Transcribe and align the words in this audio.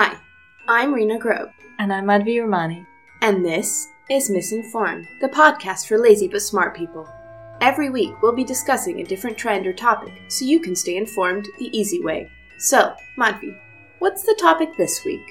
Hi, 0.00 0.16
I'm 0.68 0.94
Rena 0.94 1.18
Grove, 1.18 1.50
And 1.80 1.92
I'm 1.92 2.04
Madhvi 2.04 2.40
Romani. 2.40 2.86
and 3.20 3.44
this 3.44 3.88
is 4.08 4.30
Misinformed, 4.30 5.08
the 5.20 5.28
podcast 5.28 5.88
for 5.88 5.98
lazy 5.98 6.28
but 6.28 6.40
smart 6.40 6.76
people. 6.76 7.04
Every 7.60 7.90
week, 7.90 8.14
we'll 8.22 8.32
be 8.32 8.44
discussing 8.44 9.00
a 9.00 9.04
different 9.04 9.36
trend 9.36 9.66
or 9.66 9.72
topic 9.72 10.12
so 10.28 10.44
you 10.44 10.60
can 10.60 10.76
stay 10.76 10.96
informed 10.96 11.48
the 11.58 11.76
easy 11.76 12.00
way. 12.00 12.30
So, 12.58 12.94
Madhvi, 13.18 13.58
what's 13.98 14.22
the 14.22 14.36
topic 14.38 14.68
this 14.78 15.04
week? 15.04 15.26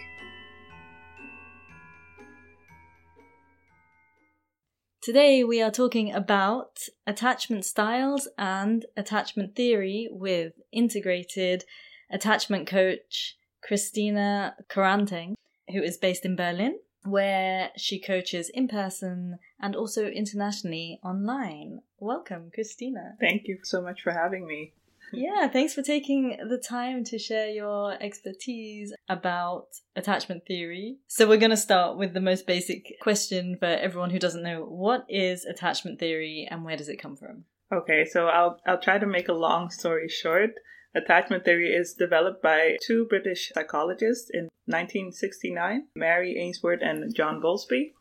Today 5.02 5.46
we 5.46 5.62
are 5.62 5.72
talking 5.72 6.14
about 6.14 6.80
attachment 7.06 7.64
styles 7.64 8.28
and 8.38 8.86
attachment 8.98 9.56
theory 9.56 10.10
with 10.12 10.52
integrated 10.74 11.64
attachment 12.12 12.68
coach 12.68 13.37
Christina 13.62 14.56
Koranteng, 14.70 15.36
who 15.70 15.82
is 15.82 15.98
based 15.98 16.26
in 16.26 16.36
Berlin, 16.36 16.80
where 17.04 17.72
she 17.78 18.00
coaches 18.00 18.50
in 18.54 18.68
person 18.68 19.40
and 19.60 19.76
also 19.76 20.08
internationally 20.08 21.00
online. 21.04 21.82
Welcome, 22.00 22.52
Christina. 22.54 23.16
Thank 23.20 23.48
you 23.48 23.60
so 23.64 23.82
much 23.82 24.02
for 24.02 24.12
having 24.12 24.48
me. 24.48 24.74
Yeah, 25.14 25.48
thanks 25.48 25.74
for 25.74 25.82
taking 25.82 26.38
the 26.50 26.58
time 26.58 27.06
to 27.06 27.18
share 27.18 27.48
your 27.48 27.94
expertise 28.04 28.94
about 29.08 29.68
attachment 29.96 30.46
theory. 30.46 30.98
So, 31.08 31.30
we're 31.30 31.38
going 31.38 31.52
to 31.52 31.56
start 31.56 31.98
with 31.98 32.14
the 32.14 32.20
most 32.20 32.46
basic 32.46 33.00
question 33.00 33.56
for 33.58 33.68
everyone 33.68 34.10
who 34.10 34.20
doesn't 34.20 34.44
know 34.44 34.64
what 34.64 35.06
is 35.08 35.46
attachment 35.46 36.00
theory 36.00 36.46
and 36.52 36.66
where 36.66 36.76
does 36.76 36.90
it 36.90 36.98
come 36.98 37.16
from? 37.16 37.46
Okay, 37.72 38.06
so 38.06 38.28
I'll 38.28 38.60
I'll 38.66 38.82
try 38.82 38.98
to 38.98 39.06
make 39.06 39.30
a 39.30 39.34
long 39.34 39.70
story 39.70 40.10
short. 40.10 40.52
Attachment 40.96 41.46
theory 41.46 41.74
is 41.74 41.94
developed 41.94 42.42
by 42.42 42.78
two 42.82 43.06
British 43.06 43.52
psychologists 43.54 44.30
in 44.30 44.50
1969, 44.66 45.88
Mary 45.96 46.38
Ainsworth 46.38 46.82
and 46.82 47.14
John 47.16 47.40
Bowlby. 47.40 47.94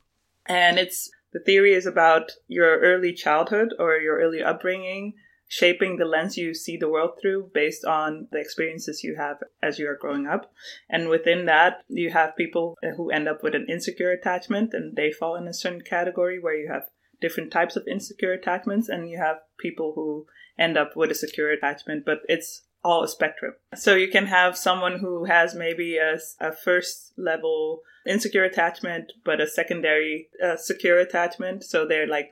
And 0.47 0.79
it's 0.79 1.11
the 1.33 1.41
theory 1.41 1.75
is 1.75 1.87
about 1.87 2.33
your 2.49 2.79
early 2.81 3.13
childhood 3.13 3.75
or 3.79 3.97
your 3.97 4.19
early 4.19 4.43
upbringing 4.43 5.15
shaping 5.49 5.97
the 5.97 6.05
lens 6.05 6.37
you 6.37 6.55
see 6.55 6.77
the 6.77 6.89
world 6.89 7.19
through 7.21 7.51
based 7.55 7.85
on 7.85 8.27
the 8.33 8.39
experiences 8.39 9.05
you 9.05 9.17
have 9.17 9.39
as 9.63 9.79
you 9.79 9.89
are 9.89 9.97
growing 9.97 10.27
up. 10.27 10.53
And 10.89 11.09
within 11.09 11.47
that, 11.47 11.85
you 11.89 12.11
have 12.11 12.37
people 12.37 12.77
who 12.97 13.11
end 13.11 13.29
up 13.29 13.43
with 13.43 13.55
an 13.55 13.67
insecure 13.69 14.11
attachment 14.11 14.75
and 14.75 14.97
they 14.97 15.13
fall 15.13 15.37
in 15.37 15.47
a 15.47 15.55
certain 15.55 15.83
category 15.83 16.39
where 16.41 16.57
you 16.57 16.69
have 16.69 16.89
different 17.21 17.53
types 17.53 17.77
of 17.77 17.87
insecure 17.87 18.33
attachments 18.33 18.89
and 18.89 19.09
you 19.09 19.19
have 19.19 19.37
people 19.59 19.93
who 19.95 20.27
end 20.59 20.77
up 20.77 20.97
with 20.97 21.11
a 21.11 21.15
secure 21.15 21.51
attachment, 21.51 22.05
but 22.05 22.19
it's 22.29 22.63
all 22.87 23.03
a 23.03 23.09
spectrum. 23.09 23.55
So 23.75 23.95
you 23.97 24.09
can 24.09 24.27
have 24.27 24.57
someone 24.57 25.01
who 25.01 25.25
has 25.25 25.55
maybe 25.55 25.99
a, 25.99 26.19
a 26.41 26.53
first 26.53 27.13
level 27.31 27.81
insecure 28.07 28.45
attachment, 28.45 29.13
but 29.25 29.41
a 29.41 29.49
secondary 29.49 30.29
uh, 30.43 30.57
secure 30.57 30.99
attachment. 30.99 31.65
So 31.65 31.87
they're 31.87 32.07
like 32.19 32.31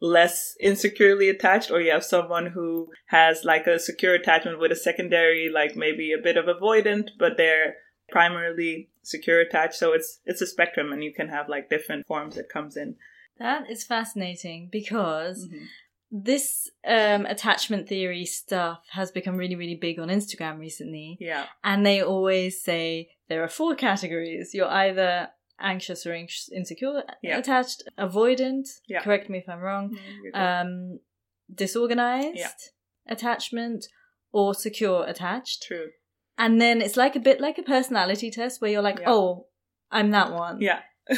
less 0.00 0.54
insecurely 0.60 1.28
attached, 1.30 1.70
or 1.70 1.80
you 1.80 1.90
have 1.90 2.04
someone 2.04 2.48
who 2.56 2.88
has 3.06 3.44
like 3.44 3.66
a 3.66 3.78
secure 3.78 4.14
attachment 4.14 4.60
with 4.60 4.72
a 4.72 4.76
secondary, 4.76 5.48
like 5.60 5.74
maybe 5.74 6.12
a 6.12 6.22
bit 6.22 6.36
of 6.36 6.44
avoidant, 6.44 7.08
but 7.18 7.38
they're 7.38 7.76
primarily 8.10 8.90
secure 9.02 9.40
attached. 9.40 9.76
So 9.76 9.94
it's 9.94 10.20
it's 10.26 10.42
a 10.42 10.46
spectrum, 10.46 10.92
and 10.92 11.02
you 11.02 11.14
can 11.14 11.28
have 11.28 11.48
like 11.48 11.70
different 11.70 12.06
forms 12.06 12.34
that 12.36 12.50
comes 12.56 12.76
in. 12.76 12.96
That 13.38 13.70
is 13.70 13.84
fascinating 13.84 14.68
because 14.70 15.48
Mhm. 15.48 15.66
This 16.16 16.70
um, 16.86 17.26
attachment 17.26 17.88
theory 17.88 18.24
stuff 18.24 18.78
has 18.92 19.10
become 19.10 19.36
really, 19.36 19.56
really 19.56 19.74
big 19.74 19.98
on 19.98 20.08
Instagram 20.08 20.60
recently. 20.60 21.16
Yeah, 21.20 21.46
And 21.64 21.84
they 21.84 22.00
always 22.02 22.62
say 22.62 23.10
there 23.28 23.42
are 23.42 23.48
four 23.48 23.74
categories. 23.74 24.50
You're 24.54 24.68
either 24.70 25.30
anxious 25.58 26.06
or 26.06 26.12
anx- 26.12 26.48
insecure 26.54 27.02
Yeah. 27.20 27.38
attached, 27.38 27.82
avoidant, 27.98 28.66
Yeah. 28.86 29.00
correct 29.02 29.28
me 29.28 29.38
if 29.38 29.48
I'm 29.48 29.58
wrong, 29.58 29.98
You're 30.22 30.36
um, 30.40 31.00
disorganized 31.52 32.36
Yeah. 32.38 32.50
attachment, 33.08 33.86
or 34.32 34.54
secure 34.54 35.04
attached. 35.06 35.64
true. 35.66 35.90
And 36.38 36.60
then 36.60 36.80
it's 36.80 36.96
like 36.96 37.16
a 37.16 37.20
bit 37.20 37.40
like 37.40 37.58
a 37.58 37.62
personality 37.62 38.30
test 38.30 38.60
where 38.60 38.70
you're 38.70 38.82
like, 38.82 39.00
oh, 39.06 39.46
I'm 39.90 40.10
that 40.12 40.32
one. 40.32 40.60
Yeah. 40.60 40.80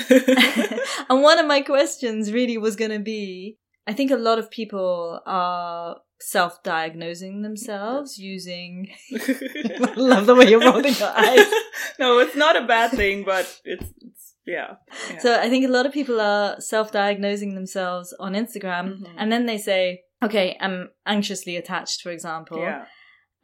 and 1.11 1.23
one 1.23 1.39
of 1.39 1.47
my 1.47 1.61
questions 1.63 2.33
really 2.33 2.59
was 2.59 2.77
going 2.77 2.91
to 2.91 2.99
be 2.99 3.59
I 3.87 3.93
think 3.93 4.11
a 4.11 4.17
lot 4.17 4.39
of 4.39 4.51
people 4.51 5.21
are 5.27 5.97
self 6.21 6.63
diagnosing 6.63 7.43
themselves 7.43 8.19
using. 8.19 8.89
I 9.15 9.93
love 9.97 10.27
the 10.27 10.35
way 10.35 10.49
you're 10.51 10.61
rolling 10.61 10.95
your 10.95 11.13
eyes. 11.17 11.47
no, 11.99 12.19
it's 12.19 12.35
not 12.37 12.57
a 12.57 12.67
bad 12.67 12.91
thing, 12.91 13.25
but 13.25 13.61
it's, 13.65 13.87
it's 14.01 14.35
yeah. 14.47 14.75
yeah. 15.11 15.19
So 15.19 15.39
I 15.41 15.49
think 15.49 15.65
a 15.65 15.69
lot 15.71 15.87
of 15.87 15.93
people 15.93 16.21
are 16.21 16.61
self 16.61 16.91
diagnosing 16.93 17.55
themselves 17.55 18.15
on 18.19 18.33
Instagram 18.35 18.99
Mhm. 19.01 19.15
and 19.19 19.31
then 19.33 19.47
they 19.47 19.59
say, 19.59 20.03
okay, 20.23 20.57
I'm 20.61 20.91
anxiously 21.05 21.57
attached, 21.57 22.03
for 22.03 22.11
example. 22.11 22.59
yeah. 22.61 22.87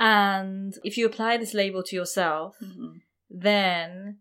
And 0.00 0.74
if 0.82 0.96
you 0.96 1.06
apply 1.06 1.36
this 1.36 1.54
label 1.54 1.82
to 1.84 1.94
yourself, 1.96 2.56
Mhm. 2.62 3.00
then 3.30 4.18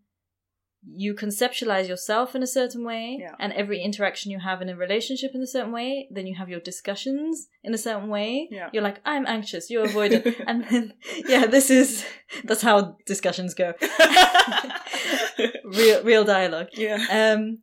you 0.84 1.14
conceptualize 1.14 1.86
yourself 1.88 2.34
in 2.34 2.42
a 2.42 2.46
certain 2.46 2.84
way 2.84 3.16
Yeah. 3.20 3.34
and 3.38 3.52
every 3.52 3.80
interaction 3.80 4.32
you 4.32 4.40
have 4.40 4.60
in 4.60 4.68
a 4.68 4.76
relationship 4.76 5.30
in 5.34 5.40
a 5.42 5.46
certain 5.46 5.70
way 5.72 6.08
then 6.10 6.26
you 6.26 6.34
have 6.34 6.48
your 6.48 6.58
discussions 6.60 7.46
in 7.62 7.72
a 7.72 7.78
certain 7.78 8.08
way 8.08 8.48
Yeah. 8.50 8.68
you're 8.72 8.82
like 8.82 9.00
i'm 9.04 9.26
anxious 9.26 9.70
you're 9.70 9.86
avoidant 9.92 10.42
and 10.46 10.64
then 10.68 10.94
yeah 11.28 11.46
this 11.46 11.70
is 11.70 12.04
that's 12.44 12.62
how 12.62 12.96
discussions 13.06 13.54
go 13.54 13.74
real 15.64 16.02
real 16.04 16.24
dialogue 16.24 16.68
yeah. 16.74 16.98
um 17.10 17.58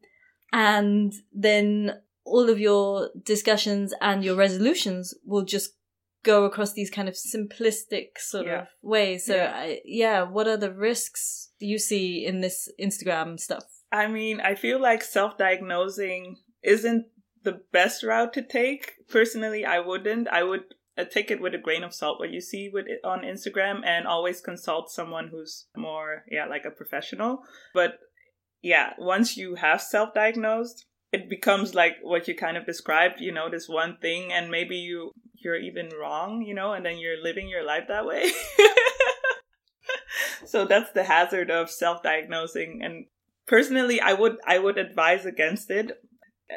and 0.51 1.13
then 1.33 1.91
all 2.25 2.49
of 2.49 2.59
your 2.59 3.09
discussions 3.23 3.93
and 4.01 4.23
your 4.23 4.35
resolutions 4.35 5.13
will 5.25 5.43
just 5.43 5.71
go 6.23 6.45
across 6.45 6.73
these 6.73 6.89
kind 6.89 7.07
of 7.07 7.15
simplistic 7.15 8.17
sort 8.17 8.45
Yeah. 8.45 8.61
of 8.61 8.67
ways 8.81 9.25
so 9.25 9.35
Yeah. 9.35 9.53
I, 9.55 9.81
yeah 9.85 10.21
what 10.23 10.47
are 10.47 10.57
the 10.57 10.73
risks 10.73 11.51
you 11.59 11.79
see 11.79 12.25
in 12.25 12.41
this 12.41 12.69
instagram 12.79 13.39
stuff 13.39 13.63
I 13.91 14.05
mean, 14.07 14.39
I 14.39 14.53
feel 14.53 14.79
like 14.79 15.01
self-diagnosing 15.03 16.37
isn't 16.63 17.05
the 17.43 17.61
best 17.71 18.03
route 18.03 18.33
to 18.33 18.43
take. 18.43 18.93
Personally, 19.09 19.65
I 19.65 19.79
wouldn't. 19.79 20.27
I 20.27 20.43
would 20.43 20.61
uh, 20.95 21.05
take 21.05 21.31
it 21.31 21.41
with 21.41 21.55
a 21.55 21.57
grain 21.57 21.83
of 21.83 21.95
salt 21.95 22.19
what 22.19 22.29
you 22.29 22.39
see 22.41 22.69
with 22.71 22.85
it 22.87 22.99
on 23.03 23.21
Instagram 23.21 23.81
and 23.83 24.05
always 24.05 24.41
consult 24.41 24.91
someone 24.91 25.29
who's 25.31 25.67
more 25.75 26.23
yeah, 26.29 26.45
like 26.45 26.65
a 26.65 26.71
professional. 26.71 27.39
But 27.73 27.93
yeah, 28.61 28.93
once 28.99 29.37
you 29.37 29.55
have 29.55 29.81
self-diagnosed, 29.81 30.85
it 31.11 31.29
becomes 31.29 31.73
like 31.73 31.97
what 32.01 32.27
you 32.27 32.35
kind 32.35 32.57
of 32.57 32.65
described, 32.65 33.19
you 33.19 33.31
know, 33.31 33.49
this 33.49 33.67
one 33.67 33.97
thing 33.97 34.31
and 34.31 34.49
maybe 34.51 34.77
you 34.77 35.11
you're 35.41 35.55
even 35.55 35.89
wrong, 35.99 36.41
you 36.41 36.53
know, 36.53 36.73
and 36.73 36.85
then 36.85 36.97
you're 36.97 37.21
living 37.21 37.47
your 37.47 37.63
life 37.63 37.85
that 37.87 38.05
way. 38.05 38.29
so 40.45 40.65
that's 40.65 40.91
the 40.91 41.03
hazard 41.03 41.51
of 41.51 41.69
self-diagnosing 41.69 42.81
and 42.83 43.05
personally 43.45 43.99
i 44.01 44.13
would 44.13 44.37
i 44.45 44.57
would 44.57 44.77
advise 44.77 45.25
against 45.25 45.69
it 45.69 45.91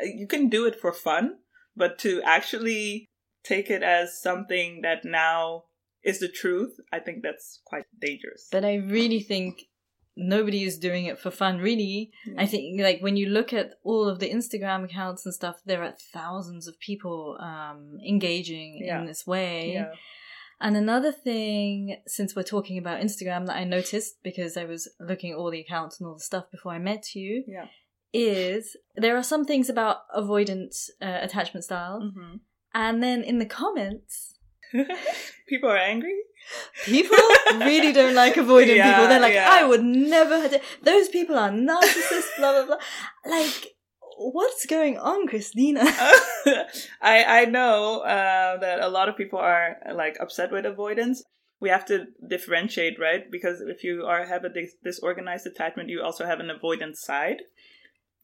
you 0.02 0.26
can 0.26 0.48
do 0.48 0.66
it 0.66 0.80
for 0.80 0.92
fun 0.92 1.36
but 1.76 1.98
to 1.98 2.22
actually 2.22 3.08
take 3.44 3.70
it 3.70 3.82
as 3.82 4.20
something 4.20 4.80
that 4.82 5.04
now 5.04 5.64
is 6.02 6.20
the 6.20 6.28
truth 6.28 6.76
i 6.92 6.98
think 6.98 7.22
that's 7.22 7.60
quite 7.64 7.84
dangerous 8.00 8.48
but 8.50 8.64
i 8.64 8.74
really 8.74 9.20
think 9.20 9.62
nobody 10.16 10.64
is 10.64 10.78
doing 10.78 11.06
it 11.06 11.18
for 11.18 11.30
fun 11.30 11.58
really. 11.58 12.10
I 12.36 12.46
think 12.46 12.80
like 12.80 13.00
when 13.00 13.16
you 13.16 13.26
look 13.28 13.52
at 13.52 13.74
all 13.82 14.08
of 14.08 14.18
the 14.18 14.30
instagram 14.30 14.84
accounts 14.84 15.24
and 15.24 15.34
stuff 15.34 15.56
there 15.64 15.82
are 15.82 15.94
thousands 16.12 16.66
of 16.69 16.78
people 16.78 17.38
um 17.40 17.98
engaging 18.06 18.81
Yeah. 18.84 19.00
in 19.00 19.06
this 19.06 19.26
way. 19.26 19.72
Yeah. 19.75 19.92
And 20.60 20.76
another 20.76 21.10
thing, 21.10 21.96
since 22.06 22.37
we're 22.37 22.44
talking 22.44 22.78
about 22.78 23.00
Instagram, 23.00 23.46
that 23.46 23.56
I 23.56 23.64
noticed 23.64 24.22
because 24.22 24.56
I 24.56 24.64
was 24.64 24.88
looking 25.00 25.32
at 25.32 25.37
all 25.37 25.50
the 25.50 25.58
accounts 25.60 25.98
and 25.98 26.06
all 26.06 26.14
the 26.14 26.20
stuff 26.20 26.44
before 26.52 26.70
I 26.72 26.78
met 26.78 27.16
you, 27.16 27.42
yeah. 27.48 27.66
is 28.12 28.76
there 28.94 29.16
are 29.16 29.25
some 29.25 29.44
things 29.44 29.69
about 29.69 30.08
avoidant 30.16 30.72
uh, 31.00 31.19
attachment 31.20 31.64
style. 31.64 31.98
hmm 32.14 32.37
And 32.75 33.02
then 33.02 33.25
in 33.25 33.38
the 33.40 33.46
comments, 33.46 34.38
people 35.48 35.69
are 35.69 35.76
angry 35.76 36.16
people 36.84 37.16
really 37.58 37.92
don't 37.92 38.14
like 38.14 38.34
avoidant 38.34 38.76
Yeah, 38.76 38.92
people. 38.94 39.08
They're 39.08 39.20
like, 39.20 39.34
yeah. 39.34 39.48
I 39.50 39.64
would 39.64 39.82
never, 39.82 40.38
have 40.40 40.50
to- 40.52 40.60
those 40.82 41.08
people 41.08 41.38
are 41.38 41.50
narcissists, 41.50 42.36
blah, 42.38 42.52
blah, 42.52 42.66
blah. 42.66 42.76
Like, 43.26 43.68
what's 44.18 44.66
going 44.66 44.98
on, 44.98 45.26
Christina? 45.26 45.82
I 47.00 47.24
I 47.40 47.44
know 47.46 48.00
uh, 48.00 48.58
that 48.58 48.80
a 48.80 48.88
lot 48.88 49.08
of 49.08 49.16
people 49.16 49.38
are 49.38 49.76
like 49.94 50.16
upset 50.20 50.52
with 50.52 50.66
avoidance. 50.66 51.22
We 51.60 51.68
have 51.70 51.84
to 51.86 52.06
differentiate, 52.28 52.98
right? 52.98 53.30
Because 53.30 53.60
if 53.60 53.84
you 53.84 54.04
are 54.04 54.24
have 54.26 54.44
a 54.44 54.48
dis- 54.48 54.74
disorganized 54.84 55.46
attachment, 55.46 55.88
you 55.90 56.02
also 56.02 56.24
have 56.26 56.40
an 56.40 56.50
avoidance 56.50 57.00
side. 57.02 57.42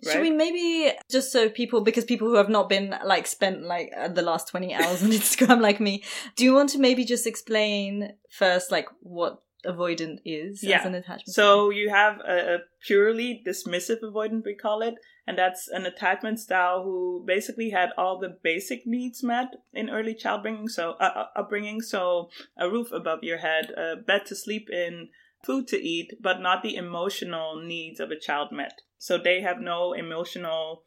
Right? 0.04 0.12
Should 0.12 0.22
we 0.22 0.30
maybe 0.30 0.92
just 1.10 1.32
so 1.32 1.48
people 1.48 1.80
because 1.80 2.04
people 2.04 2.28
who 2.28 2.36
have 2.36 2.48
not 2.48 2.68
been 2.68 2.94
like 3.04 3.26
spent 3.26 3.62
like 3.62 3.90
uh, 3.96 4.08
the 4.08 4.22
last 4.22 4.48
20 4.48 4.74
hours 4.74 5.02
on 5.02 5.10
Instagram 5.20 5.60
like 5.60 5.80
me, 5.80 6.04
do 6.36 6.44
you 6.44 6.54
want 6.54 6.70
to 6.70 6.78
maybe 6.78 7.04
just 7.04 7.26
explain 7.26 8.12
first 8.30 8.70
like 8.70 8.86
what 9.00 9.42
avoidant 9.66 10.18
is 10.24 10.62
Yeah. 10.62 10.78
as 10.78 10.86
an 10.86 10.94
attachment. 10.94 11.34
So 11.34 11.70
you 11.70 11.90
have 11.90 12.20
a, 12.20 12.54
a 12.54 12.58
purely 12.86 13.42
dismissive 13.46 14.00
avoidant, 14.02 14.44
we 14.44 14.54
call 14.54 14.82
it, 14.82 14.94
and 15.26 15.36
that's 15.36 15.66
an 15.68 15.84
attachment 15.84 16.38
style 16.38 16.84
who 16.84 17.24
basically 17.26 17.70
had 17.70 17.90
all 17.98 18.18
the 18.20 18.38
basic 18.42 18.86
needs 18.86 19.22
met 19.22 19.56
in 19.74 19.90
early 19.90 20.14
child 20.14 20.42
bringing, 20.42 20.68
so 20.68 20.92
uh, 21.00 21.04
uh, 21.16 21.26
upbringing. 21.36 21.80
So 21.80 22.30
a 22.56 22.70
roof 22.70 22.92
above 22.92 23.24
your 23.24 23.38
head, 23.38 23.70
a 23.76 23.96
bed 23.96 24.26
to 24.26 24.36
sleep 24.36 24.70
in, 24.70 25.08
food 25.44 25.69
to 25.69 25.76
eat, 25.76 26.12
but 26.20 26.40
not 26.40 26.62
the 26.62 26.76
emotional 26.76 27.61
needs 27.62 28.00
of 28.00 28.11
a 28.11 28.19
child 28.19 28.49
met. 28.52 28.81
So 28.99 29.19
they 29.19 29.40
have 29.40 29.61
no 29.61 29.93
emotional. 29.93 30.82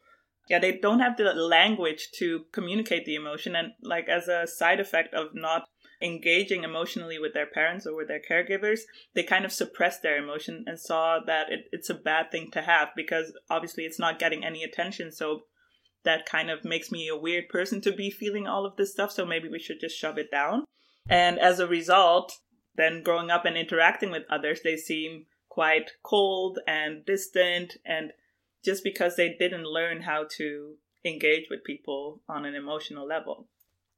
Yeah, 0.48 0.58
they 0.58 0.78
don't 0.78 1.00
have 1.00 1.16
the 1.16 1.32
language 1.32 2.08
to 2.18 2.44
communicate 2.52 3.04
the 3.04 3.14
emotion, 3.14 3.54
and 3.56 3.72
like 3.82 4.08
as 4.08 4.28
a 4.28 4.46
side 4.46 4.80
effect 4.80 5.14
of 5.14 5.34
not 5.34 5.64
engaging 6.02 6.64
emotionally 6.64 7.18
with 7.18 7.32
their 7.32 7.46
parents 7.46 7.86
or 7.86 7.94
with 7.94 8.08
their 8.08 8.20
caregivers, 8.20 8.80
they 9.14 9.22
kind 9.22 9.44
of 9.44 9.52
suppressed 9.52 10.02
their 10.02 10.16
emotion 10.16 10.64
and 10.66 10.78
saw 10.78 11.20
that 11.24 11.50
it, 11.50 11.66
it's 11.70 11.90
a 11.90 11.94
bad 11.94 12.30
thing 12.30 12.50
to 12.50 12.62
have 12.62 12.88
because 12.96 13.32
obviously 13.48 13.84
it's 13.84 14.00
not 14.00 14.18
getting 14.18 14.44
any 14.44 14.64
attention. 14.64 15.12
So 15.12 15.42
that 16.04 16.26
kind 16.26 16.50
of 16.50 16.64
makes 16.64 16.90
me 16.90 17.08
a 17.08 17.16
weird 17.16 17.48
person 17.48 17.80
to 17.82 17.92
be 17.92 18.10
feeling 18.10 18.48
all 18.48 18.66
of 18.66 18.76
this 18.76 18.92
stuff. 18.92 19.12
So 19.12 19.24
maybe 19.24 19.48
we 19.48 19.60
should 19.60 19.80
just 19.80 19.96
shove 19.96 20.18
it 20.18 20.30
down. 20.30 20.64
And 21.08 21.38
as 21.38 21.60
a 21.60 21.68
result, 21.68 22.32
then 22.76 23.02
growing 23.02 23.30
up 23.30 23.44
and 23.44 23.56
interacting 23.56 24.10
with 24.10 24.24
others, 24.30 24.60
they 24.62 24.76
seem 24.76 25.26
quite 25.48 25.92
cold 26.02 26.58
and 26.66 27.04
distant. 27.04 27.76
And 27.84 28.12
just 28.64 28.82
because 28.82 29.16
they 29.16 29.34
didn't 29.38 29.64
learn 29.64 30.02
how 30.02 30.26
to 30.36 30.74
engage 31.04 31.48
with 31.50 31.64
people 31.64 32.22
on 32.28 32.44
an 32.44 32.54
emotional 32.54 33.06
level. 33.06 33.48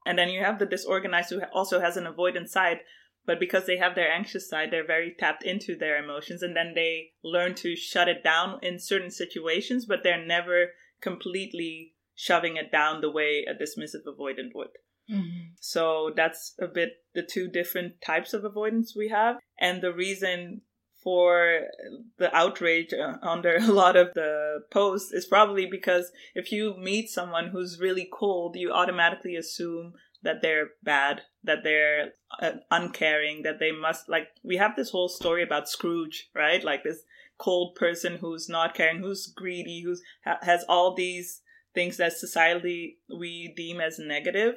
And 0.07 0.19
then 0.19 0.29
you 0.29 0.41
have 0.41 0.59
the 0.59 0.67
disorganized 0.67 1.31
who 1.31 1.43
also 1.53 1.81
has 1.81 1.97
an 1.97 2.05
avoidant 2.05 2.49
side, 2.49 2.81
but 3.27 3.41
because 3.41 3.67
they 3.67 3.79
have 3.79 3.95
their 3.95 4.11
anxious 4.11 4.49
side, 4.49 4.71
they're 4.71 4.87
very 4.87 5.15
tapped 5.19 5.45
into 5.45 5.77
their 5.77 6.03
emotions 6.03 6.43
and 6.43 6.55
then 6.55 6.73
they 6.75 7.13
learn 7.23 7.55
to 7.57 7.75
shut 7.75 8.09
it 8.09 8.23
down 8.23 8.59
in 8.63 8.79
certain 8.79 9.11
situations, 9.11 9.87
but 9.87 10.03
they're 10.03 10.25
never 10.25 10.73
completely 11.01 11.95
shoving 12.15 12.57
it 12.57 12.71
down 12.71 13.01
the 13.01 13.11
way 13.11 13.45
a 13.49 13.55
dismissive 13.55 14.05
avoidant 14.07 14.55
would. 14.55 14.69
Mhm. 15.11 15.53
So 15.61 16.13
that's 16.17 16.55
a 16.59 16.67
bit 16.67 17.05
the 17.15 17.23
two 17.23 17.49
different 17.49 18.01
types 18.01 18.33
of 18.33 18.45
avoidance 18.45 18.95
we 18.97 19.09
have. 19.09 19.37
And 19.59 19.83
the 19.83 19.93
reason 19.93 20.63
for 21.03 21.67
the 22.17 22.35
outrage 22.35 22.95
uh, 22.95 23.19
under 23.23 23.57
a 23.61 23.71
lot 23.73 23.97
of 23.97 24.15
the 24.15 24.63
posts 24.71 25.13
is 25.13 25.27
probably 25.27 25.67
because 25.67 26.11
if 26.35 26.51
you 26.51 26.75
meet 26.79 27.11
someone 27.11 27.49
who's 27.49 27.79
really 27.81 28.09
cold, 28.11 28.57
you 28.57 28.73
automatically 28.73 29.37
assume 29.37 29.93
that 30.23 30.41
they're 30.41 30.71
bad, 30.83 31.21
that 31.43 31.59
they're 31.63 32.13
uh, 32.41 32.53
uncaring, 32.71 33.43
that 33.43 33.59
they 33.59 33.71
must, 33.71 34.09
like, 34.09 34.29
we 34.43 34.57
have 34.57 34.75
this 34.75 34.89
whole 34.91 35.09
story 35.11 35.43
about 35.43 35.69
Scrooge, 35.69 36.31
right? 36.35 36.65
Like 36.65 36.83
this 36.83 37.03
cold 37.37 37.75
person 37.75 38.17
who's 38.17 38.49
not 38.49 38.75
caring, 38.75 39.01
who's 39.03 39.27
greedy, 39.27 39.83
who's 39.85 40.01
ha- 40.25 40.39
has 40.41 40.65
all 40.67 40.95
these 40.95 41.43
things 41.75 41.99
that 41.99 42.15
society 42.15 42.99
we 43.15 43.53
deem 43.55 43.81
as 43.81 43.99
negative. 43.99 44.55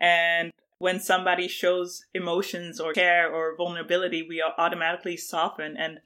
And 0.00 0.50
when 0.78 0.98
somebody 0.98 1.46
shows 1.46 2.04
emotions 2.14 2.80
or 2.80 2.94
care 2.94 3.30
or 3.30 3.56
vulnerability, 3.56 4.24
we 4.26 4.42
automatically 4.42 5.16
soften. 5.16 5.76
And 5.76 5.98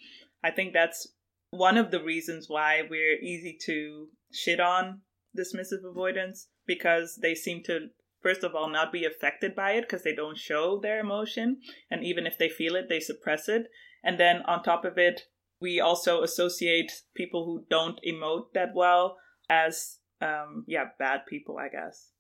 I 0.43 0.50
think 0.50 0.73
that's 0.73 1.08
one 1.50 1.76
of 1.79 1.93
the 1.93 2.02
reasons 2.02 2.49
why 2.49 2.82
we're 2.91 3.19
easy 3.20 3.56
to 3.67 4.08
shit 4.32 4.58
on 4.58 5.02
dismissive 5.38 5.88
avoidance 5.88 6.49
because 6.67 7.19
they 7.23 7.35
seem 7.35 7.62
to, 7.64 7.88
first 8.20 8.43
of 8.43 8.55
all, 8.55 8.69
not 8.69 8.93
be 8.93 9.05
affected 9.05 9.55
by 9.55 9.73
it 9.73 9.82
because 9.82 10.02
they 10.02 10.14
don't 10.14 10.37
show 10.37 10.81
their 10.81 10.99
emotion. 10.99 11.61
And 11.91 12.02
even 12.05 12.26
if 12.26 12.37
they 12.37 12.49
feel 12.49 12.75
it, 12.75 12.87
they 12.88 13.00
suppress 13.00 13.49
it. 13.49 13.67
And 14.02 14.19
then 14.19 14.43
on 14.43 14.62
top 14.62 14.85
of 14.85 14.99
it, 14.99 15.23
we 15.61 15.81
also 15.81 16.23
associate 16.23 16.91
people 17.14 17.44
who 17.44 17.64
don't 17.70 18.00
emote 18.06 18.52
that 18.55 18.70
well 18.75 19.19
as, 19.49 19.99
um, 20.20 20.64
yeah, 20.67 20.87
bad 20.99 21.20
people, 21.29 21.58
I 21.58 21.69
guess. 21.69 22.11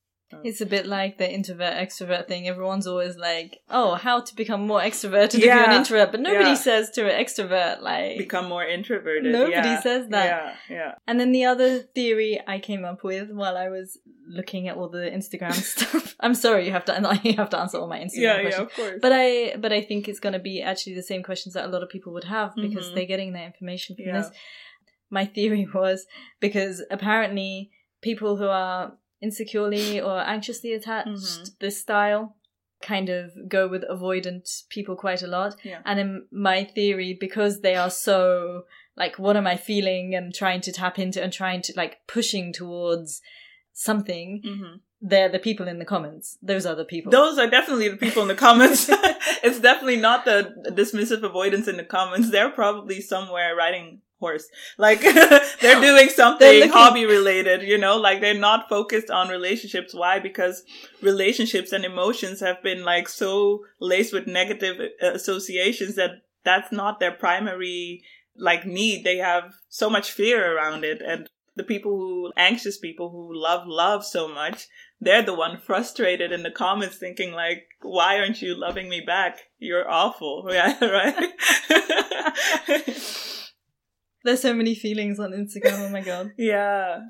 It's 0.42 0.60
a 0.60 0.66
bit 0.66 0.86
like 0.86 1.18
the 1.18 1.30
introvert 1.30 1.74
extrovert 1.74 2.26
thing. 2.26 2.48
Everyone's 2.48 2.86
always 2.86 3.16
like, 3.16 3.60
"Oh, 3.70 3.94
how 3.94 4.20
to 4.20 4.34
become 4.34 4.66
more 4.66 4.80
extroverted 4.80 5.34
if 5.36 5.44
you're 5.44 5.52
an 5.54 5.72
introvert," 5.72 6.10
but 6.10 6.20
nobody 6.20 6.50
Yeah. 6.50 6.54
says 6.54 6.90
to 6.92 7.04
an 7.08 7.24
extrovert 7.24 7.80
like. 7.82 8.18
Become 8.18 8.48
more 8.48 8.64
introverted. 8.64 9.32
Nobody 9.32 9.52
yeah. 9.52 9.80
says 9.80 10.08
that. 10.08 10.26
Yeah, 10.68 10.76
yeah. 10.76 10.94
And 11.06 11.20
then 11.20 11.30
the 11.32 11.44
other 11.44 11.78
theory 11.78 12.40
I 12.46 12.58
came 12.58 12.84
up 12.84 13.04
with 13.04 13.30
while 13.30 13.56
I 13.56 13.68
was 13.68 13.98
looking 14.26 14.66
at 14.68 14.76
all 14.76 14.88
the 14.88 15.08
Instagram 15.10 15.52
stuff. 15.74 16.16
I'm 16.20 16.34
sorry, 16.34 16.64
you 16.66 16.72
have 16.72 16.84
to 16.86 17.20
you 17.22 17.34
have 17.34 17.50
to 17.50 17.58
answer 17.58 17.78
all 17.78 17.86
my 17.88 18.00
Instagram 18.00 18.22
Yeah, 18.22 18.40
yeah, 18.40 18.60
of 18.62 18.74
course. 18.74 18.98
But 19.00 19.12
I 19.14 19.56
but 19.56 19.72
I 19.72 19.82
think 19.82 20.08
it's 20.08 20.20
going 20.20 20.32
to 20.32 20.38
be 20.38 20.62
actually 20.62 20.94
the 20.94 21.02
same 21.02 21.22
questions 21.22 21.54
that 21.54 21.64
a 21.66 21.68
lot 21.68 21.82
of 21.82 21.88
people 21.90 22.12
would 22.14 22.24
have 22.24 22.54
because 22.56 22.86
Mhm. 22.90 22.94
they're 22.94 23.06
getting 23.14 23.32
their 23.34 23.46
information 23.46 23.94
from 23.96 24.06
Yeah. 24.06 24.18
this. 24.22 24.30
My 25.10 25.26
theory 25.26 25.66
was 25.74 26.06
because 26.40 26.82
apparently 26.90 27.70
people 28.02 28.36
who 28.36 28.48
are 28.48 28.96
insecurely 29.24 30.00
or 30.00 30.16
anxiously 30.36 30.72
attached 30.78 31.10
Mhm. 31.42 31.58
this 31.64 31.76
style 31.84 32.22
kind 32.82 33.08
of 33.08 33.24
go 33.48 33.62
with 33.72 33.82
avoidant 33.96 34.46
people 34.68 34.94
quite 35.06 35.22
a 35.22 35.26
lot. 35.38 35.52
Yeah. 35.70 35.80
And 35.88 35.98
in 36.04 36.10
my 36.30 36.58
theory, 36.76 37.16
because 37.26 37.60
they 37.66 37.76
are 37.82 37.90
so 37.90 38.18
like, 39.02 39.14
what 39.24 39.36
am 39.36 39.46
I 39.54 39.56
feeling 39.56 40.14
and 40.14 40.34
trying 40.42 40.60
to 40.66 40.72
tap 40.80 40.98
into 41.04 41.18
and 41.22 41.32
trying 41.32 41.62
to 41.66 41.72
like 41.82 41.94
pushing 42.06 42.52
towards 42.52 43.20
something, 43.72 44.42
hmm 44.44 44.74
they're 45.06 45.28
the 45.28 45.38
people 45.38 45.68
in 45.68 45.78
the 45.78 45.84
comments. 45.84 46.38
Those 46.40 46.64
are 46.64 46.74
the 46.74 46.84
people. 46.86 47.12
Those 47.12 47.36
are 47.38 47.50
definitely 47.50 47.90
the 47.90 47.98
people 47.98 48.22
in 48.22 48.28
the 48.28 48.34
comments. 48.48 48.88
it's 49.46 49.60
definitely 49.60 50.00
not 50.08 50.24
the 50.24 50.38
dismissive 50.80 51.22
avoidance 51.22 51.68
in 51.68 51.76
the 51.76 51.84
comments. 51.84 52.30
They're 52.30 52.48
probably 52.62 53.02
somewhere 53.02 53.54
riding 53.54 54.00
horse. 54.24 54.46
Like 54.86 55.00
they're 55.60 55.80
doing 55.90 56.08
something 56.08 56.38
They're 56.46 56.60
looking- 56.66 56.72
hobby 56.72 57.04
related, 57.18 57.62
you 57.72 57.78
know, 57.84 57.96
like 58.06 58.20
they're 58.20 58.44
not 58.50 58.68
focused 58.68 59.10
on 59.10 59.28
relationships. 59.38 59.92
Why? 60.02 60.14
Because 60.28 60.56
relationships 61.10 61.72
and 61.72 61.84
emotions 61.84 62.40
have 62.40 62.62
been 62.62 62.82
like 62.92 63.08
so 63.08 63.64
laced 63.80 64.12
with 64.12 64.26
negative 64.26 64.76
uh, 64.80 65.12
associations 65.20 65.94
that 66.00 66.12
that's 66.44 66.72
not 66.72 67.00
their 67.00 67.12
primary 67.26 68.02
like 68.48 68.64
need. 68.66 69.04
They 69.04 69.18
have 69.18 69.54
so 69.68 69.88
much 69.90 70.10
fear 70.10 70.38
around 70.56 70.84
it 70.84 71.00
and 71.10 71.28
the 71.56 71.64
people 71.64 71.92
who 71.96 72.32
anxious 72.36 72.78
people 72.78 73.10
who 73.10 73.24
love 73.48 73.62
love 73.66 74.04
so 74.04 74.26
much 74.26 74.66
they're 75.00 75.22
the 75.22 75.34
one 75.44 75.56
frustrated 75.58 76.32
in 76.32 76.42
the 76.42 76.50
comments 76.50 76.96
thinking 76.96 77.30
like 77.32 77.62
why 77.82 78.18
aren't 78.18 78.42
you 78.42 78.54
loving 78.66 78.88
me 78.88 79.00
back 79.00 79.34
you're 79.58 79.88
awful 79.88 80.46
yeah 80.50 80.74
right 80.98 81.32
There's 84.24 84.40
so 84.42 84.54
many 84.54 84.74
feelings 84.74 85.20
on 85.20 85.32
Instagram. 85.32 85.78
Oh 85.86 85.90
my 85.90 86.00
god. 86.00 86.32
yeah 86.38 87.00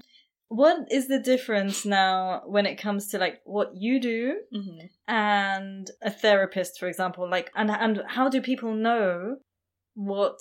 What 0.49 0.79
is 0.91 1.09
the 1.09 1.19
difference 1.19 1.85
now 1.85 2.43
when 2.47 2.67
it 2.67 2.77
comes 2.77 3.09
to 3.09 3.19
like 3.19 3.41
what 3.45 3.71
you 3.75 4.01
do 4.01 4.41
hmm 4.53 4.79
and 5.07 5.91
a 6.03 6.11
therapist, 6.11 6.79
for 6.79 6.89
example? 6.89 7.29
Like, 7.29 7.51
and 7.55 7.71
and 7.71 8.03
how 8.09 8.29
do 8.29 8.41
people 8.41 8.75
know 8.75 9.37
what 9.95 10.39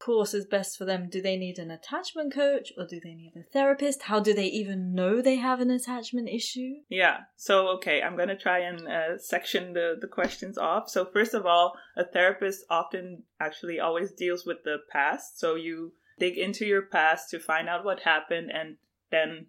course 0.00 0.32
is 0.34 0.46
best 0.46 0.78
for 0.78 0.86
them? 0.86 1.08
Do 1.10 1.20
they 1.20 1.36
need 1.36 1.58
an 1.58 1.70
attachment 1.70 2.32
coach 2.34 2.72
or 2.78 2.86
do 2.86 2.98
they 3.04 3.14
need 3.14 3.34
a 3.36 3.44
therapist? 3.52 4.02
How 4.02 4.18
do 4.18 4.32
they 4.32 4.46
even 4.46 4.94
know 4.94 5.20
they 5.20 5.36
have 5.36 5.60
an 5.60 5.70
attachment 5.70 6.28
issue? 6.28 6.72
yeah 6.88 7.16
so 7.36 7.68
okay 7.76 8.00
i'm 8.02 8.16
gonna 8.16 8.36
try 8.46 8.58
and 8.60 8.88
uh, 8.88 9.18
section 9.18 9.72
the 9.74 9.96
the 10.00 10.08
questions 10.08 10.56
off 10.58 10.88
so 10.88 11.04
first 11.04 11.34
of 11.34 11.44
all 11.46 11.74
a 11.96 12.04
therapist 12.04 12.64
often 12.70 13.22
actually 13.38 13.78
always 13.78 14.10
deals 14.12 14.44
with 14.46 14.58
the 14.64 14.78
past 14.90 15.38
so 15.38 15.54
you 15.54 15.92
dig 16.20 16.38
into 16.38 16.64
your 16.64 16.82
past 16.82 17.30
to 17.30 17.40
find 17.40 17.68
out 17.68 17.84
what 17.84 18.00
happened 18.00 18.50
and 18.52 18.76
then 19.10 19.46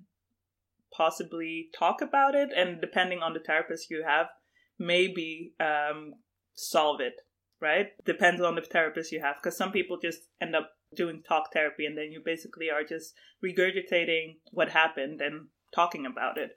possibly 0.91 1.69
talk 1.77 2.01
about 2.01 2.33
it. 2.33 2.49
And 2.55 2.81
depending 2.81 3.19
on 3.19 3.33
the 3.33 3.39
therapist 3.39 3.91
you 3.91 4.03
have 4.07 4.27
maybe 4.79 5.53
um, 5.59 6.15
solve 6.55 7.01
it 7.01 7.21
right? 7.61 7.89
Depends 8.05 8.41
on 8.41 8.55
the 8.55 8.61
therapist 8.61 9.11
you 9.11 9.21
have. 9.21 9.35
Because 9.41 9.55
some 9.55 9.71
people 9.71 9.97
just 10.01 10.21
end 10.41 10.55
up 10.55 10.71
doing 10.95 11.21
talk 11.25 11.53
therapy 11.53 11.85
and 11.85 11.97
then 11.97 12.11
you 12.11 12.21
basically 12.25 12.69
are 12.69 12.83
just 12.83 13.13
regurgitating 13.45 14.37
what 14.51 14.69
happened 14.69 15.21
and 15.21 15.47
talking 15.73 16.05
about 16.05 16.37
it. 16.37 16.51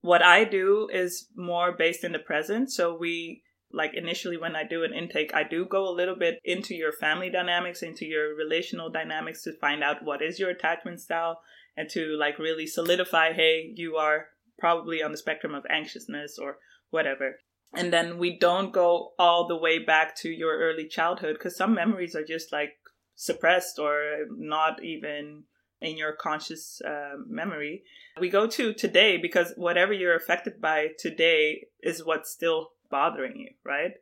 What 0.00 0.22
i 0.22 0.44
do 0.44 0.88
is 0.92 1.26
more 1.34 1.72
based 1.76 2.04
in 2.04 2.12
the 2.12 2.18
present. 2.18 2.70
So 2.70 2.96
we 2.96 3.42
like 3.76 3.92
initially 3.94 4.36
when 4.36 4.56
i 4.56 4.64
do 4.64 4.82
an 4.82 4.92
intake 4.92 5.34
i 5.34 5.42
do 5.42 5.64
go 5.64 5.88
a 5.88 5.94
little 5.94 6.16
bit 6.16 6.38
into 6.44 6.74
your 6.74 6.92
family 6.92 7.30
dynamics 7.30 7.82
into 7.82 8.04
your 8.04 8.34
relational 8.34 8.90
dynamics 8.90 9.42
to 9.42 9.52
find 9.60 9.84
out 9.84 10.02
what 10.02 10.22
is 10.22 10.38
your 10.38 10.50
attachment 10.50 11.00
style 11.00 11.40
and 11.76 11.88
to 11.90 12.16
like 12.18 12.38
really 12.38 12.66
solidify 12.66 13.32
hey 13.32 13.72
you 13.74 13.96
are 13.96 14.26
probably 14.58 15.02
on 15.02 15.12
the 15.12 15.18
spectrum 15.18 15.54
of 15.54 15.64
anxiousness 15.70 16.38
or 16.38 16.58
whatever. 16.90 17.38
And 17.74 17.92
then 17.92 18.18
we 18.18 18.38
don't 18.38 18.72
go 18.72 19.12
all 19.18 19.46
the 19.46 19.56
way 19.56 19.78
back 19.78 20.16
to 20.16 20.28
your 20.28 20.58
early 20.58 20.86
childhood 20.88 21.36
because 21.38 21.56
some 21.56 21.74
memories 21.74 22.14
are 22.14 22.24
just 22.24 22.52
like 22.52 22.70
suppressed 23.14 23.78
or 23.78 24.26
not 24.30 24.82
even 24.82 25.44
in 25.80 25.96
your 25.96 26.12
conscious 26.12 26.80
uh, 26.86 27.16
memory. 27.28 27.82
We 28.18 28.30
go 28.30 28.46
to 28.46 28.72
today 28.72 29.18
because 29.18 29.52
whatever 29.56 29.92
you're 29.92 30.16
affected 30.16 30.60
by 30.60 30.88
today 30.98 31.66
is 31.82 32.04
what's 32.04 32.30
still 32.30 32.70
bothering 32.90 33.36
you 33.36 33.50
right 33.64 33.92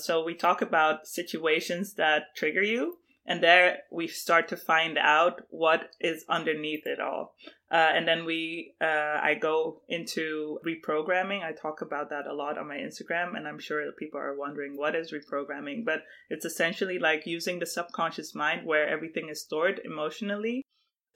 So 0.00 0.24
we 0.24 0.34
talk 0.34 0.62
about 0.62 1.06
situations 1.08 1.94
that 1.94 2.36
trigger 2.36 2.62
you, 2.62 2.98
and 3.26 3.42
there 3.42 3.78
we 3.90 4.06
start 4.06 4.48
to 4.48 4.56
find 4.56 4.96
out 4.96 5.42
what 5.50 5.90
is 6.00 6.24
underneath 6.28 6.86
it 6.86 7.00
all. 7.00 7.34
Uh, 7.70 7.90
and 7.94 8.06
then 8.08 8.24
we, 8.24 8.74
uh, 8.80 9.18
I 9.20 9.34
go 9.34 9.82
into 9.88 10.58
reprogramming. 10.64 11.42
I 11.42 11.52
talk 11.52 11.82
about 11.82 12.10
that 12.10 12.26
a 12.26 12.32
lot 12.32 12.56
on 12.56 12.68
my 12.68 12.76
Instagram, 12.76 13.36
and 13.36 13.46
I'm 13.46 13.58
sure 13.58 13.82
people 13.98 14.20
are 14.20 14.38
wondering 14.38 14.76
what 14.76 14.94
is 14.94 15.12
reprogramming. 15.12 15.84
But 15.84 16.04
it's 16.30 16.46
essentially 16.46 16.98
like 16.98 17.26
using 17.26 17.58
the 17.58 17.66
subconscious 17.66 18.34
mind, 18.34 18.64
where 18.64 18.88
everything 18.88 19.28
is 19.28 19.42
stored 19.42 19.80
emotionally, 19.84 20.62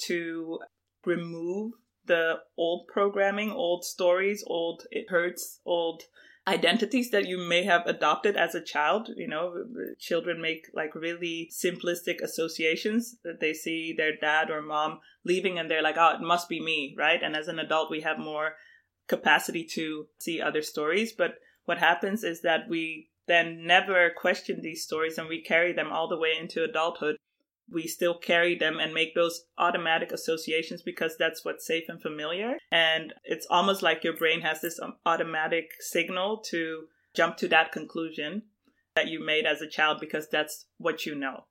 to 0.07 0.59
remove 1.07 1.73
the 2.05 2.35
old 2.59 2.89
programming, 2.93 3.53
old 3.53 3.85
stories, 3.85 4.43
old 4.47 4.83
it 4.91 5.07
hurts, 5.09 5.61
old 5.65 6.03
identities 6.47 7.11
that 7.11 7.27
you 7.27 7.39
may 7.39 7.65
have 7.65 7.87
adopted 7.87 8.37
as 8.37 8.55
a 8.55 8.63
child. 8.63 9.11
You 9.17 9.29
know, 9.29 9.65
children 9.99 10.41
make 10.41 10.67
like 10.75 10.95
really 10.95 11.51
simplistic 11.53 12.21
associations 12.21 13.17
that 13.25 13.41
they 13.41 13.53
see 13.53 13.95
their 13.97 14.17
dad 14.17 14.51
or 14.51 14.63
mom 14.63 15.01
leaving 15.25 15.59
and 15.59 15.71
they're 15.71 15.83
like, 15.83 15.97
oh, 15.99 16.15
it 16.15 16.21
must 16.21 16.49
be 16.49 16.61
me, 16.61 16.95
right? 16.99 17.23
And 17.23 17.37
as 17.37 17.49
an 17.49 17.59
adult, 17.59 17.91
we 17.91 18.01
have 18.01 18.19
more 18.19 18.55
capacity 19.09 19.65
to 19.75 20.07
see 20.19 20.41
other 20.41 20.63
stories. 20.63 21.13
But 21.13 21.35
what 21.65 21.79
happens 21.79 22.25
is 22.25 22.43
that 22.43 22.69
we 22.69 23.11
then 23.29 23.65
never 23.65 24.11
question 24.11 24.61
these 24.61 24.83
stories 24.83 25.19
and 25.19 25.29
we 25.29 25.43
carry 25.43 25.73
them 25.73 25.93
all 25.93 26.09
the 26.09 26.19
way 26.19 26.35
into 26.39 26.65
adulthood 26.65 27.17
we 27.73 27.87
still 27.87 28.15
carry 28.15 28.57
them 28.57 28.79
and 28.79 28.93
make 28.93 29.15
those 29.15 29.45
automatic 29.59 30.13
associations 30.13 30.83
because 30.83 31.17
that's 31.19 31.45
what's 31.45 31.67
safe 31.67 31.85
and 31.89 32.01
familiar. 32.01 32.57
And 32.71 33.15
it's 33.25 33.47
almost 33.51 33.83
like 33.83 34.05
your 34.05 34.17
brain 34.17 34.43
has 34.43 34.61
this 34.61 34.79
um, 34.81 34.95
automatic 35.07 35.71
signal 35.81 36.43
to 36.51 36.85
jump 37.15 37.37
to 37.39 37.49
that 37.49 37.73
conclusion 37.73 38.43
that 38.95 39.09
you 39.09 39.25
made 39.25 39.47
as 39.47 39.61
a 39.61 39.69
child 39.69 39.99
because 40.01 40.29
that's 40.29 40.67
what 40.79 41.07
you 41.07 41.15
know. 41.15 41.45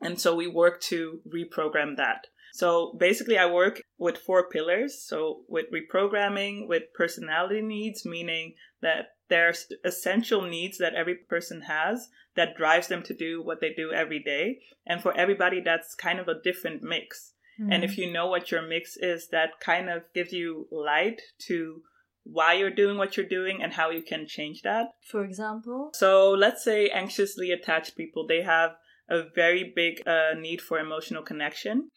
And 0.00 0.20
so 0.20 0.34
we 0.34 0.46
work 0.46 0.80
to 0.82 1.20
reprogram 1.26 1.96
that. 1.96 2.26
So 2.52 2.96
basically, 3.00 3.36
I 3.36 3.46
work 3.46 3.80
with 3.98 4.18
four 4.18 4.48
pillars. 4.48 5.02
So 5.04 5.40
with 5.48 5.66
reprogramming, 5.72 6.68
with 6.68 6.84
personality 6.94 7.62
needs, 7.62 8.04
meaning 8.04 8.54
that 8.80 9.13
there's 9.28 9.66
essential 9.84 10.42
needs 10.42 10.78
that 10.78 10.94
every 10.94 11.14
person 11.14 11.62
has 11.62 12.08
that 12.36 12.56
drives 12.56 12.88
them 12.88 13.02
to 13.04 13.14
do 13.14 13.42
what 13.42 13.60
they 13.60 13.72
do 13.72 13.92
every 13.92 14.18
day. 14.18 14.60
And 14.86 15.00
for 15.00 15.16
everybody, 15.16 15.60
that's 15.60 15.94
kind 15.94 16.18
of 16.18 16.28
a 16.28 16.40
different 16.42 16.82
mix. 16.82 17.32
Mm-hmm. 17.60 17.72
And 17.72 17.84
if 17.84 17.96
you 17.96 18.12
know 18.12 18.26
what 18.26 18.50
your 18.50 18.62
mix 18.62 18.96
is, 18.96 19.28
that 19.28 19.60
kind 19.60 19.88
of 19.88 20.02
gives 20.14 20.32
you 20.32 20.66
light 20.70 21.22
to 21.46 21.82
why 22.24 22.54
you're 22.54 22.70
doing 22.70 22.96
what 22.96 23.16
you're 23.16 23.26
doing 23.26 23.62
and 23.62 23.72
how 23.72 23.90
you 23.90 24.02
can 24.02 24.26
change 24.26 24.62
that. 24.62 24.88
For 25.06 25.24
example? 25.24 25.90
So 25.94 26.30
let's 26.30 26.64
say 26.64 26.88
anxiously 26.88 27.50
attached 27.50 27.96
people, 27.96 28.26
they 28.26 28.42
have 28.42 28.72
a 29.08 29.22
very 29.34 29.72
big 29.74 30.06
uh, 30.06 30.34
need 30.38 30.60
for 30.60 30.78
emotional 30.78 31.22
connection. 31.22 31.90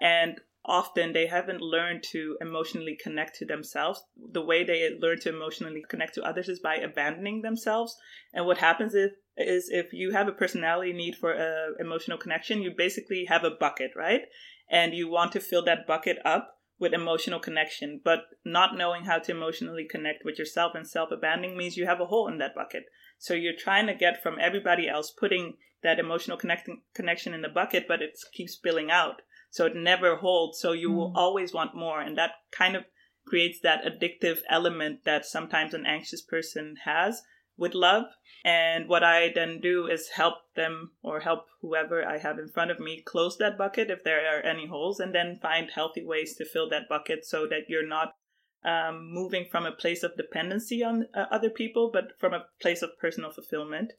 And 0.00 0.40
often 0.64 1.12
they 1.12 1.26
haven't 1.26 1.60
learned 1.60 2.02
to 2.02 2.36
emotionally 2.40 2.96
connect 3.00 3.36
to 3.36 3.44
themselves. 3.44 4.02
The 4.32 4.42
way 4.42 4.64
they 4.64 4.96
learn 4.98 5.20
to 5.20 5.28
emotionally 5.28 5.84
connect 5.88 6.14
to 6.14 6.22
others 6.22 6.48
is 6.48 6.60
by 6.60 6.76
abandoning 6.76 7.42
themselves. 7.42 7.96
And 8.32 8.46
what 8.46 8.58
happens 8.58 8.94
if, 8.94 9.12
is 9.36 9.68
if 9.70 9.92
you 9.92 10.12
have 10.12 10.28
a 10.28 10.32
personality 10.32 10.92
need 10.92 11.16
for 11.16 11.32
a 11.32 11.72
emotional 11.78 12.18
connection, 12.18 12.62
you 12.62 12.70
basically 12.76 13.26
have 13.26 13.44
a 13.44 13.50
bucket, 13.50 13.90
right? 13.94 14.22
And 14.70 14.94
you 14.94 15.08
want 15.08 15.32
to 15.32 15.40
fill 15.40 15.64
that 15.66 15.86
bucket 15.86 16.18
up 16.24 16.58
with 16.78 16.94
emotional 16.94 17.40
connection, 17.40 18.00
but 18.02 18.20
not 18.44 18.76
knowing 18.76 19.04
how 19.04 19.18
to 19.18 19.32
emotionally 19.32 19.86
connect 19.88 20.24
with 20.24 20.38
yourself 20.38 20.72
and 20.74 20.88
self 20.88 21.10
abandoning 21.10 21.56
means 21.56 21.76
you 21.76 21.86
have 21.86 22.00
a 22.00 22.06
hole 22.06 22.26
in 22.26 22.38
that 22.38 22.54
bucket. 22.54 22.84
So 23.18 23.34
you're 23.34 23.52
trying 23.56 23.86
to 23.86 23.94
get 23.94 24.22
from 24.22 24.38
everybody 24.40 24.88
else 24.88 25.10
putting 25.10 25.54
that 25.82 25.98
emotional 25.98 26.38
connecting 26.38 26.82
connection 26.94 27.34
in 27.34 27.42
the 27.42 27.48
bucket, 27.48 27.86
but 27.86 28.00
it 28.00 28.18
keeps 28.32 28.54
spilling 28.54 28.90
out 28.90 29.20
so 29.54 29.66
it 29.66 29.76
never 29.76 30.16
holds. 30.16 30.58
So 30.58 30.72
you 30.72 30.90
mm. 30.90 30.96
will 30.96 31.12
always 31.14 31.54
want 31.54 31.76
more. 31.76 32.00
And 32.00 32.18
that 32.18 32.32
kind 32.50 32.74
of 32.74 32.86
creates 33.24 33.60
that 33.62 33.84
addictive 33.84 34.38
element 34.50 35.04
that 35.04 35.24
sometimes 35.24 35.72
an 35.72 35.86
anxious 35.86 36.22
person 36.22 36.74
has 36.84 37.22
with 37.56 37.72
love. 37.72 38.06
And 38.44 38.88
what 38.88 39.04
i 39.04 39.30
then 39.32 39.60
do 39.62 39.86
is 39.86 40.08
help 40.16 40.34
them 40.56 40.90
or 41.02 41.20
help 41.20 41.46
whoever 41.62 42.04
i 42.04 42.18
have 42.18 42.38
in 42.38 42.48
front 42.48 42.70
of 42.70 42.78
me 42.78 43.02
close 43.06 43.38
that 43.38 43.56
bucket 43.56 43.90
if 43.90 44.04
there 44.04 44.20
are 44.26 44.42
any 44.42 44.66
holes 44.66 45.00
and 45.00 45.14
then 45.14 45.38
find 45.40 45.70
healthy 45.70 46.04
ways 46.04 46.34
to 46.36 46.44
fill 46.44 46.68
that 46.68 46.86
bucket 46.86 47.24
so 47.24 47.46
that 47.46 47.62
you're 47.68 47.88
not 47.88 48.16
um, 48.64 49.08
moving 49.10 49.46
from 49.50 49.64
a 49.64 49.72
place 49.72 50.02
of 50.02 50.16
dependency 50.16 50.82
on 50.82 51.06
uh, 51.14 51.24
other 51.30 51.48
people 51.48 51.90
but 51.90 52.18
from 52.18 52.34
a 52.34 52.44
place 52.60 52.82
of 52.82 52.98
personal 53.00 53.30
fulfillment. 53.30 53.94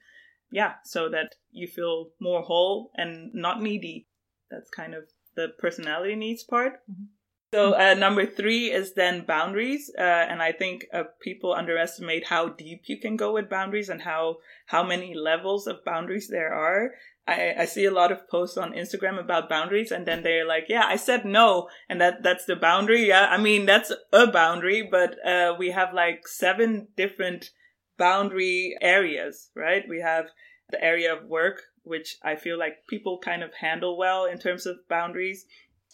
Yeah. 0.52 0.74
So 0.84 1.10
that 1.10 1.36
you 1.50 1.68
feel 1.68 2.12
more 2.20 2.44
whole 2.44 2.92
and 2.96 3.34
not 3.34 3.62
needy. 3.62 4.08
That's 4.52 4.70
kind 4.70 4.94
of 4.94 5.06
the 5.36 5.50
personality 5.60 6.16
needs 6.16 6.44
part. 6.44 6.74
Mm-hmm. 6.90 7.06
So 7.54 7.74
uh, 7.74 7.94
number 7.94 8.26
three 8.26 8.72
is 8.72 8.96
then 8.96 9.24
boundaries, 9.26 9.90
uh, 9.98 10.02
and 10.02 10.42
I 10.42 10.52
think 10.52 10.88
uh, 10.94 11.04
people 11.22 11.54
underestimate 11.54 12.28
how 12.28 12.50
deep 12.50 12.82
you 12.88 13.00
can 13.00 13.16
go 13.16 13.32
with 13.34 13.50
boundaries 13.50 13.88
and 13.88 14.02
how 14.02 14.38
how 14.66 14.84
many 14.84 15.14
levels 15.14 15.66
of 15.66 15.86
boundaries 15.86 16.28
there 16.28 16.54
are. 16.54 16.92
I, 17.28 17.56
I 17.60 17.66
see 17.66 17.86
a 17.86 17.92
lot 17.92 18.12
of 18.12 18.28
posts 18.28 18.58
on 18.58 18.74
Instagram 18.74 19.20
about 19.20 19.48
boundaries, 19.48 19.92
and 19.92 20.06
then 20.06 20.22
they're 20.22 20.46
like, 20.46 20.66
"Yeah, 20.68 20.84
I 20.86 20.98
said 20.98 21.24
no, 21.24 21.70
and 21.88 22.02
that 22.02 22.24
that's 22.24 22.46
the 22.46 22.58
boundary." 22.58 23.08
Yeah, 23.08 23.28
I 23.30 23.38
mean 23.38 23.66
that's 23.66 23.94
a 24.12 24.28
boundary, 24.28 24.88
but 24.90 25.16
uh, 25.26 25.56
we 25.58 25.72
have 25.72 25.94
like 25.94 26.28
seven 26.28 26.90
different 26.98 27.52
boundary 27.98 28.76
areas, 28.82 29.50
right? 29.56 29.84
We 29.88 30.02
have 30.02 30.26
the 30.72 30.84
area 30.84 31.14
of 31.16 31.30
work, 31.30 31.62
which 31.86 32.18
I 32.24 32.36
feel 32.36 32.58
like 32.58 32.88
people 32.88 33.20
kind 33.20 33.44
of 33.44 33.54
handle 33.54 33.98
well 33.98 34.26
in 34.26 34.38
terms 34.38 34.66
of 34.66 34.88
boundaries. 34.90 35.46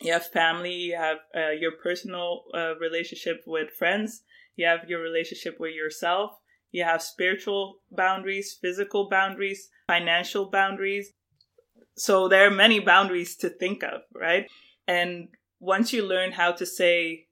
You 0.02 0.14
have 0.14 0.26
family, 0.26 0.74
you 0.74 0.96
have 0.96 1.18
uh, 1.36 1.52
your 1.52 1.74
personal 1.84 2.46
uh, 2.54 2.76
relationship 2.80 3.44
with 3.46 3.70
friends, 3.72 4.24
you 4.56 4.66
have 4.66 4.90
your 4.90 5.02
relationship 5.02 5.60
with 5.60 5.76
yourself, 5.76 6.32
you 6.72 6.84
have 6.84 7.02
spiritual 7.02 7.82
boundaries, 7.92 8.58
physical 8.60 9.10
boundaries, 9.10 9.70
financial 9.88 10.50
boundaries. 10.50 11.14
So 11.96 12.28
there 12.28 12.48
are 12.48 12.52
many 12.52 12.80
boundaries 12.80 13.36
to 13.38 13.50
think 13.50 13.84
of, 13.84 14.02
right? 14.16 14.48
And 14.88 15.30
once 15.60 15.94
you 15.94 16.04
learn 16.06 16.32
how 16.32 16.54
to 16.54 16.66
say, 16.66 17.28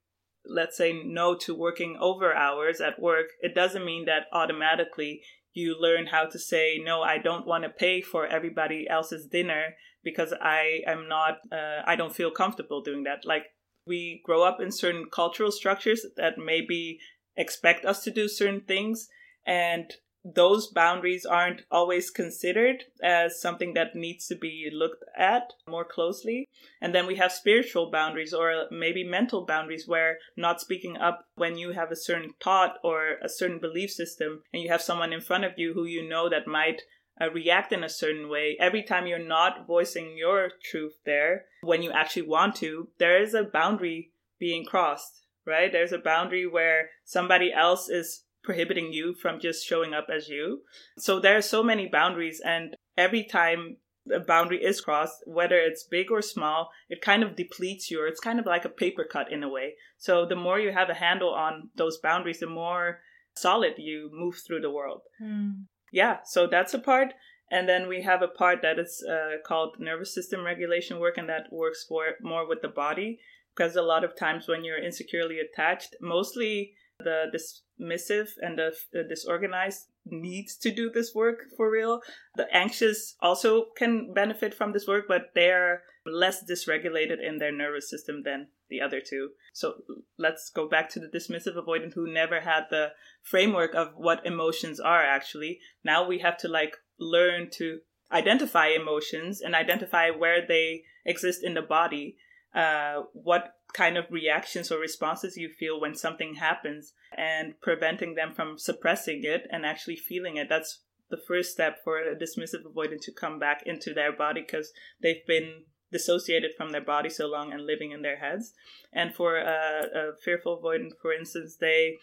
let's 0.46 0.78
say, 0.78 0.94
no 0.94 1.36
to 1.38 1.56
working 1.56 1.98
over 2.00 2.36
hours 2.36 2.82
at 2.82 3.00
work, 3.00 3.28
it 3.42 3.56
doesn't 3.56 3.86
mean 3.86 4.06
that 4.06 4.28
automatically 4.32 5.22
you 5.54 5.76
learn 5.80 6.08
how 6.08 6.26
to 6.26 6.40
say 6.40 6.80
no 6.84 7.02
i 7.02 7.18
don't 7.18 7.48
want 7.48 7.64
to 7.64 7.70
pay 7.70 8.02
for 8.02 8.26
everybody 8.28 8.88
else's 8.90 9.26
dinner 9.28 9.76
because 10.04 10.34
i 10.42 10.82
am 10.86 11.08
not 11.08 11.38
uh, 11.52 11.82
i 11.86 11.96
don't 11.96 12.16
feel 12.16 12.32
comfortable 12.32 12.82
doing 12.82 13.04
that. 13.04 13.26
Like 13.26 13.44
we 13.86 14.22
grow 14.24 14.44
up 14.44 14.62
in 14.62 14.72
certain 14.72 15.08
cultural 15.12 15.52
structures 15.52 16.06
that 16.16 16.38
maybe 16.38 17.00
expect 17.36 17.86
us 17.86 18.04
to 18.04 18.12
do 18.12 18.28
certain 18.28 18.62
things 18.62 19.08
and 19.46 19.92
those 20.26 20.68
boundaries 20.68 21.26
aren't 21.26 21.64
always 21.72 22.10
considered 22.10 22.84
as 23.02 23.42
something 23.42 23.74
that 23.74 23.96
needs 23.96 24.28
to 24.28 24.36
be 24.36 24.70
looked 24.72 25.04
at 25.18 25.54
more 25.68 25.86
closely. 25.86 26.48
And 26.82 26.94
then 26.94 27.08
we 27.08 27.16
have 27.16 27.32
spiritual 27.32 27.90
boundaries 27.90 28.34
or 28.34 28.66
maybe 28.70 29.04
mental 29.04 29.46
boundaries 29.46 29.88
where 29.88 30.18
not 30.36 30.60
speaking 30.60 30.98
up 30.98 31.26
when 31.36 31.58
you 31.58 31.72
have 31.72 31.92
a 31.92 31.96
certain 31.96 32.32
thought 32.44 32.76
or 32.84 33.18
a 33.24 33.30
certain 33.30 33.60
belief 33.60 33.92
system 33.92 34.44
and 34.54 34.62
you 34.62 34.70
have 34.70 34.82
someone 34.82 35.14
in 35.14 35.22
front 35.22 35.46
of 35.46 35.54
you 35.58 35.74
who 35.74 35.86
you 35.86 36.08
know 36.08 36.30
that 36.30 36.48
might 36.48 36.82
uh, 37.22 37.30
react 37.32 37.72
in 37.72 37.84
a 37.84 37.90
certain 37.90 38.30
way. 38.30 38.58
Every 38.60 38.84
time 38.84 39.08
you're 39.08 39.20
not 39.26 39.68
voicing 39.68 40.18
your 40.18 40.52
truth 40.70 40.98
there 41.06 41.46
when 41.62 41.82
you 41.82 41.92
actually 41.92 42.28
want 42.28 42.56
to, 42.58 42.90
there 42.98 43.22
is 43.22 43.34
a 43.34 43.44
boundary 43.44 44.12
being 44.40 44.66
crossed, 44.66 45.26
right? 45.46 45.72
There's 45.72 45.92
a 45.92 45.98
boundary 45.98 46.48
where 46.48 46.90
somebody 47.04 47.52
else 47.54 47.90
is 47.90 48.24
prohibiting 48.44 48.94
you 48.94 49.14
from 49.14 49.40
just 49.40 49.66
showing 49.66 49.94
up 49.94 50.08
as 50.14 50.30
you. 50.30 50.62
So 50.98 51.20
there 51.20 51.38
are 51.38 51.42
so 51.42 51.64
many 51.64 51.88
boundaries, 51.88 52.42
and 52.44 52.76
every 52.98 53.24
time 53.24 53.78
a 54.14 54.20
boundary 54.20 54.64
is 54.64 54.82
crossed, 54.82 55.24
whether 55.26 55.58
it's 55.58 55.84
big 55.84 56.10
or 56.12 56.22
small, 56.22 56.72
it 56.90 57.02
kind 57.02 57.24
of 57.24 57.36
depletes 57.36 57.92
you, 57.92 58.02
or 58.02 58.08
it's 58.08 58.20
kind 58.20 58.40
of 58.40 58.46
like 58.46 58.66
a 58.66 58.70
paper 58.70 59.06
cut 59.10 59.32
in 59.32 59.44
a 59.44 59.50
way. 59.50 59.74
So 59.98 60.26
the 60.26 60.36
more 60.36 60.60
you 60.60 60.72
have 60.72 60.90
a 60.90 60.96
handle 60.96 61.34
on 61.34 61.70
those 61.76 62.00
boundaries, 62.00 62.40
the 62.40 62.48
more 62.48 63.02
solid 63.36 63.74
you 63.78 64.10
move 64.12 64.36
through 64.46 64.62
the 64.62 64.72
world. 64.72 65.02
Mm. 65.22 65.66
Yeah, 65.92 66.18
so 66.26 66.48
that's 66.48 66.74
a 66.74 66.80
part. 66.80 67.14
And 67.52 67.68
then 67.68 67.88
we 67.88 68.04
have 68.04 68.22
a 68.22 68.28
part 68.28 68.62
that 68.62 68.78
is 68.78 69.04
uh, 69.10 69.38
called 69.46 69.78
nervous 69.80 70.14
system 70.14 70.44
regulation 70.44 71.00
work, 71.00 71.18
and 71.18 71.28
that 71.30 71.52
works 71.52 71.86
for 71.88 72.04
more 72.22 72.48
with 72.48 72.62
the 72.62 72.68
body. 72.68 73.20
Because 73.56 73.76
a 73.76 73.82
lot 73.82 74.04
of 74.04 74.16
times 74.16 74.48
when 74.48 74.64
you're 74.64 74.84
insecurely 74.84 75.40
attached, 75.40 75.96
mostly 76.00 76.74
the 77.00 77.26
dismissive 77.34 78.30
and 78.42 78.58
the, 78.58 78.74
the, 78.92 79.04
disorganized 79.04 79.88
needs 80.06 80.56
to 80.58 80.72
do 80.72 80.90
this 80.90 81.14
work 81.16 81.46
for 81.56 81.72
real. 81.72 82.02
The 82.36 82.48
anxious 82.54 83.16
also 83.22 83.68
can 83.78 84.14
benefit 84.14 84.54
from 84.54 84.74
this 84.74 84.88
work, 84.88 85.06
but 85.08 85.32
they're 85.36 85.84
less 86.06 86.44
dysregulated 86.44 87.26
in 87.26 87.38
their 87.38 87.52
nervous 87.52 87.90
system 87.90 88.24
than 88.24 88.48
the 88.70 88.82
other 88.82 89.02
two. 89.02 89.30
So 89.54 89.76
let's 90.18 90.50
go 90.50 90.68
back 90.68 90.90
to 90.92 91.00
the 91.00 91.08
dismissive 91.08 91.56
avoidant 91.56 91.94
who 91.94 92.12
never 92.12 92.42
had 92.42 92.66
the 92.70 92.90
framework 93.22 93.74
of 93.74 93.94
what 93.96 94.26
emotions 94.26 94.80
are 94.80 95.04
actually. 95.04 95.60
Now 95.84 96.08
we 96.08 96.20
have 96.20 96.38
to 96.40 96.48
like 96.48 96.78
learn 97.00 97.50
to 97.52 97.80
identify 98.12 98.68
emotions 98.68 99.42
and 99.42 99.56
identify 99.56 100.10
where 100.10 100.46
they 100.46 100.84
exist 101.06 101.44
in 101.44 101.54
the 101.54 101.62
body, 101.62 102.18
uh, 102.54 103.04
what 103.14 103.54
kind 103.74 103.98
of 103.98 104.06
reactions 104.10 104.72
or 104.72 104.80
responses 104.80 105.38
you 105.38 105.50
feel 105.50 105.80
when 105.80 105.96
something 105.96 106.36
happens, 106.36 106.94
and 107.16 107.60
preventing 107.62 108.16
them 108.16 108.34
from 108.34 108.58
suppressing 108.58 109.22
it 109.24 109.48
and 109.52 109.66
actually 109.66 109.96
feeling 109.96 110.38
it. 110.38 110.48
That's 110.50 110.82
the 111.10 111.18
first 111.18 111.52
step 111.52 111.78
for 111.84 112.00
a 112.00 112.16
dismissive 112.16 112.64
avoidant 112.66 113.02
to 113.02 113.12
come 113.12 113.40
back 113.40 113.64
into 113.66 113.94
their 113.94 114.12
body 114.12 114.42
because 114.42 114.72
they've 115.02 115.26
been 115.28 115.64
dissociated 115.92 116.52
from 116.56 116.72
their 116.72 116.84
body 116.84 117.10
so 117.10 117.28
long 117.28 117.52
and 117.52 117.66
living 117.66 117.92
in 117.92 118.02
their 118.02 118.18
heads. 118.18 118.54
And 118.94 119.14
for 119.14 119.38
a, 119.38 119.88
a 119.94 120.12
fearful 120.24 120.62
avoidant, 120.62 120.92
for 121.02 121.14
instance, 121.14 121.58
they 121.60 121.98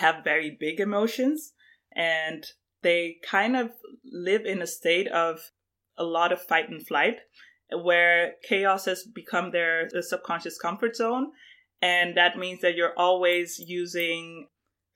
have 0.00 0.24
very 0.24 0.54
big 0.58 0.80
emotions 0.80 1.52
and 1.94 2.44
they 2.82 3.16
kind 3.24 3.56
of 3.56 3.70
live 4.04 4.44
in 4.44 4.60
a 4.60 4.66
state 4.66 5.08
of 5.08 5.52
a 5.96 6.04
lot 6.04 6.32
of 6.32 6.42
fight 6.42 6.68
and 6.68 6.86
flight 6.86 7.18
where 7.74 8.34
chaos 8.48 8.84
has 8.84 9.04
become 9.04 9.50
their 9.50 9.88
subconscious 10.00 10.58
comfort 10.58 10.96
zone 10.96 11.28
and 11.80 12.16
that 12.16 12.38
means 12.38 12.60
that 12.60 12.74
you're 12.74 12.96
always 12.96 13.58
using 13.58 14.46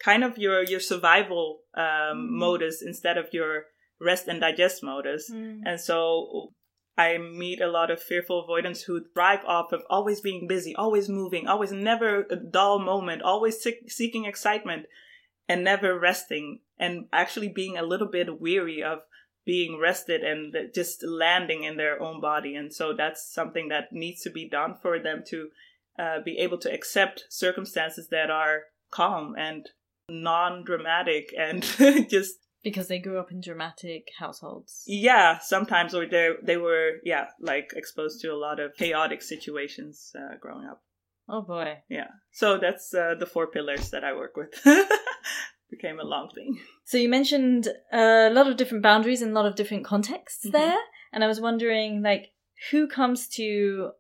kind 0.03 0.23
of 0.23 0.39
your 0.39 0.63
your 0.65 0.81
survival 0.81 1.61
um, 1.77 1.85
mm. 1.85 2.29
modus 2.31 2.83
instead 2.83 3.17
of 3.17 3.27
your 3.33 3.65
rest 4.01 4.29
and 4.29 4.41
digest 4.41 4.83
modus 4.83 5.31
mm. 5.33 5.61
and 5.65 5.81
so 5.81 6.53
I 6.99 7.19
meet 7.19 7.61
a 7.61 7.71
lot 7.71 7.91
of 7.91 8.03
fearful 8.03 8.43
avoidants 8.43 8.83
who 8.83 9.05
thrive 9.13 9.45
off 9.45 9.73
of 9.73 9.83
always 9.91 10.23
being 10.23 10.47
busy, 10.49 10.75
always 10.75 11.11
moving, 11.11 11.47
always 11.47 11.71
never 11.71 12.27
a 12.31 12.37
dull 12.37 12.79
moment, 12.79 13.21
always 13.21 13.63
seeking 13.87 14.25
excitement 14.25 14.87
and 15.47 15.63
never 15.63 15.99
resting 15.99 16.61
and 16.79 17.07
actually 17.13 17.49
being 17.49 17.77
a 17.77 17.83
little 17.83 18.09
bit 18.09 18.41
weary 18.41 18.83
of 18.83 19.01
being 19.47 19.79
rested 19.81 20.23
and 20.23 20.55
just 20.75 21.03
landing 21.05 21.63
in 21.63 21.77
their 21.77 22.03
own 22.03 22.21
body. 22.21 22.57
And 22.57 22.75
so 22.75 22.93
that's 22.93 23.33
something 23.33 23.69
that 23.69 23.93
needs 23.93 24.21
to 24.23 24.31
be 24.31 24.49
done 24.49 24.75
for 24.83 24.99
them 24.99 25.23
to 25.29 25.49
uh, 25.99 26.21
be 26.23 26.37
able 26.39 26.59
to 26.59 26.73
accept 26.73 27.25
circumstances 27.31 28.09
that 28.11 28.29
are 28.29 28.65
calm 28.91 29.35
and 29.39 29.71
non 30.09 30.65
dramatic 30.65 31.33
and 31.39 31.63
just 32.11 32.35
because 32.63 32.89
they 32.89 32.99
grew 32.99 33.19
up 33.19 33.31
in 33.31 33.41
dramatic 33.41 34.09
households. 34.19 34.83
Yeah, 34.87 35.39
sometimes, 35.39 35.95
or 35.95 36.07
they 36.07 36.31
they 36.43 36.57
were 36.57 36.95
yeah 37.05 37.27
like 37.41 37.71
exposed 37.77 38.21
to 38.23 38.33
a 38.33 38.37
lot 38.37 38.59
of 38.59 38.75
chaotic 38.75 39.23
situations 39.23 40.11
uh, 40.19 40.37
growing 40.41 40.67
up. 40.67 40.83
Oh 41.29 41.43
boy. 41.43 41.79
Yeah. 41.89 42.09
So 42.33 42.59
that's 42.59 42.93
uh, 42.95 43.15
the 43.19 43.27
four 43.27 43.49
pillars 43.49 43.91
that 43.91 44.05
I 44.05 44.15
work 44.15 44.37
with. 44.37 44.55
Became 45.77 46.01
a 46.01 46.05
long 46.05 46.31
thing. 46.35 46.59
So 46.85 46.99
you 46.99 47.09
mentioned 47.09 47.69
a 47.93 48.31
lot 48.31 48.49
of 48.49 48.57
different 48.57 48.83
boundaries 48.83 49.23
and 49.23 49.33
a 49.33 49.35
lot 49.35 49.47
of 49.47 49.57
different 49.57 49.85
contexts 49.85 50.47
mm-hmm. 50.47 50.57
there, 50.57 50.79
and 51.13 51.25
I 51.25 51.27
was 51.27 51.41
wondering 51.41 52.03
like 52.03 52.33
who 52.71 52.89
comes 52.89 53.29
to 53.29 53.91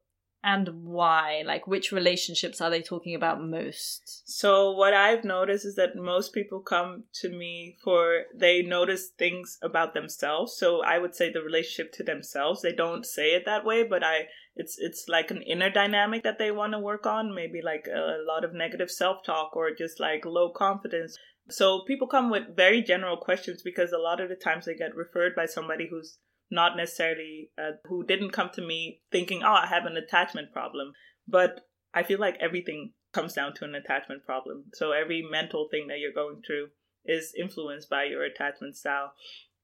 and 0.46 0.68
why? 0.84 1.42
Like, 1.44 1.66
which 1.66 1.90
relationships 1.90 2.60
are 2.60 2.70
they 2.70 2.80
talking 2.80 3.16
about 3.16 3.42
most? 3.42 4.22
So, 4.26 4.70
what 4.70 4.94
I've 4.94 5.24
noticed 5.24 5.66
is 5.66 5.74
that 5.74 5.96
most 5.96 6.32
people 6.32 6.60
come 6.60 7.02
to 7.14 7.28
me 7.28 7.76
for 7.82 8.22
they 8.32 8.62
notice 8.62 9.08
things 9.08 9.58
about 9.60 9.92
themselves. 9.92 10.56
So, 10.56 10.84
I 10.84 10.98
would 10.98 11.16
say 11.16 11.32
the 11.32 11.42
relationship 11.42 11.92
to 11.94 12.04
themselves. 12.04 12.62
They 12.62 12.72
don't 12.72 13.04
say 13.04 13.34
it 13.34 13.44
that 13.44 13.64
way, 13.64 13.82
but 13.82 14.04
I 14.04 14.28
it's 14.54 14.76
it's 14.78 15.08
like 15.08 15.32
an 15.32 15.42
inner 15.42 15.68
dynamic 15.68 16.22
that 16.22 16.38
they 16.38 16.52
want 16.52 16.74
to 16.74 16.78
work 16.78 17.06
on. 17.06 17.34
Maybe 17.34 17.60
like 17.60 17.88
a 17.92 18.18
lot 18.24 18.44
of 18.44 18.54
negative 18.54 18.90
self 18.90 19.24
talk 19.26 19.56
or 19.56 19.74
just 19.74 19.98
like 19.98 20.24
low 20.24 20.50
confidence. 20.50 21.18
So, 21.48 21.82
people 21.86 22.08
come 22.08 22.30
with 22.30 22.56
very 22.56 22.82
general 22.82 23.16
questions 23.16 23.62
because 23.62 23.92
a 23.92 23.98
lot 23.98 24.20
of 24.20 24.28
the 24.28 24.34
times 24.34 24.66
they 24.66 24.74
get 24.74 24.96
referred 24.96 25.34
by 25.36 25.46
somebody 25.46 25.88
who's 25.88 26.18
not 26.50 26.76
necessarily 26.76 27.50
uh, 27.58 27.72
who 27.84 28.04
didn't 28.04 28.30
come 28.30 28.50
to 28.54 28.62
me 28.62 29.00
thinking, 29.10 29.42
oh, 29.42 29.60
I 29.62 29.66
have 29.66 29.86
an 29.86 29.96
attachment 29.96 30.52
problem. 30.52 30.92
But 31.26 31.60
I 31.94 32.02
feel 32.02 32.20
like 32.20 32.36
everything 32.40 32.92
comes 33.12 33.32
down 33.32 33.54
to 33.54 33.64
an 33.64 33.74
attachment 33.74 34.24
problem. 34.24 34.64
So 34.74 34.92
every 34.92 35.26
mental 35.28 35.68
thing 35.70 35.86
that 35.88 35.98
you're 35.98 36.12
going 36.12 36.42
through 36.46 36.68
is 37.04 37.32
influenced 37.38 37.88
by 37.88 38.04
your 38.04 38.24
attachment 38.24 38.76
style 38.76 39.12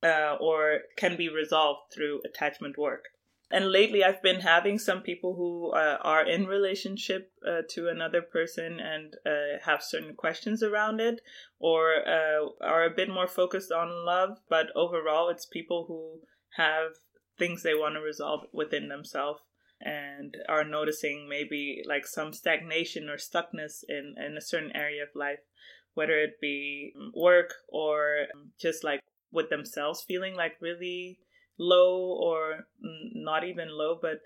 uh, 0.02 0.36
or 0.40 0.80
can 0.96 1.16
be 1.16 1.28
resolved 1.28 1.92
through 1.94 2.22
attachment 2.24 2.78
work. 2.78 3.04
And 3.52 3.70
lately, 3.70 4.02
I've 4.02 4.22
been 4.22 4.40
having 4.40 4.78
some 4.78 5.02
people 5.02 5.34
who 5.34 5.72
uh, 5.72 5.98
are 6.00 6.26
in 6.26 6.46
relationship 6.46 7.30
uh, 7.46 7.60
to 7.72 7.88
another 7.88 8.22
person 8.22 8.80
and 8.80 9.14
uh, 9.26 9.58
have 9.66 9.82
certain 9.82 10.14
questions 10.14 10.62
around 10.62 11.00
it, 11.00 11.20
or 11.60 11.96
uh, 11.96 12.48
are 12.62 12.86
a 12.86 12.96
bit 12.96 13.10
more 13.10 13.28
focused 13.28 13.70
on 13.70 14.06
love. 14.06 14.38
But 14.48 14.68
overall, 14.74 15.28
it's 15.28 15.44
people 15.44 15.84
who 15.86 16.20
have 16.56 16.92
things 17.38 17.62
they 17.62 17.74
want 17.74 17.96
to 17.96 18.00
resolve 18.00 18.46
within 18.54 18.88
themselves 18.88 19.40
and 19.82 20.34
are 20.48 20.64
noticing 20.64 21.28
maybe 21.28 21.82
like 21.86 22.06
some 22.06 22.32
stagnation 22.32 23.10
or 23.10 23.16
stuckness 23.16 23.84
in, 23.86 24.14
in 24.16 24.36
a 24.38 24.40
certain 24.40 24.74
area 24.74 25.02
of 25.02 25.10
life, 25.14 25.40
whether 25.92 26.18
it 26.18 26.40
be 26.40 26.94
work 27.14 27.52
or 27.68 28.28
just 28.58 28.82
like 28.82 29.00
with 29.30 29.50
themselves 29.50 30.04
feeling 30.06 30.34
like 30.34 30.52
really 30.60 31.18
low 31.58 32.18
or 32.20 32.66
not 32.80 33.44
even 33.44 33.68
low, 33.70 33.98
but 34.00 34.20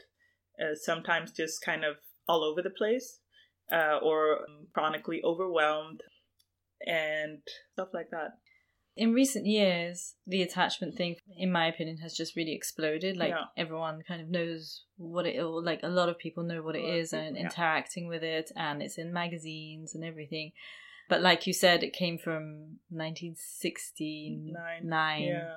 uh, 0.61 0.75
sometimes 0.75 1.33
just 1.33 1.63
kind 1.65 1.85
of 1.85 1.97
all 2.29 2.45
over 2.45 2.63
the 2.63 2.71
place 2.71 3.21
uh, 3.73 3.99
or 4.03 4.41
chronically 4.73 5.21
overwhelmed 5.25 6.01
and 6.87 7.41
stuff 7.75 7.89
like 7.93 8.11
that 8.11 8.33
in 8.97 9.13
recent 9.13 9.47
years, 9.47 10.15
the 10.27 10.43
attachment 10.43 10.97
thing, 10.97 11.17
in 11.37 11.53
my 11.53 11.67
opinion, 11.67 11.99
has 11.99 12.17
just 12.17 12.35
really 12.35 12.55
exploded. 12.55 13.17
Like 13.17 13.29
yeah. 13.31 13.45
everyone 13.57 14.03
kind 14.09 14.23
of 14.23 14.29
knows 14.29 14.85
what 14.97 15.27
it, 15.27 15.43
like 15.43 15.81
a 15.83 15.89
lot 15.89 16.09
of 16.09 16.19
people 16.19 16.45
know 16.45 16.63
what 16.63 16.77
it 16.77 16.85
is 16.85 17.13
and 17.13 17.37
yeah. 17.37 17.43
interacting 17.43 18.09
with 18.09 18.23
it, 18.23 18.51
and 18.57 18.81
it's 18.83 18.97
in 18.97 19.13
magazines 19.13 19.95
and 19.95 20.03
everything. 20.03 20.53
But 21.11 21.21
like 21.21 21.47
you 21.47 21.53
said, 21.53 21.85
it 21.85 21.93
came 21.93 22.17
from 22.17 22.79
1969. 22.89 24.55
Yeah. 25.23 25.57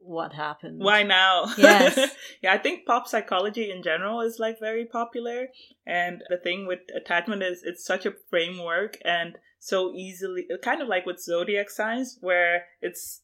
What 0.00 0.32
happened? 0.32 0.80
Why 0.80 1.02
now? 1.02 1.52
Yes. 1.56 2.14
yeah, 2.42 2.52
I 2.52 2.58
think 2.58 2.86
pop 2.86 3.08
psychology 3.08 3.70
in 3.70 3.82
general 3.82 4.20
is 4.20 4.38
like 4.38 4.58
very 4.60 4.86
popular. 4.86 5.48
And 5.86 6.22
the 6.28 6.38
thing 6.38 6.66
with 6.66 6.80
attachment 6.96 7.42
is 7.42 7.62
it's 7.64 7.84
such 7.84 8.06
a 8.06 8.14
framework 8.30 8.96
and 9.04 9.36
so 9.58 9.92
easily, 9.92 10.46
kind 10.62 10.80
of 10.80 10.88
like 10.88 11.04
with 11.04 11.20
zodiac 11.20 11.68
signs, 11.68 12.16
where 12.20 12.66
it's 12.80 13.22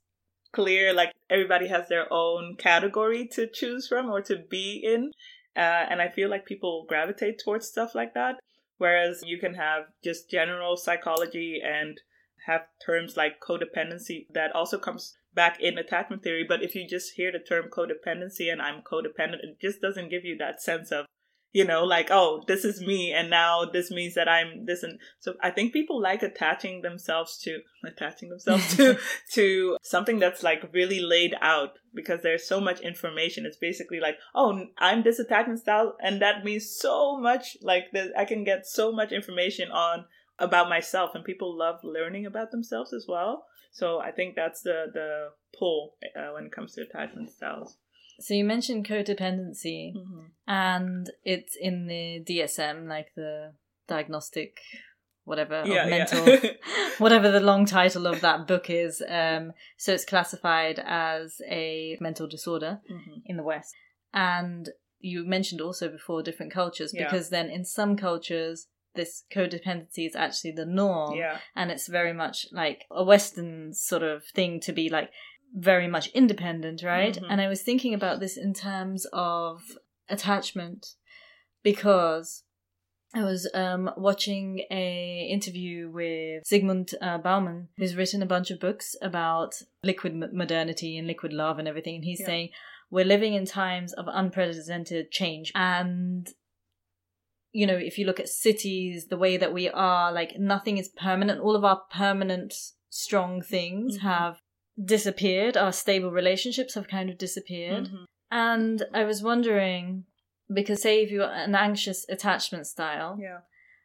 clear 0.52 0.92
like 0.92 1.12
everybody 1.30 1.68
has 1.68 1.88
their 1.88 2.12
own 2.12 2.56
category 2.58 3.28
to 3.32 3.46
choose 3.46 3.88
from 3.88 4.10
or 4.10 4.20
to 4.22 4.36
be 4.36 4.80
in. 4.84 5.12
Uh, 5.56 5.86
and 5.88 6.02
I 6.02 6.08
feel 6.08 6.28
like 6.28 6.44
people 6.44 6.86
gravitate 6.88 7.40
towards 7.42 7.68
stuff 7.68 7.94
like 7.94 8.14
that. 8.14 8.36
Whereas 8.78 9.22
you 9.24 9.38
can 9.38 9.54
have 9.54 9.84
just 10.02 10.28
general 10.28 10.76
psychology 10.76 11.60
and 11.64 12.00
have 12.46 12.62
terms 12.84 13.16
like 13.16 13.40
codependency 13.40 14.26
that 14.34 14.54
also 14.54 14.78
comes 14.78 15.16
back 15.34 15.58
in 15.60 15.78
attachment 15.78 16.22
theory. 16.22 16.44
But 16.46 16.62
if 16.62 16.74
you 16.74 16.86
just 16.88 17.14
hear 17.14 17.32
the 17.32 17.38
term 17.38 17.66
codependency 17.70 18.50
and 18.50 18.62
I'm 18.62 18.82
codependent, 18.82 19.42
it 19.42 19.60
just 19.60 19.80
doesn't 19.80 20.10
give 20.10 20.24
you 20.24 20.36
that 20.38 20.62
sense 20.62 20.90
of 20.92 21.06
you 21.54 21.64
know 21.64 21.84
like 21.84 22.08
oh 22.10 22.42
this 22.46 22.64
is 22.64 22.80
me 22.80 23.12
and 23.12 23.30
now 23.30 23.64
this 23.64 23.90
means 23.90 24.14
that 24.14 24.28
i'm 24.28 24.66
this 24.66 24.82
and 24.82 24.98
so 25.20 25.34
i 25.40 25.50
think 25.50 25.72
people 25.72 26.02
like 26.02 26.22
attaching 26.22 26.82
themselves 26.82 27.38
to 27.38 27.60
attaching 27.86 28.28
themselves 28.28 28.76
to 28.76 28.98
to 29.32 29.78
something 29.82 30.18
that's 30.18 30.42
like 30.42 30.68
really 30.74 31.00
laid 31.00 31.34
out 31.40 31.78
because 31.94 32.20
there's 32.22 32.46
so 32.46 32.60
much 32.60 32.80
information 32.80 33.46
it's 33.46 33.56
basically 33.56 34.00
like 34.00 34.16
oh 34.34 34.66
i'm 34.78 35.02
this 35.02 35.20
attachment 35.20 35.60
style 35.60 35.96
and 36.02 36.20
that 36.20 36.44
means 36.44 36.76
so 36.76 37.18
much 37.18 37.56
like 37.62 37.84
that 37.92 38.10
i 38.18 38.24
can 38.24 38.44
get 38.44 38.66
so 38.66 38.92
much 38.92 39.12
information 39.12 39.70
on 39.70 40.04
about 40.40 40.68
myself 40.68 41.14
and 41.14 41.24
people 41.24 41.56
love 41.56 41.78
learning 41.84 42.26
about 42.26 42.50
themselves 42.50 42.92
as 42.92 43.06
well 43.08 43.46
so 43.74 43.98
i 44.00 44.10
think 44.10 44.34
that's 44.34 44.62
the 44.62 44.86
the 44.94 45.28
pull 45.58 45.94
uh, 46.16 46.32
when 46.32 46.46
it 46.46 46.52
comes 46.52 46.72
to 46.72 46.80
attachment 46.80 47.30
styles 47.30 47.76
so 48.20 48.34
you 48.34 48.44
mentioned 48.44 48.86
codependency, 48.86 49.94
mm-hmm. 49.94 50.20
and 50.46 51.10
it's 51.24 51.56
in 51.60 51.86
the 51.86 52.24
DSM, 52.24 52.88
like 52.88 53.08
the 53.16 53.54
diagnostic, 53.88 54.58
whatever 55.24 55.64
yeah, 55.66 55.86
mental, 55.86 56.28
yeah. 56.28 56.52
whatever 56.98 57.30
the 57.30 57.40
long 57.40 57.66
title 57.66 58.06
of 58.06 58.20
that 58.20 58.46
book 58.46 58.70
is. 58.70 59.02
Um, 59.06 59.52
so 59.76 59.92
it's 59.92 60.04
classified 60.04 60.80
as 60.84 61.40
a 61.48 61.96
mental 62.00 62.28
disorder 62.28 62.80
mm-hmm. 62.90 63.20
in 63.26 63.36
the 63.36 63.42
West, 63.42 63.74
and 64.12 64.68
you 65.00 65.26
mentioned 65.26 65.60
also 65.60 65.88
before 65.88 66.22
different 66.22 66.52
cultures 66.52 66.92
yeah. 66.94 67.04
because 67.04 67.30
then 67.30 67.50
in 67.50 67.64
some 67.64 67.96
cultures 67.96 68.68
this 68.94 69.24
codependency 69.34 70.06
is 70.06 70.16
actually 70.16 70.52
the 70.52 70.66
norm 70.66 71.16
yeah. 71.16 71.38
and 71.56 71.70
it's 71.70 71.88
very 71.88 72.12
much 72.12 72.46
like 72.52 72.84
a 72.90 73.04
western 73.04 73.72
sort 73.72 74.02
of 74.02 74.24
thing 74.34 74.60
to 74.60 74.72
be 74.72 74.88
like 74.88 75.10
very 75.54 75.86
much 75.86 76.08
independent, 76.08 76.82
right? 76.82 77.14
Mm-hmm. 77.14 77.30
And 77.30 77.40
I 77.40 77.48
was 77.48 77.62
thinking 77.62 77.94
about 77.94 78.20
this 78.20 78.36
in 78.36 78.52
terms 78.54 79.06
of 79.12 79.62
attachment 80.08 80.86
because 81.62 82.42
I 83.14 83.22
was 83.22 83.48
um, 83.54 83.90
watching 83.96 84.64
a 84.70 85.28
interview 85.30 85.88
with 85.88 86.42
Zygmunt 86.44 86.94
uh, 87.00 87.18
Bauman, 87.18 87.68
who's 87.76 87.94
written 87.94 88.22
a 88.22 88.26
bunch 88.26 88.50
of 88.50 88.58
books 88.58 88.96
about 89.00 89.54
liquid 89.84 90.20
modernity 90.32 90.98
and 90.98 91.06
liquid 91.06 91.32
love 91.32 91.60
and 91.60 91.68
everything, 91.68 91.96
and 91.96 92.04
he's 92.04 92.18
yeah. 92.20 92.26
saying 92.26 92.48
we're 92.90 93.04
living 93.04 93.34
in 93.34 93.46
times 93.46 93.92
of 93.92 94.06
unprecedented 94.08 95.12
change, 95.12 95.52
and 95.54 96.28
you 97.54 97.68
know, 97.68 97.76
if 97.76 97.98
you 97.98 98.04
look 98.04 98.18
at 98.18 98.28
cities, 98.28 99.06
the 99.06 99.16
way 99.16 99.36
that 99.36 99.54
we 99.54 99.70
are, 99.70 100.12
like 100.12 100.38
nothing 100.38 100.76
is 100.76 100.88
permanent. 100.88 101.40
All 101.40 101.54
of 101.54 101.64
our 101.64 101.82
permanent, 101.88 102.52
strong 102.90 103.40
things 103.40 103.96
mm-hmm. 103.96 104.06
have 104.08 104.40
disappeared. 104.82 105.56
Our 105.56 105.72
stable 105.72 106.10
relationships 106.10 106.74
have 106.74 106.88
kind 106.88 107.08
of 107.08 107.16
disappeared. 107.16 107.84
Mm-hmm. 107.84 108.04
And 108.32 108.82
I 108.92 109.04
was 109.04 109.22
wondering, 109.22 110.04
because 110.52 110.82
say 110.82 111.04
if 111.04 111.12
you're 111.12 111.30
an 111.30 111.54
anxious 111.54 112.04
attachment 112.08 112.66
style, 112.66 113.16
yeah, 113.20 113.38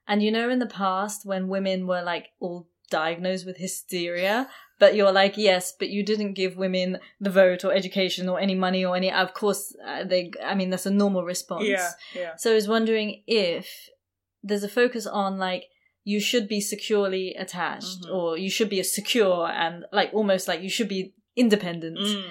and 0.07 0.23
you 0.23 0.31
know 0.31 0.49
in 0.49 0.57
the 0.57 0.65
past 0.65 1.23
when 1.23 1.47
women 1.47 1.85
were 1.85 2.01
like 2.01 2.29
all 2.39 2.67
diagnosed 2.89 3.45
with 3.45 3.57
hysteria, 3.57 4.49
but 4.79 4.95
you're 4.95 5.11
like, 5.11 5.37
yes, 5.37 5.73
but 5.77 5.89
you 5.89 6.03
didn't 6.03 6.33
give 6.33 6.57
women 6.57 6.97
the 7.19 7.29
vote 7.29 7.63
or 7.63 7.73
education 7.73 8.29
or 8.29 8.39
any 8.39 8.55
money 8.55 8.83
or 8.85 8.95
any. 8.95 9.11
Of 9.11 9.33
course, 9.33 9.75
uh, 9.85 10.05
they. 10.05 10.31
I 10.43 10.55
mean, 10.55 10.69
that's 10.69 10.85
a 10.85 10.91
normal 10.91 11.23
response. 11.23 11.67
Yeah, 11.67 11.89
yeah. 12.15 12.35
So 12.37 12.51
I 12.51 12.55
was 12.55 12.67
wondering 12.67 13.23
if 13.27 13.89
there's 14.41 14.63
a 14.63 14.69
focus 14.69 15.05
on 15.05 15.37
like 15.37 15.65
you 16.03 16.19
should 16.19 16.47
be 16.47 16.61
securely 16.61 17.35
attached 17.37 18.03
mm-hmm. 18.03 18.15
or 18.15 18.37
you 18.37 18.49
should 18.49 18.69
be 18.69 18.81
secure 18.83 19.47
and 19.47 19.85
like 19.91 20.09
almost 20.13 20.47
like 20.47 20.61
you 20.61 20.69
should 20.69 20.87
be 20.87 21.13
independent. 21.35 21.97
Mm. 21.97 22.23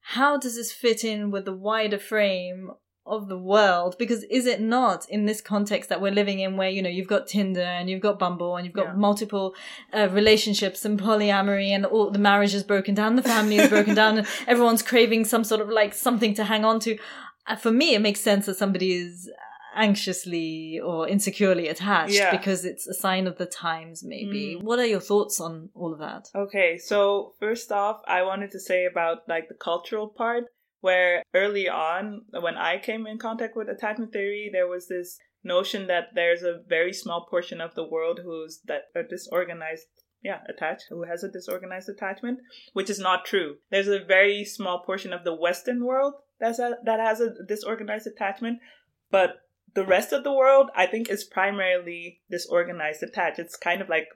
How 0.00 0.36
does 0.36 0.56
this 0.56 0.72
fit 0.72 1.04
in 1.04 1.30
with 1.30 1.44
the 1.44 1.54
wider 1.54 1.98
frame 1.98 2.70
of 3.08 3.28
the 3.28 3.38
world 3.38 3.96
because 3.98 4.24
is 4.24 4.46
it 4.46 4.60
not 4.60 5.08
in 5.08 5.26
this 5.26 5.40
context 5.40 5.88
that 5.88 6.00
we're 6.00 6.12
living 6.12 6.40
in 6.40 6.56
where 6.56 6.68
you 6.68 6.82
know 6.82 6.88
you've 6.88 7.08
got 7.08 7.26
tinder 7.26 7.60
and 7.60 7.88
you've 7.88 8.00
got 8.00 8.18
bumble 8.18 8.56
and 8.56 8.66
you've 8.66 8.74
got 8.74 8.86
yeah. 8.86 8.94
multiple 8.94 9.54
uh, 9.92 10.08
relationships 10.10 10.84
and 10.84 11.00
polyamory 11.00 11.68
and 11.68 11.86
all 11.86 12.10
the 12.10 12.18
marriage 12.18 12.54
is 12.54 12.62
broken 12.62 12.94
down 12.94 13.16
the 13.16 13.22
family 13.22 13.56
is 13.56 13.68
broken 13.68 13.94
down 13.94 14.18
and 14.18 14.26
everyone's 14.46 14.82
craving 14.82 15.24
some 15.24 15.44
sort 15.44 15.60
of 15.60 15.68
like 15.68 15.94
something 15.94 16.34
to 16.34 16.44
hang 16.44 16.64
on 16.64 16.78
to 16.78 16.98
uh, 17.46 17.56
for 17.56 17.70
me 17.70 17.94
it 17.94 18.00
makes 18.00 18.20
sense 18.20 18.46
that 18.46 18.56
somebody 18.56 18.92
is 18.92 19.30
anxiously 19.74 20.80
or 20.82 21.08
insecurely 21.08 21.68
attached 21.68 22.14
yeah. 22.14 22.30
because 22.30 22.64
it's 22.64 22.86
a 22.86 22.94
sign 22.94 23.26
of 23.26 23.38
the 23.38 23.46
times 23.46 24.02
maybe 24.02 24.56
mm. 24.56 24.62
what 24.62 24.78
are 24.78 24.86
your 24.86 25.00
thoughts 25.00 25.40
on 25.40 25.68
all 25.74 25.92
of 25.92 26.00
that 26.00 26.28
okay 26.34 26.76
so 26.76 27.34
first 27.38 27.70
off 27.70 28.00
i 28.08 28.22
wanted 28.22 28.50
to 28.50 28.58
say 28.58 28.86
about 28.86 29.18
like 29.28 29.48
the 29.48 29.54
cultural 29.54 30.08
part 30.08 30.44
where 30.80 31.22
early 31.34 31.68
on, 31.68 32.22
when 32.40 32.56
I 32.56 32.78
came 32.78 33.06
in 33.06 33.18
contact 33.18 33.56
with 33.56 33.68
attachment 33.68 34.12
theory, 34.12 34.50
there 34.52 34.68
was 34.68 34.88
this 34.88 35.18
notion 35.44 35.86
that 35.86 36.08
there's 36.14 36.42
a 36.42 36.60
very 36.68 36.92
small 36.92 37.26
portion 37.28 37.60
of 37.60 37.74
the 37.74 37.84
world 37.84 38.20
who's 38.24 38.60
that 38.66 38.82
are 38.96 39.04
disorganized 39.04 39.86
yeah 40.20 40.40
attached 40.48 40.86
who 40.90 41.04
has 41.04 41.22
a 41.22 41.30
disorganized 41.30 41.88
attachment 41.88 42.40
which 42.72 42.90
is 42.90 42.98
not 42.98 43.24
true. 43.24 43.56
There's 43.70 43.86
a 43.86 44.04
very 44.04 44.44
small 44.44 44.80
portion 44.80 45.12
of 45.12 45.22
the 45.22 45.34
western 45.34 45.84
world 45.84 46.14
that's 46.40 46.58
a, 46.58 46.76
that 46.84 46.98
has 46.98 47.20
a 47.20 47.34
disorganized 47.46 48.08
attachment 48.08 48.58
but 49.12 49.42
the 49.74 49.86
rest 49.86 50.12
of 50.12 50.24
the 50.24 50.32
world 50.32 50.70
i 50.74 50.86
think 50.86 51.08
is 51.08 51.22
primarily 51.22 52.20
disorganized 52.28 53.02
attached 53.02 53.38
it's 53.38 53.56
kind 53.56 53.80
of 53.80 53.88
like 53.88 54.08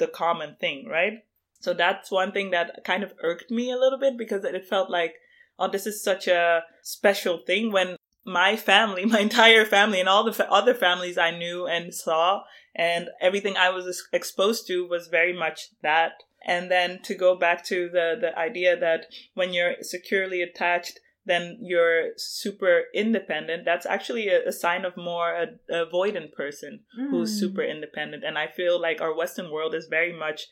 the 0.00 0.08
common 0.08 0.56
thing 0.58 0.88
right? 0.90 1.22
So 1.60 1.74
that's 1.74 2.10
one 2.10 2.32
thing 2.32 2.50
that 2.50 2.80
kind 2.84 3.04
of 3.04 3.12
irked 3.22 3.50
me 3.50 3.70
a 3.70 3.76
little 3.76 3.98
bit 3.98 4.18
because 4.18 4.42
it 4.44 4.66
felt 4.66 4.90
like 4.90 5.14
oh, 5.60 5.70
this 5.70 5.86
is 5.86 6.02
such 6.02 6.26
a 6.26 6.62
special 6.82 7.38
thing 7.38 7.70
when 7.70 7.96
my 8.24 8.56
family, 8.56 9.04
my 9.06 9.20
entire 9.20 9.64
family, 9.64 10.00
and 10.00 10.08
all 10.08 10.24
the 10.24 10.32
fa- 10.32 10.50
other 10.50 10.74
families 10.74 11.18
I 11.18 11.30
knew 11.30 11.66
and 11.66 11.94
saw, 11.94 12.42
and 12.74 13.10
everything 13.20 13.56
I 13.56 13.70
was 13.70 14.02
exposed 14.12 14.66
to 14.68 14.86
was 14.86 15.08
very 15.08 15.36
much 15.36 15.68
that. 15.82 16.22
And 16.46 16.70
then 16.70 17.00
to 17.02 17.14
go 17.14 17.36
back 17.36 17.64
to 17.66 17.90
the, 17.90 18.16
the 18.18 18.36
idea 18.38 18.78
that 18.78 19.06
when 19.34 19.52
you're 19.52 19.74
securely 19.82 20.40
attached, 20.40 20.98
then 21.26 21.58
you're 21.60 22.16
super 22.16 22.84
independent. 22.94 23.66
That's 23.66 23.84
actually 23.84 24.28
a, 24.28 24.48
a 24.48 24.52
sign 24.52 24.86
of 24.86 24.96
more 24.96 25.34
a, 25.34 25.46
avoidant 25.70 26.32
person 26.32 26.80
mm. 26.98 27.10
who's 27.10 27.38
super 27.38 27.62
independent. 27.62 28.24
And 28.24 28.38
I 28.38 28.46
feel 28.46 28.80
like 28.80 29.02
our 29.02 29.14
Western 29.14 29.50
world 29.50 29.74
is 29.74 29.86
very 29.88 30.18
much 30.18 30.46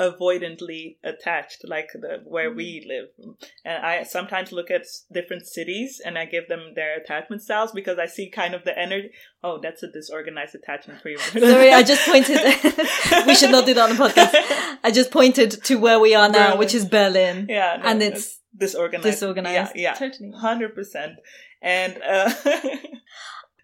avoidantly 0.00 0.96
attached, 1.04 1.60
like 1.64 1.90
the 1.92 2.22
where 2.24 2.50
we 2.50 2.80
mm. 2.80 2.88
live. 2.88 3.36
And 3.64 3.84
I 3.84 4.02
sometimes 4.04 4.50
look 4.50 4.70
at 4.70 4.86
different 5.12 5.46
cities 5.46 6.00
and 6.04 6.18
I 6.18 6.24
give 6.24 6.48
them 6.48 6.72
their 6.74 6.98
attachment 6.98 7.42
styles 7.42 7.72
because 7.72 7.98
I 7.98 8.06
see 8.06 8.30
kind 8.30 8.54
of 8.54 8.64
the 8.64 8.76
energy. 8.76 9.10
Oh, 9.44 9.60
that's 9.62 9.82
a 9.82 9.92
disorganized 9.92 10.54
attachment 10.54 11.02
for 11.02 11.10
you. 11.10 11.18
Sorry, 11.18 11.72
I 11.72 11.82
just 11.82 12.06
pointed. 12.08 12.40
we 13.26 13.34
should 13.34 13.50
not 13.50 13.66
do 13.66 13.74
that 13.74 13.90
on 13.90 13.96
the 13.96 14.02
podcast. 14.02 14.78
I 14.84 14.90
just 14.90 15.10
pointed 15.10 15.62
to 15.64 15.76
where 15.76 16.00
we 16.00 16.14
are 16.14 16.28
now, 16.28 16.46
Berlin. 16.46 16.58
which 16.58 16.74
is 16.74 16.86
Berlin. 16.86 17.46
Yeah, 17.48 17.78
no, 17.82 17.90
and 17.90 18.02
it's 18.02 18.40
disorganized. 18.56 19.04
Disorganized. 19.04 19.72
Yeah, 19.76 19.82
yeah, 19.82 19.94
totally, 19.94 20.32
hundred 20.32 20.74
percent. 20.74 21.18
And 21.60 22.00
uh, 22.02 22.32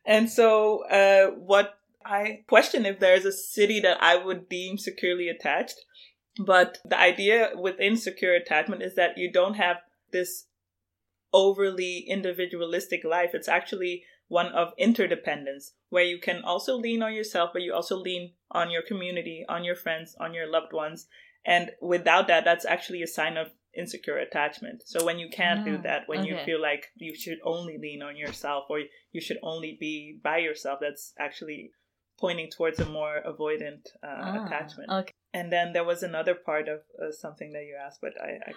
and 0.05 0.29
so 0.29 0.85
uh, 0.89 1.31
what 1.31 1.79
I 2.05 2.45
question 2.47 2.87
if 2.87 3.01
there's 3.01 3.25
a 3.25 3.33
city 3.33 3.81
that 3.81 4.03
I 4.03 4.17
would 4.17 4.49
deem 4.49 4.77
securely 4.77 5.29
attached. 5.29 5.81
But 6.39 6.79
the 6.85 6.99
idea 6.99 7.53
within 7.59 7.97
secure 7.97 8.35
attachment 8.35 8.83
is 8.83 8.95
that 8.95 9.17
you 9.17 9.33
don't 9.33 9.55
have 9.55 9.79
this 10.13 10.47
overly 11.33 11.99
individualistic 11.99 13.05
life. 13.05 13.31
It's 13.35 13.49
actually 13.49 14.05
one 14.29 14.49
of 14.49 14.73
interdependence 14.77 15.73
where 15.89 16.05
you 16.05 16.19
can 16.19 16.43
also 16.43 16.77
lean 16.77 17.03
on 17.03 17.15
yourself, 17.15 17.51
but 17.53 17.63
you 17.63 17.73
also 17.73 17.97
lean 17.97 18.33
on 18.51 18.71
your 18.71 18.83
community, 18.83 19.45
on 19.49 19.65
your 19.65 19.77
friends, 19.77 20.17
on 20.19 20.35
your 20.35 20.51
loved 20.51 20.73
ones. 20.73 21.07
And 21.45 21.71
without 21.81 22.27
that, 22.29 22.45
that's 22.45 22.65
actually 22.65 23.03
a 23.03 23.07
sign 23.07 23.37
of 23.37 23.49
insecure 23.77 24.17
attachment. 24.19 24.83
So 24.85 25.05
when 25.05 25.19
you 25.19 25.29
can't 25.29 25.65
do 25.65 25.77
ah, 25.79 25.83
that, 25.83 26.09
when 26.09 26.21
okay. 26.21 26.31
you 26.31 26.39
feel 26.45 26.61
like 26.61 26.87
you 26.97 27.15
should 27.15 27.39
only 27.45 27.79
lean 27.79 28.03
on 28.03 28.17
yourself 28.17 28.65
or 28.69 28.81
you 29.13 29.21
should 29.21 29.39
only 29.43 29.77
be 29.79 30.19
by 30.23 30.39
yourself, 30.39 30.81
that's 30.81 31.13
actually 31.19 31.71
pointing 32.19 32.51
towards 32.51 32.81
a 32.81 32.87
more 32.87 33.21
avoidant 33.27 33.87
uh, 34.03 34.07
ah, 34.07 34.47
attachment. 34.47 34.91
Okay. 34.91 35.13
And 35.37 35.53
then 35.53 35.75
there 35.75 35.85
was 35.85 36.03
another 36.03 36.35
part 36.35 36.67
of 36.67 36.81
uh, 37.01 37.13
something 37.13 37.53
that 37.53 37.65
you 37.65 37.77
asked, 37.79 38.01
but 38.01 38.13
I. 38.21 38.51
I 38.51 38.53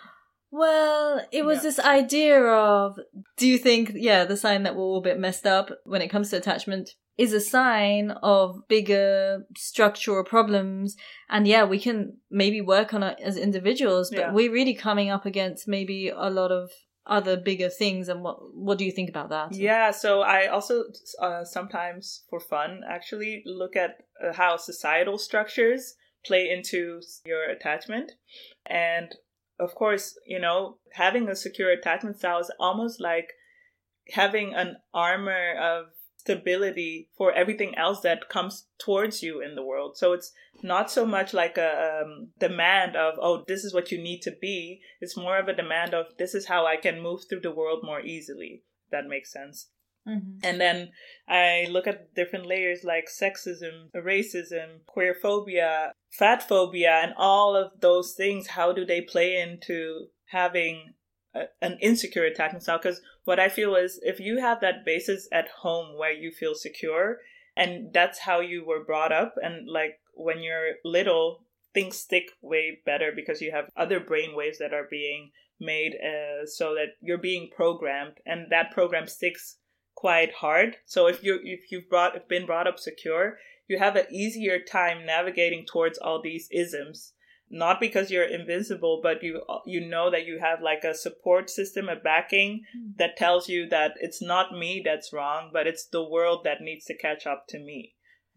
well, 0.52 1.22
it 1.32 1.46
was 1.46 1.58
yeah. 1.58 1.64
this 1.64 1.80
idea 1.80 2.42
of 2.42 2.98
do 3.38 3.48
you 3.48 3.58
think, 3.58 3.92
yeah, 3.94 4.24
the 4.24 4.38
sign 4.38 4.64
that 4.64 4.76
we're 4.76 4.82
all 4.82 5.00
a 5.00 5.02
bit 5.02 5.20
messed 5.20 5.46
up 5.46 5.70
when 5.84 6.02
it 6.02 6.08
comes 6.08 6.30
to 6.30 6.38
attachment 6.38 6.92
is 7.18 7.34
a 7.34 7.42
sign 7.42 8.12
of 8.24 8.62
bigger 8.70 9.46
structural 9.58 10.24
problems. 10.24 10.96
And 11.30 11.46
yeah, 11.46 11.66
we 11.66 11.80
can 11.80 12.18
maybe 12.32 12.62
work 12.62 12.94
on 12.94 13.04
it 13.04 13.20
as 13.22 13.36
individuals, 13.36 14.10
but 14.10 14.20
yeah. 14.20 14.32
we're 14.32 14.52
really 14.52 14.74
coming 14.74 15.10
up 15.10 15.26
against 15.26 15.68
maybe 15.68 16.10
a 16.16 16.30
lot 16.30 16.52
of 16.52 16.72
other 17.06 17.36
bigger 17.36 17.70
things 17.70 18.08
and 18.08 18.22
what 18.22 18.38
what 18.54 18.78
do 18.78 18.86
you 18.86 18.92
think 18.92 19.10
about 19.10 19.30
that 19.30 19.52
yeah 19.56 19.90
so 19.90 20.22
i 20.22 20.46
also 20.46 20.84
uh, 21.20 21.44
sometimes 21.44 22.24
for 22.30 22.40
fun 22.40 22.82
actually 22.88 23.42
look 23.48 23.76
at 23.76 23.98
uh, 24.24 24.32
how 24.32 24.56
societal 24.56 25.18
structures 25.18 25.96
play 26.26 26.50
into 26.50 27.02
your 27.26 27.50
attachment 27.50 28.14
and 28.66 29.16
of 29.60 29.74
course 29.76 30.18
you 30.26 30.40
know 30.40 30.78
having 30.94 31.28
a 31.28 31.36
secure 31.36 31.72
attachment 31.72 32.18
style 32.18 32.40
is 32.40 32.52
almost 32.60 33.00
like 33.00 33.34
having 34.12 34.54
an 34.54 34.76
armor 34.94 35.56
of 35.58 35.86
stability 36.20 37.10
for 37.18 37.34
everything 37.34 37.76
else 37.76 38.02
that 38.02 38.30
comes 38.30 38.68
towards 38.78 39.24
you 39.24 39.42
in 39.42 39.56
the 39.56 39.64
world. 39.64 39.98
So 39.98 40.14
it's 40.14 40.32
not 40.62 40.92
so 40.92 41.06
much 41.06 41.34
like 41.34 41.58
a 41.58 42.04
um, 42.04 42.30
demand 42.40 42.96
of, 42.96 43.16
oh, 43.22 43.44
this 43.48 43.64
is 43.64 43.74
what 43.74 43.92
you 43.92 43.98
need 43.98 44.22
to 44.24 44.32
be. 44.40 44.82
It's 45.00 45.18
more 45.18 45.40
of 45.40 45.48
a 45.48 45.56
demand 45.56 45.94
of, 45.94 46.08
this 46.18 46.36
is 46.36 46.48
how 46.48 46.66
I 46.66 46.76
can 46.76 47.02
move 47.02 47.22
through 47.28 47.42
the 47.42 47.56
world 47.56 47.80
more 47.84 48.02
easily. 48.02 48.64
That 48.92 49.08
makes 49.08 49.32
sense. 49.32 49.70
Mm-hmm. 50.08 50.40
And 50.44 50.60
then 50.60 50.90
I 51.28 51.68
look 51.70 51.88
at 51.88 52.16
different 52.16 52.46
layers 52.46 52.84
like 52.84 53.06
sexism, 53.10 53.92
racism, 53.96 54.86
queer 54.86 55.14
phobia, 55.14 55.92
fat 56.12 56.48
phobia, 56.48 57.00
and 57.04 57.14
all 57.18 57.56
of 57.56 57.72
those 57.80 58.14
things. 58.14 58.48
How 58.48 58.72
do 58.72 58.86
they 58.86 59.02
play 59.02 59.40
into 59.40 60.08
having 60.28 60.94
a, 61.36 61.44
an 61.62 61.78
insecure 61.82 62.24
attachment 62.24 62.64
style? 62.64 62.80
Because 62.80 63.02
what 63.26 63.40
I 63.40 63.50
feel 63.50 63.76
is 63.76 64.00
if 64.02 64.20
you 64.20 64.40
have 64.40 64.62
that 64.62 64.86
basis 64.86 65.28
at 65.32 65.50
home 65.62 65.98
where 65.98 66.14
you 66.14 66.32
feel 66.32 66.56
secure, 66.56 67.18
and 67.56 67.94
that's 67.94 68.20
how 68.20 68.40
you 68.40 68.66
were 68.66 68.84
brought 68.84 69.12
up, 69.12 69.36
and 69.42 69.70
like 69.70 70.00
when 70.14 70.40
you're 70.42 70.76
little, 70.84 71.44
things 71.74 71.98
stick 71.98 72.32
way 72.42 72.80
better 72.86 73.12
because 73.16 73.42
you 73.42 73.52
have 73.52 73.70
other 73.78 74.00
brain 74.00 74.36
waves 74.36 74.58
that 74.58 74.74
are 74.74 74.88
being 74.90 75.32
made 75.60 75.94
uh, 75.94 76.46
so 76.46 76.74
that 76.74 76.94
you're 77.02 77.18
being 77.18 77.50
programmed, 77.56 78.14
and 78.26 78.48
that 78.50 78.72
program 78.72 79.08
sticks 79.08 79.58
quite 80.00 80.34
hard. 80.36 80.78
So 80.86 81.08
if 81.08 81.24
you 81.24 81.40
if 81.44 81.72
you've 81.72 81.90
brought 81.90 82.30
been 82.30 82.46
brought 82.46 82.68
up 82.68 82.80
secure, 82.80 83.38
you 83.68 83.78
have 83.80 83.98
an 83.98 84.06
easier 84.10 84.58
time 84.60 85.06
navigating 85.06 85.66
towards 85.66 85.98
all 85.98 86.22
these 86.22 86.48
isms. 86.52 87.14
Not 87.52 87.80
because 87.80 88.12
you're 88.12 88.24
invincible, 88.40 89.02
but 89.04 89.22
you 89.24 89.42
you 89.66 89.82
know 89.86 90.10
that 90.10 90.26
you 90.26 90.40
have 90.40 90.62
like 90.62 90.84
a 90.86 90.94
support 90.94 91.50
system, 91.50 91.90
a 91.90 91.96
backing 91.96 92.62
mm. 92.78 92.96
that 92.98 93.18
tells 93.18 93.50
you 93.50 93.68
that 93.70 93.94
it's 94.00 94.22
not 94.22 94.58
me 94.58 94.82
that's 94.86 95.12
wrong, 95.12 95.50
but 95.52 95.68
it's 95.68 95.86
the 95.88 96.08
world 96.08 96.46
that 96.46 96.62
needs 96.62 96.86
to 96.86 96.98
catch 96.98 97.28
up 97.28 97.46
to 97.50 97.60
me. 97.60 97.96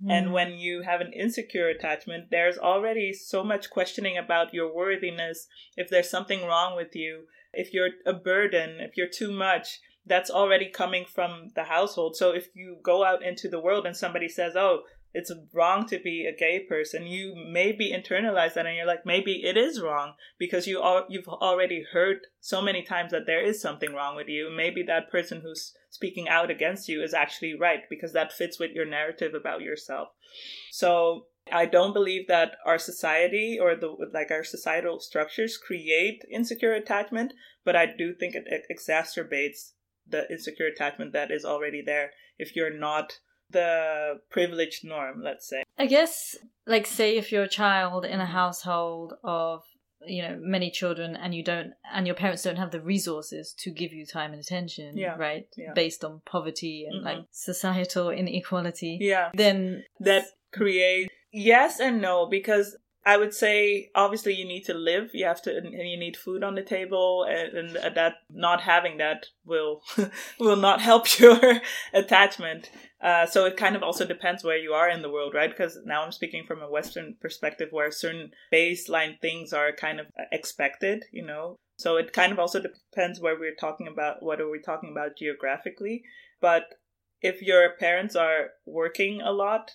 And 0.09 0.33
when 0.33 0.55
you 0.55 0.83
have 0.83 1.01
an 1.01 1.13
insecure 1.13 1.69
attachment, 1.69 2.31
there's 2.31 2.59
already 2.59 3.13
so 3.13 3.45
much 3.45 3.71
questioning 3.71 4.19
about 4.19 4.53
your 4.53 4.75
worthiness, 4.75 5.47
if 5.77 5.89
there's 5.89 6.11
something 6.11 6.45
wrong 6.45 6.75
with 6.75 6.97
you, 6.97 7.27
if 7.53 7.73
you're 7.73 7.91
a 8.05 8.13
burden, 8.13 8.81
if 8.81 8.97
you're 8.97 9.07
too 9.07 9.31
much, 9.31 9.79
that's 10.07 10.31
already 10.31 10.69
coming 10.69 11.05
from 11.05 11.51
the 11.55 11.65
household. 11.65 12.17
So 12.17 12.31
if 12.33 12.49
you 12.55 12.79
go 12.83 13.05
out 13.05 13.23
into 13.23 13.49
the 13.49 13.61
world 13.61 13.87
and 13.87 13.97
somebody 13.97 14.29
says, 14.29 14.57
"Oh, 14.57 14.83
it's 15.15 15.33
wrong 15.53 15.87
to 15.89 15.99
be 15.99 16.27
a 16.27 16.37
gay 16.37 16.61
person," 16.61 17.07
you 17.07 17.35
maybe 17.35 17.93
internalize 17.93 18.55
that 18.55 18.67
and 18.67 18.77
you're 18.77 18.87
like, 18.87 19.07
maybe 19.07 19.45
it 19.45 19.57
is 19.57 19.81
wrong 19.81 20.15
because 20.39 20.67
you 20.67 20.81
all 20.81 21.05
you've 21.09 21.29
already 21.29 21.85
heard 21.93 22.27
so 22.41 22.61
many 22.61 22.83
times 22.83 23.13
that 23.13 23.27
there 23.27 23.43
is 23.43 23.61
something 23.61 23.95
wrong 23.95 24.17
with 24.17 24.29
you. 24.29 24.51
Maybe 24.51 24.83
that 24.85 25.11
person 25.11 25.41
who's 25.43 25.75
speaking 25.91 26.29
out 26.29 26.51
against 26.51 26.89
you 26.89 27.03
is 27.03 27.15
actually 27.15 27.55
right 27.55 27.83
because 27.89 28.13
that 28.13 28.33
fits 28.33 28.59
with 28.59 28.73
your 28.73 28.87
narrative 28.87 29.35
about 29.35 29.61
yourself. 29.61 30.09
So 30.71 31.27
I 31.51 31.67
don't 31.67 31.93
believe 31.93 32.29
that 32.29 32.57
our 32.65 32.79
society 32.79 33.59
or 33.61 33.75
the 33.77 33.95
like 34.13 34.31
our 34.31 34.45
societal 34.45 35.01
structures 35.01 35.59
create 35.59 36.25
insecure 36.31 36.73
attachment, 36.73 37.35
but 37.65 37.77
I 37.77 37.87
do 37.87 38.15
think 38.15 38.35
it 38.35 38.47
exacerbates 38.71 39.73
the 40.07 40.31
insecure 40.31 40.67
attachment 40.67 41.13
that 41.13 41.31
is 41.31 41.45
already 41.45 41.83
there 41.85 42.11
if 42.39 42.55
you're 42.57 42.77
not 42.77 43.19
the 43.51 44.21
privileged 44.31 44.85
norm, 44.85 45.23
let's 45.23 45.49
say. 45.49 45.63
I 45.79 45.87
guess, 45.87 46.37
like, 46.67 46.87
say 46.87 47.17
if 47.19 47.31
you're 47.31 47.43
a 47.45 47.49
child 47.49 48.05
in 48.05 48.21
a 48.21 48.27
household 48.27 49.15
of 49.23 49.63
you 50.05 50.21
know 50.21 50.37
many 50.41 50.69
children 50.69 51.15
and 51.15 51.33
you 51.33 51.45
don't 51.45 51.75
and 51.95 52.09
your 52.09 52.17
parents 52.17 52.43
don't 52.43 52.57
have 52.57 52.73
the 52.73 52.81
resources 52.81 53.55
to 53.57 53.71
give 53.71 53.93
you 53.93 54.05
time 54.05 54.33
and 54.33 54.41
attention 54.43 54.99
Yeah. 54.99 55.15
right 55.17 55.47
Yeah. 55.57 55.75
based 55.75 56.05
on 56.05 56.23
poverty 56.27 56.87
and 56.91 57.03
Mhm. 57.03 57.05
like 57.05 57.19
societal 57.31 58.11
inequality 58.11 58.99
Yeah. 59.01 59.31
then 59.33 59.85
that 60.01 60.25
creates 60.51 61.15
yes 61.31 61.79
and 61.79 62.03
no 62.03 62.27
because 62.27 62.77
I 63.05 63.17
would 63.17 63.35
say 63.35 63.91
obviously 63.95 64.35
you 64.35 64.45
need 64.45 64.65
to 64.67 64.75
live. 64.75 65.11
You 65.13 65.27
have 65.27 65.43
to 65.43 65.57
and 65.57 65.73
you 65.73 65.97
need 65.97 66.17
food 66.17 66.45
on 66.45 66.55
the 66.55 66.63
table 66.63 67.27
and, 67.29 67.77
and 67.77 67.97
that 67.97 68.15
not 68.31 68.61
having 68.61 68.99
that 68.99 69.27
will 69.45 69.83
will 70.39 70.57
not 70.57 70.81
help 70.81 71.19
your 71.19 71.61
attachment. 71.93 72.71
Uh, 73.01 73.27
so 73.27 73.45
it 73.47 73.57
kind 73.57 73.75
of 73.75 73.83
also 73.83 74.07
depends 74.07 74.45
where 74.45 74.57
you 74.57 74.73
are 74.73 74.89
in 74.89 75.03
the 75.03 75.11
world 75.11 75.35
right? 75.35 75.51
Because 75.51 75.79
now 75.85 76.05
I'm 76.05 76.13
speaking 76.13 76.45
from 76.47 76.63
a 76.63 76.71
western 76.71 77.17
perspective 77.21 77.69
where 77.73 77.91
certain 77.91 78.31
baseline 78.53 79.21
things 79.21 79.53
are 79.53 79.73
kind 79.73 79.99
of 79.99 80.07
expected 80.31 81.05
you 81.11 81.27
know? 81.27 81.57
So 81.77 81.97
it 81.97 82.13
kind 82.13 82.33
of 82.33 82.39
also 82.39 82.61
depends 82.61 83.21
where 83.21 83.37
we're 83.39 83.57
talking 83.57 83.89
about 83.89 84.23
what 84.23 84.41
are 84.41 84.49
we 84.49 84.61
talking 84.61 84.93
about 84.93 85.17
geographically. 85.17 86.05
But 86.41 86.67
if 87.21 87.43
your 87.43 87.75
parents 87.77 88.15
are 88.15 88.51
working 88.67 89.21
a 89.21 89.33
lot 89.33 89.73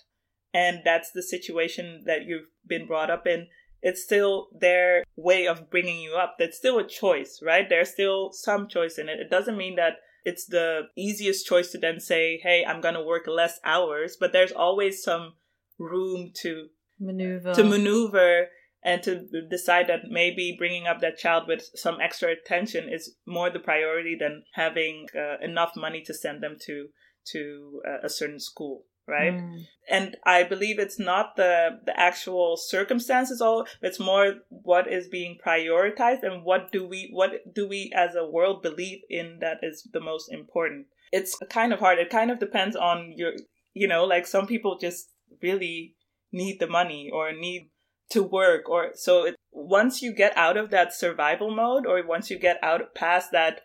and 0.52 0.80
that's 0.84 1.10
the 1.12 1.22
situation 1.22 2.04
that 2.06 2.24
you've 2.24 2.48
been 2.66 2.86
brought 2.86 3.10
up 3.10 3.26
in 3.26 3.46
it's 3.80 4.02
still 4.02 4.48
their 4.58 5.04
way 5.14 5.46
of 5.46 5.70
bringing 5.70 6.00
you 6.00 6.14
up. 6.16 6.34
That's 6.36 6.56
still 6.56 6.78
a 6.78 6.86
choice 6.86 7.40
right? 7.42 7.68
There's 7.68 7.90
still 7.90 8.30
some 8.32 8.66
choice 8.68 8.98
in 8.98 9.08
it. 9.08 9.20
It 9.20 9.30
doesn't 9.30 9.56
mean 9.56 9.76
that 9.76 9.98
it's 10.24 10.46
the 10.46 10.88
easiest 10.96 11.46
choice 11.46 11.70
to 11.72 11.78
then 11.78 12.00
say 12.00 12.38
hey 12.42 12.64
i'm 12.66 12.80
going 12.80 12.94
to 12.94 13.02
work 13.02 13.26
less 13.26 13.58
hours 13.64 14.16
but 14.18 14.32
there's 14.32 14.52
always 14.52 15.02
some 15.02 15.34
room 15.78 16.30
to 16.34 16.66
maneuver. 16.98 17.54
to 17.54 17.64
maneuver 17.64 18.48
and 18.82 19.02
to 19.02 19.24
decide 19.50 19.86
that 19.88 20.08
maybe 20.08 20.54
bringing 20.56 20.86
up 20.86 21.00
that 21.00 21.18
child 21.18 21.44
with 21.48 21.62
some 21.74 21.98
extra 22.00 22.30
attention 22.30 22.88
is 22.88 23.16
more 23.26 23.50
the 23.50 23.58
priority 23.58 24.16
than 24.18 24.44
having 24.54 25.06
uh, 25.16 25.42
enough 25.42 25.72
money 25.76 26.02
to 26.04 26.14
send 26.14 26.42
them 26.42 26.56
to 26.60 26.88
to 27.24 27.80
uh, 27.86 28.06
a 28.06 28.08
certain 28.08 28.40
school 28.40 28.84
right? 29.08 29.34
Mm. 29.34 29.66
and 29.88 30.16
i 30.26 30.42
believe 30.42 30.78
it's 30.78 30.98
not 30.98 31.34
the 31.36 31.80
the 31.86 31.98
actual 31.98 32.56
circumstances 32.56 33.40
all 33.40 33.66
it's 33.80 33.98
more 33.98 34.34
what 34.50 34.86
is 34.86 35.08
being 35.08 35.38
prioritized 35.44 36.22
and 36.22 36.44
what 36.44 36.70
do 36.70 36.86
we 36.86 37.08
what 37.12 37.30
do 37.54 37.66
we 37.66 37.90
as 37.94 38.14
a 38.14 38.28
world 38.28 38.62
believe 38.62 39.00
in 39.08 39.38
that 39.40 39.58
is 39.62 39.88
the 39.92 40.00
most 40.00 40.30
important. 40.32 40.86
It's 41.12 41.38
kind 41.50 41.72
of 41.72 41.80
hard. 41.80 41.98
It 41.98 42.10
kind 42.10 42.30
of 42.30 42.38
depends 42.38 42.76
on 42.76 43.14
your 43.16 43.32
you 43.74 43.88
know 43.88 44.04
like 44.04 44.26
some 44.26 44.46
people 44.46 44.78
just 44.78 45.10
really 45.42 45.94
need 46.32 46.58
the 46.60 46.66
money 46.66 47.10
or 47.12 47.32
need 47.32 47.70
to 48.10 48.22
work 48.22 48.68
or 48.68 48.90
so 48.94 49.26
it, 49.26 49.36
once 49.52 50.02
you 50.02 50.12
get 50.12 50.36
out 50.36 50.56
of 50.56 50.70
that 50.70 50.94
survival 50.94 51.54
mode 51.54 51.86
or 51.86 52.02
once 52.06 52.30
you 52.30 52.38
get 52.38 52.58
out 52.62 52.94
past 52.94 53.32
that 53.32 53.60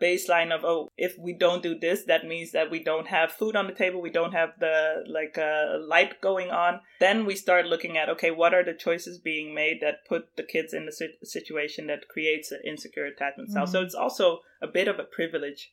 baseline 0.00 0.50
of 0.54 0.64
oh 0.64 0.88
if 0.96 1.18
we 1.18 1.32
don't 1.32 1.62
do 1.62 1.78
this 1.78 2.04
that 2.04 2.26
means 2.26 2.52
that 2.52 2.70
we 2.70 2.82
don't 2.82 3.08
have 3.08 3.30
food 3.32 3.54
on 3.56 3.66
the 3.66 3.72
table 3.72 4.00
we 4.00 4.10
don't 4.10 4.32
have 4.32 4.50
the 4.58 5.04
like 5.06 5.36
uh, 5.38 5.78
light 5.94 6.20
going 6.20 6.50
on 6.50 6.80
then 7.00 7.24
we 7.26 7.34
start 7.36 7.66
looking 7.66 7.96
at 7.98 8.08
okay 8.08 8.30
what 8.30 8.54
are 8.54 8.64
the 8.64 8.74
choices 8.74 9.18
being 9.18 9.54
made 9.54 9.78
that 9.80 10.06
put 10.08 10.36
the 10.36 10.42
kids 10.42 10.72
in 10.72 10.90
si- 10.90 11.18
situation 11.22 11.86
that 11.86 12.08
creates 12.08 12.50
an 12.50 12.60
insecure 12.64 13.06
attachment 13.06 13.50
style 13.50 13.66
so 13.66 13.80
Mhm. 13.80 13.84
it's 13.86 13.94
also 13.94 14.40
a 14.62 14.66
bit 14.66 14.88
of 14.88 14.98
a 14.98 15.04
privilege 15.04 15.72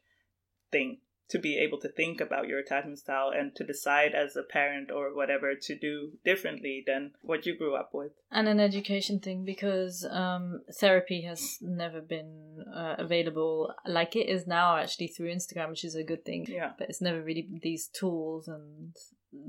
thing 0.72 0.98
to 1.30 1.40
be 1.40 1.58
able 1.58 1.80
to 1.80 1.90
think 1.90 2.22
about 2.22 2.48
your 2.48 2.60
attachment 2.60 2.98
style 3.00 3.30
and 3.38 3.54
to 3.56 3.64
decide 3.66 4.14
as 4.16 4.36
a 4.36 4.44
parent 4.44 4.90
or 4.92 5.14
whatever 5.16 5.54
to 5.56 5.78
do 5.78 6.12
differently 6.24 6.84
than 6.88 7.12
what 7.22 7.46
you 7.46 7.56
grew 7.58 7.76
up 7.76 7.90
with 7.94 8.12
and 8.32 8.48
an 8.48 8.60
education 8.60 9.20
thing 9.20 9.44
because 9.44 10.06
um, 10.10 10.62
therapy 10.80 11.22
has 11.24 11.58
never 11.62 12.00
been 12.02 12.64
uh, 12.74 12.96
available 12.98 13.74
like 13.86 14.16
it 14.16 14.30
is 14.30 14.48
now 14.48 14.78
actually 14.78 15.08
through 15.08 15.34
instagram 15.34 15.70
which 15.70 15.84
is 15.84 15.96
a 15.96 16.04
good 16.04 16.24
thing 16.24 16.46
yeah 16.50 16.72
but 16.78 16.90
it's 16.90 17.02
never 17.02 17.22
really 17.22 17.48
these 17.62 17.88
tools 17.88 18.48
and 18.48 18.96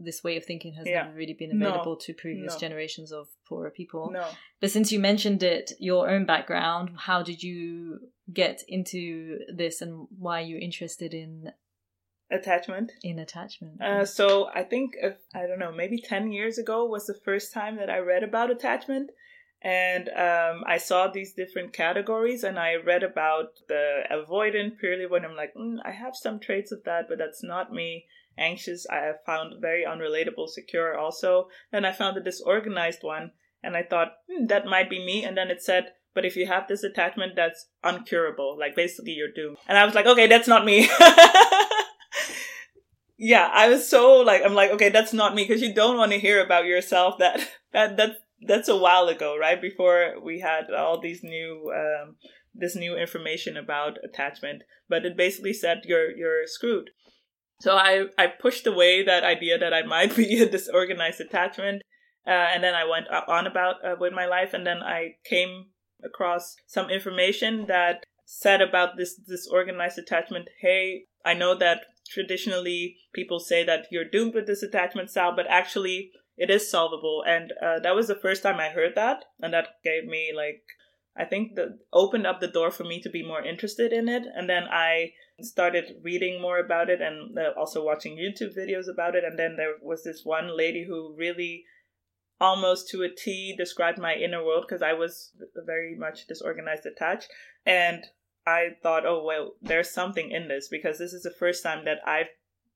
this 0.04 0.24
way 0.24 0.36
of 0.36 0.44
thinking 0.44 0.74
has 0.74 0.86
Yeah. 0.86 1.04
never 1.04 1.16
really 1.16 1.34
been 1.34 1.56
No. 1.56 1.68
available 1.68 1.96
to 1.96 2.12
previous 2.12 2.54
No. 2.54 2.58
generations 2.58 3.12
of 3.12 3.28
poorer 3.48 3.70
people 3.70 4.10
no 4.10 4.26
but 4.60 4.70
since 4.70 4.90
you 4.90 4.98
mentioned 4.98 5.42
it 5.42 5.72
your 5.78 6.10
own 6.10 6.26
background 6.26 6.90
how 6.96 7.22
did 7.22 7.42
you 7.42 8.00
get 8.32 8.62
into 8.68 9.38
this 9.54 9.80
and 9.80 10.06
why 10.18 10.40
are 10.40 10.44
you 10.44 10.58
interested 10.58 11.14
in 11.14 11.52
attachment 12.30 12.92
in 13.02 13.18
attachment 13.18 13.80
Uh, 13.80 14.04
so 14.04 14.48
I 14.54 14.62
think 14.62 14.92
uh, 15.02 15.10
I 15.34 15.46
don't 15.46 15.58
know, 15.58 15.72
maybe 15.72 16.00
ten 16.00 16.30
years 16.32 16.58
ago 16.58 16.84
was 16.84 17.06
the 17.06 17.18
first 17.24 17.52
time 17.52 17.76
that 17.76 17.90
I 17.90 17.98
read 17.98 18.22
about 18.22 18.50
attachment, 18.50 19.10
and 19.62 20.08
um, 20.10 20.62
I 20.66 20.78
saw 20.78 21.08
these 21.08 21.32
different 21.34 21.72
categories, 21.72 22.44
and 22.44 22.58
I 22.58 22.74
read 22.74 23.02
about 23.02 23.46
the 23.68 24.02
avoidant 24.10 24.78
purely 24.78 25.06
when 25.06 25.24
I'm 25.24 25.36
like, 25.36 25.54
mm, 25.54 25.78
I 25.84 25.90
have 25.90 26.14
some 26.14 26.38
traits 26.38 26.70
of 26.70 26.84
that, 26.84 27.06
but 27.08 27.18
that's 27.18 27.42
not 27.42 27.72
me. 27.72 28.06
Anxious, 28.36 28.86
I 28.88 28.98
have 28.98 29.24
found 29.26 29.54
very 29.60 29.84
unrelatable. 29.84 30.48
Secure, 30.48 30.96
also. 30.96 31.48
Then 31.72 31.84
I 31.84 31.92
found 31.92 32.16
the 32.16 32.20
disorganized 32.20 33.02
one, 33.02 33.32
and 33.64 33.76
I 33.76 33.82
thought 33.82 34.12
hmm, 34.30 34.46
that 34.46 34.66
might 34.66 34.88
be 34.88 35.04
me. 35.04 35.24
And 35.24 35.36
then 35.36 35.50
it 35.50 35.60
said, 35.60 35.92
but 36.14 36.24
if 36.24 36.36
you 36.36 36.46
have 36.46 36.68
this 36.68 36.84
attachment, 36.84 37.34
that's 37.34 37.66
uncurable. 37.84 38.58
Like 38.58 38.76
basically, 38.76 39.12
you're 39.12 39.32
doomed. 39.34 39.56
And 39.66 39.76
I 39.76 39.84
was 39.84 39.94
like, 39.94 40.06
okay, 40.06 40.26
that's 40.26 40.48
not 40.48 40.64
me. 40.64 40.88
yeah, 43.18 43.50
I 43.52 43.68
was 43.68 43.88
so 43.88 44.18
like, 44.18 44.42
I'm 44.44 44.54
like, 44.54 44.70
okay, 44.70 44.90
that's 44.90 45.12
not 45.12 45.34
me 45.34 45.42
because 45.42 45.60
you 45.60 45.74
don't 45.74 45.96
want 45.96 46.12
to 46.12 46.20
hear 46.20 46.42
about 46.42 46.66
yourself. 46.66 47.18
That 47.18 47.40
that 47.72 47.96
that 47.96 48.10
that's 48.46 48.68
a 48.68 48.76
while 48.76 49.08
ago, 49.08 49.36
right? 49.36 49.60
Before 49.60 50.14
we 50.22 50.40
had 50.40 50.72
all 50.72 51.00
these 51.00 51.24
new 51.24 51.72
um, 51.74 52.16
this 52.54 52.76
new 52.76 52.96
information 52.96 53.56
about 53.56 53.98
attachment, 54.04 54.62
but 54.88 55.04
it 55.04 55.16
basically 55.16 55.52
said 55.52 55.78
you're 55.84 56.16
you're 56.16 56.46
screwed. 56.46 56.90
So 57.60 57.76
I 57.76 58.04
I 58.16 58.28
pushed 58.28 58.68
away 58.68 59.02
that 59.02 59.24
idea 59.24 59.58
that 59.58 59.74
I 59.74 59.82
might 59.82 60.14
be 60.16 60.40
a 60.40 60.48
disorganized 60.48 61.20
attachment, 61.20 61.82
uh, 62.24 62.30
and 62.30 62.62
then 62.62 62.74
I 62.74 62.84
went 62.84 63.06
on 63.26 63.48
about 63.48 63.84
uh, 63.84 63.96
with 63.98 64.12
my 64.12 64.26
life, 64.26 64.54
and 64.54 64.64
then 64.64 64.78
I 64.78 65.16
came 65.28 65.66
across 66.04 66.54
some 66.68 66.88
information 66.88 67.66
that 67.66 68.04
said 68.24 68.60
about 68.60 68.96
this 68.96 69.16
disorganized 69.16 69.98
attachment. 69.98 70.46
Hey, 70.60 71.06
I 71.24 71.34
know 71.34 71.56
that 71.56 71.80
traditionally 72.12 72.96
people 73.12 73.38
say 73.38 73.64
that 73.64 73.86
you're 73.90 74.08
doomed 74.08 74.34
with 74.34 74.46
this 74.46 74.62
attachment 74.62 75.10
style, 75.10 75.34
but 75.34 75.46
actually 75.48 76.12
it 76.36 76.50
is 76.50 76.70
solvable, 76.70 77.24
and 77.26 77.52
uh, 77.62 77.80
that 77.80 77.94
was 77.94 78.08
the 78.08 78.14
first 78.14 78.42
time 78.42 78.60
I 78.60 78.68
heard 78.68 78.94
that, 78.94 79.24
and 79.40 79.52
that 79.52 79.68
gave 79.84 80.04
me 80.04 80.32
like 80.34 80.62
I 81.16 81.24
think 81.24 81.56
that 81.56 81.78
opened 81.92 82.26
up 82.26 82.40
the 82.40 82.46
door 82.46 82.70
for 82.70 82.84
me 82.84 83.00
to 83.00 83.10
be 83.10 83.26
more 83.26 83.42
interested 83.42 83.92
in 83.92 84.08
it, 84.08 84.22
and 84.34 84.48
then 84.48 84.64
I 84.70 85.12
started 85.40 85.96
reading 86.02 86.40
more 86.40 86.58
about 86.58 86.90
it 86.90 87.00
and 87.00 87.36
uh, 87.38 87.50
also 87.58 87.84
watching 87.84 88.16
YouTube 88.16 88.56
videos 88.56 88.88
about 88.92 89.14
it. 89.14 89.24
And 89.24 89.38
then 89.38 89.56
there 89.56 89.74
was 89.80 90.02
this 90.02 90.22
one 90.24 90.56
lady 90.56 90.84
who 90.86 91.14
really 91.16 91.64
almost 92.40 92.88
to 92.88 93.02
a 93.02 93.08
T 93.08 93.54
described 93.56 93.98
my 93.98 94.14
inner 94.14 94.44
world 94.44 94.64
because 94.68 94.82
I 94.82 94.92
was 94.92 95.32
very 95.66 95.96
much 95.96 96.26
disorganized 96.26 96.86
attached. 96.86 97.28
And 97.64 98.04
I 98.48 98.76
thought, 98.82 99.04
oh, 99.04 99.22
well, 99.22 99.54
there's 99.60 99.90
something 99.90 100.30
in 100.30 100.48
this 100.48 100.68
because 100.68 100.98
this 100.98 101.12
is 101.12 101.22
the 101.22 101.34
first 101.38 101.62
time 101.62 101.84
that 101.84 101.98
I've 102.06 102.28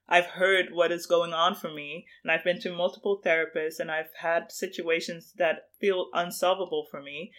I've 0.08 0.26
heard 0.26 0.66
what 0.72 0.92
is 0.92 1.06
going 1.06 1.32
on 1.32 1.54
for 1.54 1.72
me, 1.72 2.06
and 2.22 2.30
I've 2.30 2.44
been 2.44 2.60
to 2.62 2.76
multiple 2.76 3.22
therapists, 3.24 3.78
and 3.78 3.90
I've 3.90 4.10
had 4.18 4.52
situations 4.52 5.32
that 5.38 5.68
feel 5.80 6.08
unsolvable 6.12 6.86
for 6.90 7.00
me, 7.00 7.32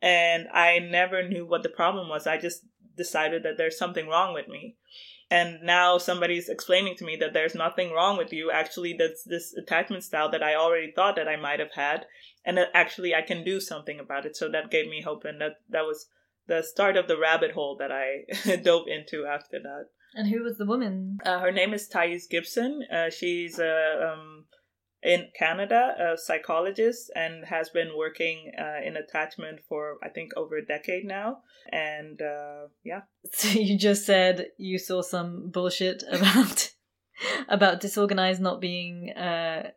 and 0.00 0.46
I 0.52 0.78
never 0.78 1.28
knew 1.28 1.44
what 1.44 1.62
the 1.62 1.68
problem 1.68 2.08
was. 2.08 2.26
I 2.26 2.38
just 2.38 2.62
decided 2.96 3.42
that 3.42 3.58
there's 3.58 3.76
something 3.76 4.06
wrong 4.06 4.32
with 4.32 4.48
me. 4.48 4.76
And 5.30 5.62
now 5.62 5.98
somebody's 5.98 6.48
explaining 6.48 6.96
to 6.96 7.04
me 7.04 7.16
that 7.16 7.32
there's 7.32 7.54
nothing 7.54 7.92
wrong 7.92 8.16
with 8.16 8.32
you. 8.32 8.50
Actually, 8.50 8.94
that's 8.98 9.24
this 9.24 9.54
attachment 9.54 10.04
style 10.04 10.30
that 10.30 10.42
I 10.42 10.54
already 10.54 10.92
thought 10.92 11.16
that 11.16 11.28
I 11.28 11.36
might 11.36 11.60
have 11.60 11.72
had. 11.74 12.06
And 12.44 12.58
that 12.58 12.68
actually 12.74 13.14
I 13.14 13.22
can 13.22 13.42
do 13.42 13.58
something 13.60 13.98
about 13.98 14.26
it. 14.26 14.36
So 14.36 14.48
that 14.50 14.70
gave 14.70 14.88
me 14.88 15.02
hope. 15.02 15.24
And 15.24 15.40
that, 15.40 15.54
that 15.70 15.82
was 15.82 16.06
the 16.46 16.62
start 16.62 16.96
of 16.96 17.08
the 17.08 17.18
rabbit 17.18 17.52
hole 17.52 17.76
that 17.78 17.90
I 17.90 18.56
dove 18.62 18.86
into 18.86 19.26
after 19.26 19.58
that. 19.62 19.86
And 20.14 20.28
who 20.28 20.44
was 20.44 20.58
the 20.58 20.66
woman? 20.66 21.18
Uh, 21.24 21.40
her 21.40 21.50
name 21.50 21.74
is 21.74 21.88
Thais 21.88 22.26
Gibson. 22.30 22.82
Uh, 22.92 23.10
she's 23.10 23.58
a 23.58 24.12
um, 24.12 24.44
in 25.02 25.28
Canada, 25.38 25.94
a 25.98 26.16
psychologist, 26.16 27.10
and 27.14 27.44
has 27.44 27.68
been 27.68 27.90
working 27.96 28.52
uh, 28.58 28.86
in 28.86 28.96
attachment 28.96 29.60
for 29.68 29.98
I 30.02 30.08
think 30.08 30.30
over 30.36 30.56
a 30.56 30.64
decade 30.64 31.04
now. 31.04 31.38
And 31.70 32.20
uh, 32.22 32.68
yeah. 32.84 33.02
So 33.32 33.48
you 33.48 33.76
just 33.78 34.06
said 34.06 34.46
you 34.56 34.78
saw 34.78 35.02
some 35.02 35.50
bullshit 35.50 36.04
about 36.10 36.70
about 37.48 37.80
disorganized 37.80 38.40
not 38.40 38.60
being 38.60 39.10
uh, 39.10 39.70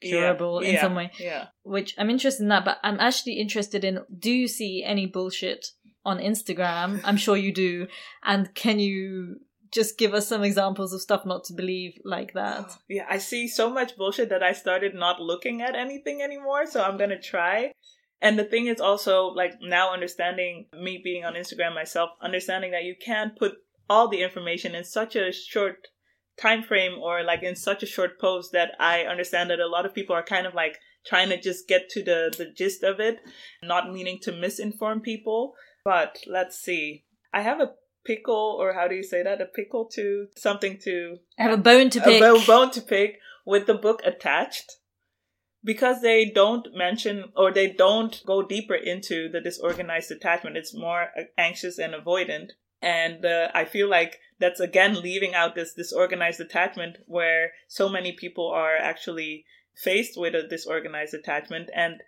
curable 0.00 0.62
yeah, 0.62 0.68
in 0.68 0.74
yeah, 0.74 0.80
some 0.80 0.94
way. 0.94 1.10
Yeah. 1.18 1.46
Which 1.62 1.94
I'm 1.98 2.10
interested 2.10 2.42
in 2.42 2.48
that, 2.48 2.64
but 2.64 2.78
I'm 2.82 3.00
actually 3.00 3.40
interested 3.40 3.84
in 3.84 4.00
do 4.18 4.30
you 4.30 4.48
see 4.48 4.84
any 4.86 5.06
bullshit 5.06 5.66
on 6.04 6.18
Instagram? 6.18 7.00
I'm 7.04 7.16
sure 7.16 7.36
you 7.36 7.52
do. 7.52 7.86
And 8.22 8.54
can 8.54 8.78
you 8.78 9.40
just 9.72 9.96
give 9.96 10.12
us 10.12 10.28
some 10.28 10.44
examples 10.44 10.92
of 10.92 11.00
stuff 11.00 11.24
not 11.24 11.44
to 11.44 11.54
believe 11.54 11.98
like 12.04 12.34
that. 12.34 12.76
Yeah, 12.88 13.06
I 13.08 13.18
see 13.18 13.48
so 13.48 13.70
much 13.70 13.96
bullshit 13.96 14.28
that 14.28 14.42
I 14.42 14.52
started 14.52 14.94
not 14.94 15.20
looking 15.20 15.62
at 15.62 15.74
anything 15.74 16.20
anymore, 16.20 16.66
so 16.66 16.82
I'm 16.82 16.98
gonna 16.98 17.20
try. 17.20 17.72
And 18.20 18.38
the 18.38 18.44
thing 18.44 18.66
is 18.66 18.80
also 18.80 19.28
like 19.28 19.54
now 19.62 19.92
understanding 19.92 20.66
me 20.78 21.00
being 21.02 21.24
on 21.24 21.34
Instagram 21.34 21.74
myself, 21.74 22.10
understanding 22.20 22.70
that 22.72 22.84
you 22.84 22.94
can't 23.02 23.36
put 23.36 23.52
all 23.88 24.08
the 24.08 24.22
information 24.22 24.74
in 24.74 24.84
such 24.84 25.16
a 25.16 25.32
short 25.32 25.88
time 26.38 26.62
frame 26.62 26.98
or 27.00 27.24
like 27.24 27.42
in 27.42 27.56
such 27.56 27.82
a 27.82 27.86
short 27.86 28.20
post 28.20 28.52
that 28.52 28.72
I 28.78 29.02
understand 29.02 29.50
that 29.50 29.58
a 29.58 29.66
lot 29.66 29.86
of 29.86 29.94
people 29.94 30.14
are 30.14 30.22
kind 30.22 30.46
of 30.46 30.54
like 30.54 30.78
trying 31.04 31.30
to 31.30 31.40
just 31.40 31.66
get 31.66 31.88
to 31.90 32.02
the 32.02 32.32
the 32.36 32.50
gist 32.56 32.82
of 32.82 33.00
it, 33.00 33.20
not 33.62 33.92
meaning 33.92 34.18
to 34.22 34.32
misinform 34.32 35.02
people. 35.02 35.54
But 35.84 36.18
let's 36.26 36.58
see. 36.58 37.04
I 37.32 37.42
have 37.42 37.60
a 37.60 37.72
pickle, 38.04 38.56
or 38.60 38.74
how 38.74 38.88
do 38.88 38.94
you 38.94 39.02
say 39.02 39.22
that? 39.22 39.40
A 39.40 39.46
pickle 39.46 39.86
to 39.94 40.28
something 40.36 40.78
to. 40.84 41.18
I 41.38 41.44
have 41.44 41.58
a 41.58 41.62
bone 41.62 41.90
to 41.90 42.00
pick. 42.00 42.22
A 42.22 42.46
bone 42.46 42.70
to 42.72 42.80
pick 42.80 43.18
with 43.44 43.66
the 43.66 43.74
book 43.74 44.00
attached. 44.04 44.72
Because 45.64 46.02
they 46.02 46.24
don't 46.28 46.66
mention 46.74 47.26
or 47.36 47.52
they 47.52 47.68
don't 47.70 48.20
go 48.26 48.42
deeper 48.42 48.74
into 48.74 49.28
the 49.28 49.40
disorganized 49.40 50.10
attachment. 50.10 50.56
It's 50.56 50.74
more 50.74 51.10
anxious 51.38 51.78
and 51.78 51.94
avoidant. 51.94 52.50
And 52.80 53.24
uh, 53.24 53.48
I 53.54 53.64
feel 53.64 53.88
like 53.88 54.18
that's 54.40 54.58
again 54.58 55.00
leaving 55.00 55.34
out 55.34 55.54
this 55.54 55.72
disorganized 55.72 56.40
attachment 56.40 56.98
where 57.06 57.52
so 57.68 57.88
many 57.88 58.10
people 58.10 58.50
are 58.50 58.76
actually 58.76 59.44
faced 59.76 60.18
with 60.18 60.34
a 60.34 60.48
disorganized 60.48 61.14
attachment. 61.14 61.70
And 61.72 62.02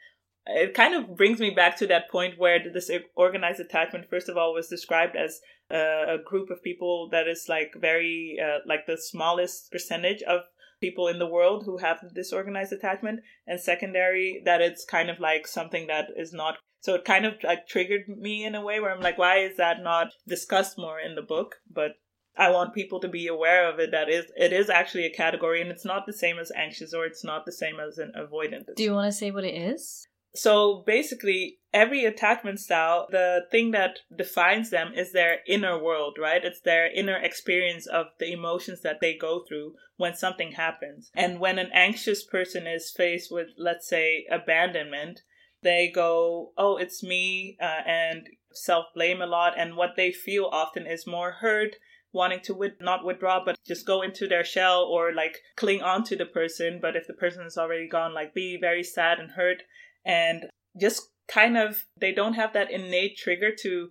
it 0.46 0.74
kind 0.74 0.94
of 0.94 1.16
brings 1.16 1.40
me 1.40 1.50
back 1.50 1.76
to 1.78 1.86
that 1.86 2.10
point 2.10 2.38
where 2.38 2.58
this 2.72 2.90
organized 3.16 3.60
attachment, 3.60 4.08
first 4.10 4.28
of 4.28 4.36
all, 4.36 4.52
was 4.52 4.68
described 4.68 5.16
as 5.16 5.40
uh, 5.70 6.14
a 6.14 6.18
group 6.24 6.50
of 6.50 6.62
people 6.62 7.08
that 7.12 7.26
is 7.26 7.46
like 7.48 7.72
very, 7.80 8.36
uh, 8.42 8.58
like 8.66 8.86
the 8.86 8.98
smallest 8.98 9.70
percentage 9.70 10.22
of 10.22 10.42
people 10.80 11.08
in 11.08 11.18
the 11.18 11.26
world 11.26 11.64
who 11.64 11.78
have 11.78 12.14
disorganized 12.14 12.72
attachment. 12.72 13.20
And 13.46 13.58
secondary, 13.58 14.42
that 14.44 14.60
it's 14.60 14.84
kind 14.84 15.08
of 15.08 15.18
like 15.18 15.46
something 15.46 15.86
that 15.86 16.08
is 16.16 16.32
not. 16.32 16.56
So 16.80 16.94
it 16.94 17.06
kind 17.06 17.24
of 17.24 17.34
like 17.42 17.66
triggered 17.66 18.08
me 18.08 18.44
in 18.44 18.54
a 18.54 18.62
way 18.62 18.80
where 18.80 18.94
I'm 18.94 19.00
like, 19.00 19.16
why 19.16 19.38
is 19.38 19.56
that 19.56 19.82
not 19.82 20.08
discussed 20.28 20.76
more 20.76 21.00
in 21.00 21.14
the 21.14 21.22
book? 21.22 21.56
But 21.72 21.92
I 22.36 22.50
want 22.50 22.74
people 22.74 23.00
to 23.00 23.08
be 23.08 23.26
aware 23.26 23.72
of 23.72 23.78
it. 23.78 23.92
That 23.92 24.10
is, 24.10 24.26
it 24.36 24.52
is 24.52 24.68
actually 24.68 25.06
a 25.06 25.10
category, 25.10 25.62
and 25.62 25.70
it's 25.70 25.84
not 25.84 26.04
the 26.04 26.12
same 26.12 26.38
as 26.38 26.52
anxious, 26.54 26.92
or 26.92 27.06
it's 27.06 27.24
not 27.24 27.46
the 27.46 27.52
same 27.52 27.76
as 27.80 27.96
an 27.96 28.12
avoidant. 28.18 28.74
Do 28.76 28.82
you 28.82 28.92
want 28.92 29.10
to 29.10 29.16
say 29.16 29.30
what 29.30 29.44
it 29.44 29.54
is? 29.54 30.06
So 30.34 30.82
basically, 30.84 31.58
every 31.72 32.04
attachment 32.04 32.58
style, 32.58 33.06
the 33.10 33.42
thing 33.50 33.70
that 33.70 33.98
defines 34.14 34.70
them 34.70 34.92
is 34.94 35.12
their 35.12 35.38
inner 35.46 35.80
world, 35.80 36.16
right? 36.20 36.44
It's 36.44 36.60
their 36.60 36.90
inner 36.92 37.16
experience 37.16 37.86
of 37.86 38.06
the 38.18 38.32
emotions 38.32 38.82
that 38.82 39.00
they 39.00 39.16
go 39.16 39.44
through 39.48 39.74
when 39.96 40.14
something 40.14 40.52
happens. 40.52 41.10
And 41.14 41.38
when 41.38 41.58
an 41.58 41.70
anxious 41.72 42.24
person 42.24 42.66
is 42.66 42.90
faced 42.90 43.30
with, 43.30 43.48
let's 43.56 43.88
say, 43.88 44.26
abandonment, 44.30 45.20
they 45.62 45.88
go, 45.88 46.52
oh, 46.58 46.76
it's 46.76 47.02
me, 47.02 47.56
uh, 47.60 47.82
and 47.86 48.28
self 48.52 48.86
blame 48.94 49.22
a 49.22 49.26
lot. 49.26 49.54
And 49.56 49.76
what 49.76 49.96
they 49.96 50.10
feel 50.10 50.46
often 50.46 50.86
is 50.86 51.06
more 51.06 51.32
hurt, 51.40 51.76
wanting 52.12 52.40
to 52.42 52.54
with- 52.54 52.80
not 52.80 53.04
withdraw, 53.04 53.44
but 53.44 53.56
just 53.64 53.86
go 53.86 54.02
into 54.02 54.26
their 54.26 54.44
shell 54.44 54.82
or 54.82 55.12
like 55.12 55.40
cling 55.56 55.80
on 55.80 56.02
to 56.04 56.16
the 56.16 56.26
person. 56.26 56.80
But 56.82 56.96
if 56.96 57.06
the 57.06 57.14
person 57.14 57.46
is 57.46 57.56
already 57.56 57.88
gone, 57.88 58.12
like 58.12 58.34
be 58.34 58.58
very 58.60 58.82
sad 58.82 59.18
and 59.20 59.30
hurt 59.32 59.62
and 60.04 60.44
just 60.78 61.10
kind 61.28 61.56
of 61.56 61.86
they 61.98 62.12
don't 62.12 62.34
have 62.34 62.52
that 62.52 62.70
innate 62.70 63.16
trigger 63.16 63.50
to 63.62 63.90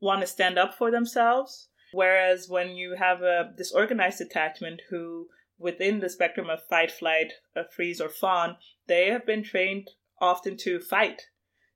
want 0.00 0.20
to 0.20 0.26
stand 0.26 0.58
up 0.58 0.74
for 0.74 0.90
themselves. 0.90 1.68
Whereas 1.92 2.48
when 2.48 2.76
you 2.76 2.96
have 2.98 3.22
a 3.22 3.52
disorganized 3.56 4.20
attachment 4.20 4.82
who 4.90 5.28
within 5.58 6.00
the 6.00 6.10
spectrum 6.10 6.48
of 6.50 6.60
fight 6.68 6.90
flight 6.90 7.32
uh, 7.56 7.62
freeze 7.74 8.00
or 8.00 8.08
fawn 8.08 8.56
they 8.86 9.10
have 9.10 9.26
been 9.26 9.42
trained 9.42 9.90
often 10.20 10.56
to 10.56 10.78
fight. 10.78 11.22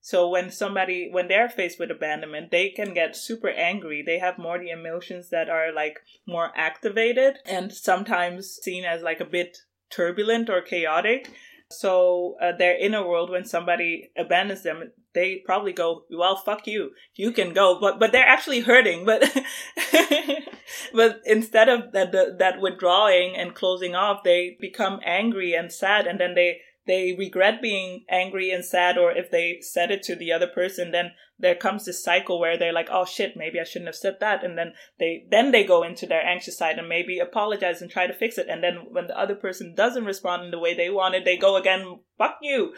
So 0.00 0.28
when 0.28 0.50
somebody 0.50 1.08
when 1.10 1.28
they're 1.28 1.48
faced 1.48 1.78
with 1.78 1.90
abandonment 1.90 2.50
they 2.50 2.70
can 2.70 2.94
get 2.94 3.16
super 3.16 3.48
angry. 3.48 4.02
They 4.04 4.18
have 4.18 4.38
more 4.38 4.58
the 4.58 4.70
emotions 4.70 5.30
that 5.30 5.48
are 5.48 5.72
like 5.72 6.00
more 6.26 6.52
activated 6.56 7.38
and 7.46 7.72
sometimes 7.72 8.58
seen 8.62 8.84
as 8.84 9.02
like 9.02 9.20
a 9.20 9.24
bit 9.24 9.58
turbulent 9.90 10.48
or 10.48 10.62
chaotic 10.62 11.30
so 11.72 12.36
uh, 12.40 12.52
their 12.56 12.76
inner 12.76 13.06
world, 13.06 13.30
when 13.30 13.44
somebody 13.44 14.10
abandons 14.16 14.62
them, 14.62 14.92
they 15.14 15.42
probably 15.44 15.72
go, 15.72 16.04
"Well, 16.10 16.36
fuck 16.36 16.66
you. 16.66 16.92
You 17.14 17.32
can 17.32 17.52
go." 17.52 17.78
But 17.80 17.98
but 17.98 18.12
they're 18.12 18.26
actually 18.26 18.60
hurting. 18.60 19.04
But 19.04 19.24
but 20.94 21.20
instead 21.24 21.68
of 21.68 21.92
that 21.92 22.12
that 22.12 22.60
withdrawing 22.60 23.36
and 23.36 23.54
closing 23.54 23.94
off, 23.94 24.22
they 24.24 24.56
become 24.60 25.00
angry 25.04 25.54
and 25.54 25.72
sad, 25.72 26.06
and 26.06 26.18
then 26.18 26.34
they 26.34 26.60
they 26.86 27.14
regret 27.16 27.62
being 27.62 28.04
angry 28.10 28.50
and 28.50 28.64
sad 28.64 28.98
or 28.98 29.12
if 29.12 29.30
they 29.30 29.58
said 29.60 29.90
it 29.90 30.02
to 30.02 30.16
the 30.16 30.32
other 30.32 30.46
person 30.46 30.90
then 30.90 31.12
there 31.38 31.54
comes 31.54 31.84
this 31.84 32.02
cycle 32.02 32.40
where 32.40 32.58
they're 32.58 32.72
like 32.72 32.88
oh 32.90 33.04
shit 33.04 33.32
maybe 33.36 33.60
i 33.60 33.64
shouldn't 33.64 33.88
have 33.88 33.94
said 33.94 34.16
that 34.20 34.44
and 34.44 34.56
then 34.56 34.72
they 34.98 35.24
then 35.30 35.50
they 35.50 35.64
go 35.64 35.82
into 35.82 36.06
their 36.06 36.24
anxious 36.24 36.56
side 36.56 36.78
and 36.78 36.88
maybe 36.88 37.18
apologize 37.18 37.80
and 37.80 37.90
try 37.90 38.06
to 38.06 38.14
fix 38.14 38.38
it 38.38 38.46
and 38.48 38.62
then 38.62 38.76
when 38.90 39.06
the 39.06 39.18
other 39.18 39.34
person 39.34 39.74
doesn't 39.74 40.04
respond 40.04 40.44
in 40.44 40.50
the 40.50 40.58
way 40.58 40.74
they 40.74 40.90
wanted 40.90 41.24
they 41.24 41.36
go 41.36 41.56
again 41.56 42.00
fuck 42.18 42.38
you 42.42 42.72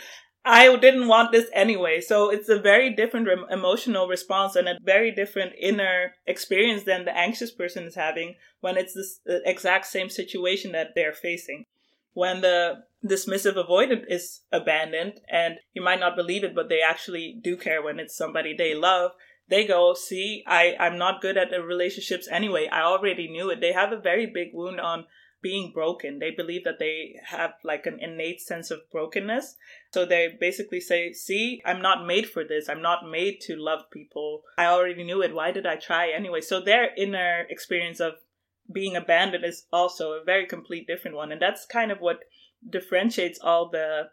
I 0.46 0.76
didn't 0.76 1.08
want 1.08 1.32
this 1.32 1.48
anyway. 1.54 2.02
So 2.02 2.28
it's 2.28 2.50
a 2.50 2.58
very 2.58 2.94
different 2.94 3.26
re- 3.26 3.46
emotional 3.50 4.06
response 4.06 4.56
and 4.56 4.68
a 4.68 4.78
very 4.82 5.10
different 5.10 5.52
inner 5.58 6.12
experience 6.26 6.82
than 6.82 7.06
the 7.06 7.16
anxious 7.16 7.50
person 7.50 7.84
is 7.84 7.94
having 7.94 8.34
when 8.60 8.76
it's 8.76 8.92
this 8.92 9.20
uh, 9.26 9.38
exact 9.46 9.86
same 9.86 10.10
situation 10.10 10.72
that 10.72 10.88
they're 10.94 11.14
facing 11.14 11.64
when 12.14 12.40
the 12.40 12.84
dismissive 13.04 13.56
avoidant 13.56 14.04
is 14.08 14.40
abandoned 14.50 15.20
and 15.30 15.56
you 15.74 15.82
might 15.82 16.00
not 16.00 16.16
believe 16.16 16.42
it 16.42 16.54
but 16.54 16.70
they 16.70 16.80
actually 16.80 17.38
do 17.42 17.56
care 17.56 17.82
when 17.82 18.00
it's 18.00 18.16
somebody 18.16 18.54
they 18.56 18.74
love. 18.74 19.10
They 19.46 19.66
go 19.66 19.92
see 19.92 20.42
i 20.46 20.74
i'm 20.80 20.96
not 20.96 21.20
good 21.20 21.36
at 21.36 21.50
the 21.50 21.62
relationships 21.62 22.26
anyway. 22.30 22.66
I 22.72 22.82
already 22.82 23.28
knew 23.28 23.50
it. 23.50 23.60
They 23.60 23.72
have 23.72 23.92
a 23.92 24.00
very 24.00 24.26
big 24.26 24.48
wound 24.54 24.80
on 24.80 25.04
being 25.42 25.72
broken. 25.74 26.18
They 26.18 26.30
believe 26.30 26.64
that 26.64 26.78
they 26.78 27.16
have 27.26 27.52
like 27.62 27.84
an 27.84 27.98
innate 28.00 28.40
sense 28.40 28.70
of 28.70 28.90
brokenness. 28.90 29.56
So 29.92 30.06
they 30.06 30.34
basically 30.40 30.80
say 30.80 31.12
see 31.12 31.60
i'm 31.66 31.82
not 31.82 32.06
made 32.06 32.30
for 32.30 32.42
this. 32.42 32.70
I'm 32.70 32.80
not 32.80 33.10
made 33.10 33.42
to 33.42 33.54
love 33.54 33.90
people. 33.92 34.44
I 34.56 34.66
already 34.66 35.04
knew 35.04 35.20
it. 35.20 35.34
Why 35.34 35.52
did 35.52 35.66
i 35.66 35.76
try 35.76 36.10
anyway? 36.10 36.40
So 36.40 36.60
their 36.60 36.94
inner 36.96 37.44
experience 37.50 38.00
of 38.00 38.14
being 38.72 38.96
abandoned 38.96 39.44
is 39.44 39.66
also 39.72 40.12
a 40.12 40.24
very 40.24 40.46
complete 40.46 40.86
different 40.86 41.16
one. 41.16 41.32
And 41.32 41.40
that's 41.40 41.66
kind 41.66 41.90
of 41.90 41.98
what 41.98 42.20
differentiates 42.68 43.38
all 43.42 43.68
the 43.70 44.04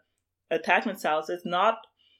attachment 0.50 1.00
styles. 1.00 1.30
It's 1.30 1.46
not 1.46 1.78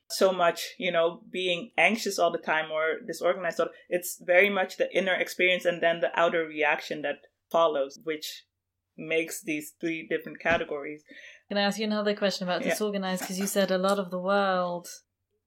so 0.08 0.32
much, 0.32 0.74
you 0.78 0.92
know, 0.92 1.22
being 1.30 1.70
anxious 1.78 2.18
all 2.18 2.32
the 2.32 2.38
time 2.38 2.70
or 2.70 3.00
disorganized. 3.06 3.60
It's 3.88 4.20
very 4.24 4.50
much 4.50 4.76
the 4.76 4.94
inner 4.96 5.14
experience 5.14 5.64
and 5.64 5.82
then 5.82 6.00
the 6.00 6.10
outer 6.18 6.46
reaction 6.46 7.02
that 7.02 7.16
follows, 7.50 7.98
which 8.04 8.44
makes 8.96 9.42
these 9.42 9.72
three 9.80 10.06
different 10.08 10.40
categories. 10.40 11.02
Can 11.48 11.58
I 11.58 11.62
ask 11.62 11.78
you 11.78 11.84
another 11.84 12.14
question 12.14 12.46
about 12.46 12.62
disorganized? 12.62 13.22
Because 13.22 13.38
you 13.38 13.46
said 13.46 13.70
a 13.70 13.78
lot 13.78 13.98
of 13.98 14.10
the 14.10 14.18
world 14.18 14.86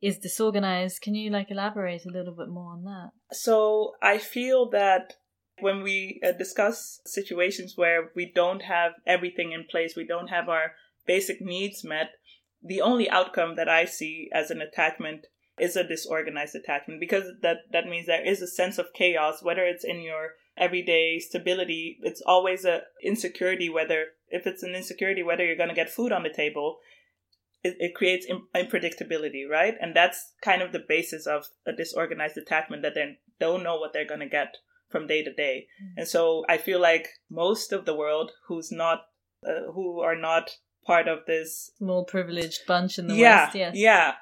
is 0.02 0.18
disorganized. 0.18 1.02
Can 1.02 1.16
you 1.16 1.30
like 1.32 1.50
elaborate 1.50 2.06
a 2.06 2.12
little 2.12 2.36
bit 2.36 2.50
more 2.50 2.74
on 2.74 2.84
that? 2.84 3.12
So 3.36 3.94
I 4.02 4.18
feel 4.18 4.70
that 4.72 5.14
when 5.60 5.82
we 5.82 6.20
uh, 6.26 6.32
discuss 6.32 7.00
situations 7.06 7.74
where 7.76 8.12
we 8.16 8.32
don't 8.34 8.64
have 8.64 8.94
everything 9.06 9.52
in 9.52 9.66
place, 9.70 9.96
we 9.96 10.06
don't 10.06 10.28
have 10.28 10.50
our 10.50 10.74
basic 11.06 11.42
needs 11.42 11.84
met, 11.84 12.12
the 12.64 12.82
only 12.82 13.10
outcome 13.10 13.56
that 13.56 13.70
I 13.70 13.86
see 13.86 14.30
as 14.34 14.52
an 14.52 14.62
attachment 14.62 15.28
is 15.58 15.76
a 15.76 15.88
disorganized 15.88 16.56
attachment 16.56 17.00
because 17.00 17.26
that, 17.42 17.58
that 17.72 17.88
means 17.88 18.08
there 18.08 18.26
is 18.26 18.42
a 18.42 18.48
sense 18.48 18.78
of 18.78 18.94
chaos, 18.94 19.42
whether 19.42 19.64
it's 19.64 19.86
in 19.86 20.02
your 20.02 20.32
everyday 20.58 21.20
stability. 21.20 21.98
It's 22.02 22.22
always 22.26 22.66
a 22.66 22.82
insecurity 23.04 23.70
whether 23.70 24.08
if 24.30 24.46
it's 24.48 24.64
an 24.64 24.76
insecurity 24.76 25.24
whether 25.24 25.46
you're 25.46 25.56
going 25.56 25.70
to 25.70 25.76
get 25.76 25.90
food 25.90 26.12
on 26.12 26.24
the 26.24 26.34
table. 26.34 26.80
It, 27.64 27.78
it 27.80 27.96
creates 27.96 28.28
unpredictability, 28.56 29.48
right? 29.50 29.76
And 29.82 29.96
that's 29.96 30.34
kind 30.44 30.62
of 30.62 30.72
the 30.72 30.84
basis 30.88 31.26
of 31.26 31.48
a 31.66 31.72
disorganized 31.72 32.38
attachment 32.38 32.84
that 32.84 32.94
they 32.94 33.18
don't 33.40 33.64
know 33.64 33.78
what 33.78 33.92
they're 33.94 34.08
going 34.08 34.20
to 34.20 34.30
get 34.30 34.58
from 34.90 35.08
day 35.08 35.24
to 35.24 35.34
day. 35.34 35.68
Mm-hmm. 35.82 36.00
And 36.00 36.08
so 36.08 36.46
I 36.50 36.58
feel 36.58 36.80
like 36.80 37.08
most 37.30 37.72
of 37.72 37.86
the 37.86 37.96
world 37.96 38.32
who's 38.48 38.72
not 38.72 39.06
uh, 39.48 39.72
who 39.74 40.00
are 40.00 40.16
not 40.16 40.52
part 40.86 41.08
of 41.08 41.20
this 41.28 41.72
more 41.80 42.06
privileged 42.06 42.62
bunch 42.68 43.00
in 43.00 43.08
the 43.08 43.16
yeah, 43.16 43.46
West, 43.46 43.56
yes. 43.56 43.76
Yeah, 43.76 44.14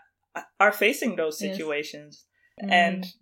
are 0.60 0.72
facing 0.72 1.16
those 1.16 1.38
situations. 1.38 2.26
Yes. 2.62 2.70
And 2.72 3.04
mm 3.04 3.14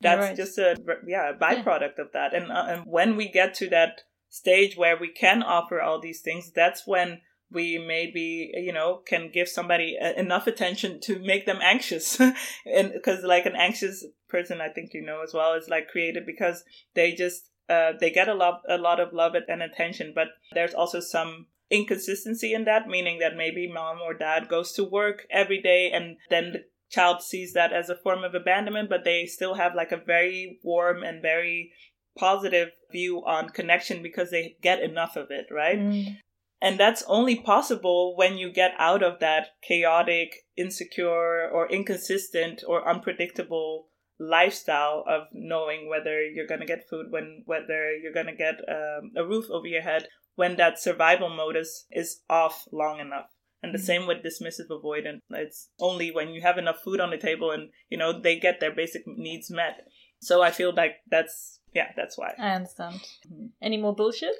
that's 0.00 0.28
right. 0.28 0.36
just 0.36 0.58
a 0.58 0.76
yeah 1.06 1.30
a 1.30 1.34
byproduct 1.34 1.98
yeah. 1.98 2.04
of 2.04 2.12
that 2.12 2.34
and, 2.34 2.50
uh, 2.50 2.66
and 2.68 2.82
when 2.86 3.16
we 3.16 3.28
get 3.28 3.54
to 3.54 3.68
that 3.68 4.02
stage 4.28 4.76
where 4.76 4.96
we 4.96 5.12
can 5.12 5.42
offer 5.42 5.80
all 5.80 6.00
these 6.00 6.20
things 6.20 6.52
that's 6.54 6.86
when 6.86 7.20
we 7.50 7.78
maybe 7.78 8.50
you 8.54 8.72
know 8.72 9.00
can 9.06 9.30
give 9.32 9.48
somebody 9.48 9.96
enough 10.16 10.46
attention 10.46 11.00
to 11.00 11.18
make 11.18 11.46
them 11.46 11.58
anxious 11.62 12.20
and 12.66 12.92
because 12.92 13.22
like 13.22 13.46
an 13.46 13.56
anxious 13.56 14.04
person 14.28 14.60
i 14.60 14.68
think 14.68 14.92
you 14.92 15.04
know 15.04 15.22
as 15.22 15.32
well 15.32 15.54
is 15.54 15.68
like 15.68 15.88
created 15.88 16.24
because 16.26 16.64
they 16.94 17.12
just 17.12 17.50
uh, 17.70 17.92
they 18.00 18.10
get 18.10 18.28
a 18.28 18.34
lot 18.34 18.62
a 18.68 18.78
lot 18.78 18.98
of 18.98 19.12
love 19.12 19.34
and 19.34 19.62
attention 19.62 20.12
but 20.14 20.28
there's 20.52 20.72
also 20.72 21.00
some 21.00 21.46
inconsistency 21.70 22.54
in 22.54 22.64
that 22.64 22.88
meaning 22.88 23.18
that 23.18 23.36
maybe 23.36 23.70
mom 23.70 23.98
or 24.00 24.14
dad 24.14 24.48
goes 24.48 24.72
to 24.72 24.82
work 24.82 25.26
every 25.30 25.60
day 25.60 25.90
and 25.92 26.16
then 26.30 26.52
the 26.52 26.64
child 26.90 27.22
sees 27.22 27.52
that 27.52 27.72
as 27.72 27.88
a 27.88 27.96
form 27.96 28.24
of 28.24 28.34
abandonment, 28.34 28.88
but 28.88 29.04
they 29.04 29.26
still 29.26 29.54
have 29.54 29.74
like 29.74 29.92
a 29.92 29.96
very 29.96 30.58
warm 30.62 31.02
and 31.02 31.22
very 31.22 31.72
positive 32.18 32.70
view 32.90 33.22
on 33.26 33.50
connection 33.50 34.02
because 34.02 34.30
they 34.30 34.56
get 34.62 34.82
enough 34.82 35.16
of 35.16 35.30
it, 35.30 35.46
right? 35.50 35.78
Mm. 35.78 36.16
And 36.60 36.78
that's 36.78 37.04
only 37.06 37.36
possible 37.36 38.16
when 38.16 38.36
you 38.36 38.52
get 38.52 38.72
out 38.78 39.02
of 39.02 39.20
that 39.20 39.48
chaotic, 39.62 40.34
insecure, 40.56 41.48
or 41.48 41.70
inconsistent 41.70 42.64
or 42.66 42.88
unpredictable 42.88 43.88
lifestyle 44.18 45.04
of 45.08 45.28
knowing 45.32 45.88
whether 45.88 46.20
you're 46.20 46.48
going 46.48 46.60
to 46.60 46.66
get 46.66 46.88
food, 46.88 47.06
when 47.10 47.42
whether 47.46 47.94
you're 47.96 48.12
going 48.12 48.26
to 48.26 48.34
get 48.34 48.56
um, 48.68 49.12
a 49.16 49.24
roof 49.24 49.44
over 49.50 49.66
your 49.68 49.82
head, 49.82 50.08
when 50.34 50.56
that 50.56 50.80
survival 50.80 51.28
mode 51.28 51.56
is, 51.56 51.86
is 51.92 52.22
off 52.28 52.64
long 52.72 52.98
enough. 52.98 53.30
And 53.62 53.74
the 53.74 53.78
mm-hmm. 53.78 53.86
same 53.86 54.06
with 54.06 54.24
dismissive 54.24 54.70
avoidance. 54.70 55.22
It's 55.30 55.70
only 55.80 56.10
when 56.10 56.30
you 56.30 56.42
have 56.42 56.58
enough 56.58 56.80
food 56.82 57.00
on 57.00 57.10
the 57.10 57.18
table 57.18 57.50
and, 57.50 57.70
you 57.88 57.98
know, 57.98 58.20
they 58.20 58.38
get 58.38 58.60
their 58.60 58.74
basic 58.74 59.02
needs 59.06 59.50
met. 59.50 59.86
So 60.20 60.42
I 60.42 60.50
feel 60.50 60.72
like 60.74 60.96
that's, 61.08 61.60
yeah, 61.72 61.88
that's 61.96 62.16
why. 62.16 62.34
I 62.38 62.50
understand. 62.50 63.00
Mm-hmm. 63.26 63.46
Any 63.62 63.76
more 63.76 63.94
bullshit? 63.94 64.34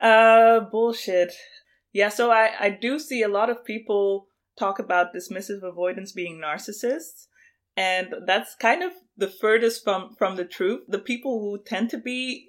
Uh, 0.00 0.60
bullshit. 0.60 1.32
Yeah, 1.92 2.08
so 2.08 2.30
I, 2.30 2.52
I 2.58 2.70
do 2.70 2.98
see 2.98 3.22
a 3.22 3.28
lot 3.28 3.50
of 3.50 3.64
people 3.64 4.26
talk 4.58 4.78
about 4.78 5.14
dismissive 5.14 5.62
avoidance 5.62 6.12
being 6.12 6.40
narcissists. 6.40 7.26
And 7.76 8.14
that's 8.26 8.54
kind 8.54 8.82
of 8.82 8.92
the 9.16 9.28
furthest 9.28 9.84
from, 9.84 10.14
from 10.16 10.36
the 10.36 10.44
truth. 10.44 10.82
The 10.88 10.98
people 10.98 11.40
who 11.40 11.62
tend 11.64 11.90
to 11.90 11.98
be 11.98 12.46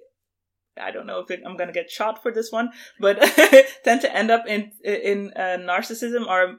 I 0.80 0.92
don't 0.92 1.06
know 1.06 1.20
if 1.20 1.30
it, 1.30 1.42
I'm 1.46 1.58
to 1.58 1.74
get 1.74 1.92
shot 1.92 2.22
for 2.22 2.32
this 2.32 2.52
one, 2.52 2.70
but 3.00 3.20
tend 3.84 4.02
to 4.02 4.16
end 4.16 4.32
up 4.32 4.46
in 4.48 4.72
in 4.84 5.32
uh, 5.36 5.58
narcissism 5.60 6.28
are 6.28 6.56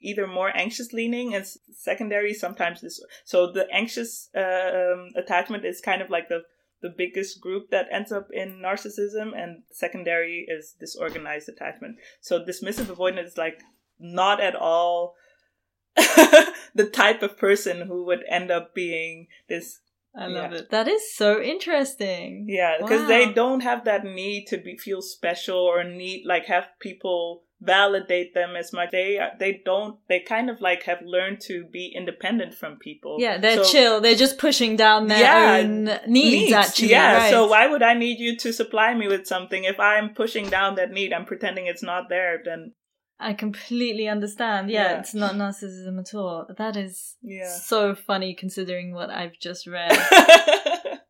either 0.00 0.26
more 0.26 0.56
anxious 0.56 0.92
leaning 0.92 1.34
and 1.34 1.44
secondary 1.72 2.34
sometimes 2.34 2.80
this 2.80 3.02
so 3.24 3.50
the 3.50 3.66
anxious 3.72 4.28
uh, 4.36 4.92
um, 4.92 5.10
attachment 5.16 5.64
is 5.64 5.80
kind 5.80 6.02
of 6.02 6.10
like 6.10 6.28
the 6.28 6.42
the 6.82 6.94
biggest 6.96 7.40
group 7.40 7.70
that 7.70 7.86
ends 7.90 8.12
up 8.12 8.28
in 8.32 8.60
narcissism 8.62 9.32
and 9.36 9.62
secondary 9.70 10.46
is 10.48 10.74
disorganized 10.78 11.48
attachment 11.48 11.96
so 12.20 12.40
dismissive 12.40 12.88
avoidance 12.88 13.32
is 13.32 13.38
like 13.38 13.60
not 13.98 14.40
at 14.40 14.54
all 14.54 15.14
the 16.74 16.88
type 16.92 17.22
of 17.22 17.38
person 17.38 17.86
who 17.86 18.04
would 18.04 18.22
end 18.28 18.50
up 18.50 18.74
being 18.74 19.26
this 19.48 19.80
I 20.18 20.28
love 20.28 20.52
yeah. 20.52 20.58
it. 20.58 20.70
That 20.70 20.88
is 20.88 21.14
so 21.14 21.42
interesting. 21.42 22.46
Yeah, 22.48 22.78
because 22.80 23.02
wow. 23.02 23.08
they 23.08 23.32
don't 23.32 23.60
have 23.60 23.84
that 23.84 24.04
need 24.04 24.46
to 24.46 24.56
be 24.56 24.78
feel 24.78 25.02
special 25.02 25.58
or 25.58 25.84
need 25.84 26.24
like 26.26 26.46
have 26.46 26.64
people 26.80 27.42
validate 27.60 28.34
them 28.34 28.54
as 28.56 28.72
much. 28.72 28.90
They 28.90 29.18
they 29.38 29.62
don't. 29.64 29.98
They 30.08 30.20
kind 30.20 30.50
of 30.50 30.60
like 30.60 30.82
have 30.84 31.02
learned 31.02 31.40
to 31.42 31.64
be 31.64 31.92
independent 31.94 32.54
from 32.54 32.76
people. 32.76 33.16
Yeah, 33.18 33.38
they're 33.38 33.64
so, 33.64 33.70
chill. 33.70 34.00
They're 34.00 34.14
just 34.14 34.38
pushing 34.38 34.76
down 34.76 35.06
their 35.06 35.20
yeah, 35.20 35.58
own 35.58 35.84
needs, 35.84 36.06
needs. 36.06 36.52
Actually, 36.52 36.90
yeah. 36.90 37.16
Right. 37.16 37.30
So 37.30 37.46
why 37.46 37.66
would 37.66 37.82
I 37.82 37.94
need 37.94 38.18
you 38.18 38.36
to 38.38 38.52
supply 38.52 38.94
me 38.94 39.08
with 39.08 39.26
something 39.26 39.64
if 39.64 39.80
I'm 39.80 40.14
pushing 40.14 40.48
down 40.48 40.74
that 40.76 40.90
need? 40.90 41.12
I'm 41.12 41.26
pretending 41.26 41.66
it's 41.66 41.82
not 41.82 42.08
there. 42.08 42.40
Then 42.44 42.72
I 43.18 43.32
completely 43.32 44.08
understand. 44.08 44.70
Yeah, 44.70 44.92
yeah, 44.92 44.98
it's 45.00 45.14
not 45.14 45.34
narcissism 45.34 45.98
at 45.98 46.14
all. 46.14 46.46
That 46.56 46.76
is 46.76 47.16
yeah. 47.22 47.48
so 47.48 47.94
funny 47.94 48.34
considering 48.34 48.92
what 48.92 49.08
I've 49.10 49.38
just 49.40 49.66
read. 49.66 49.98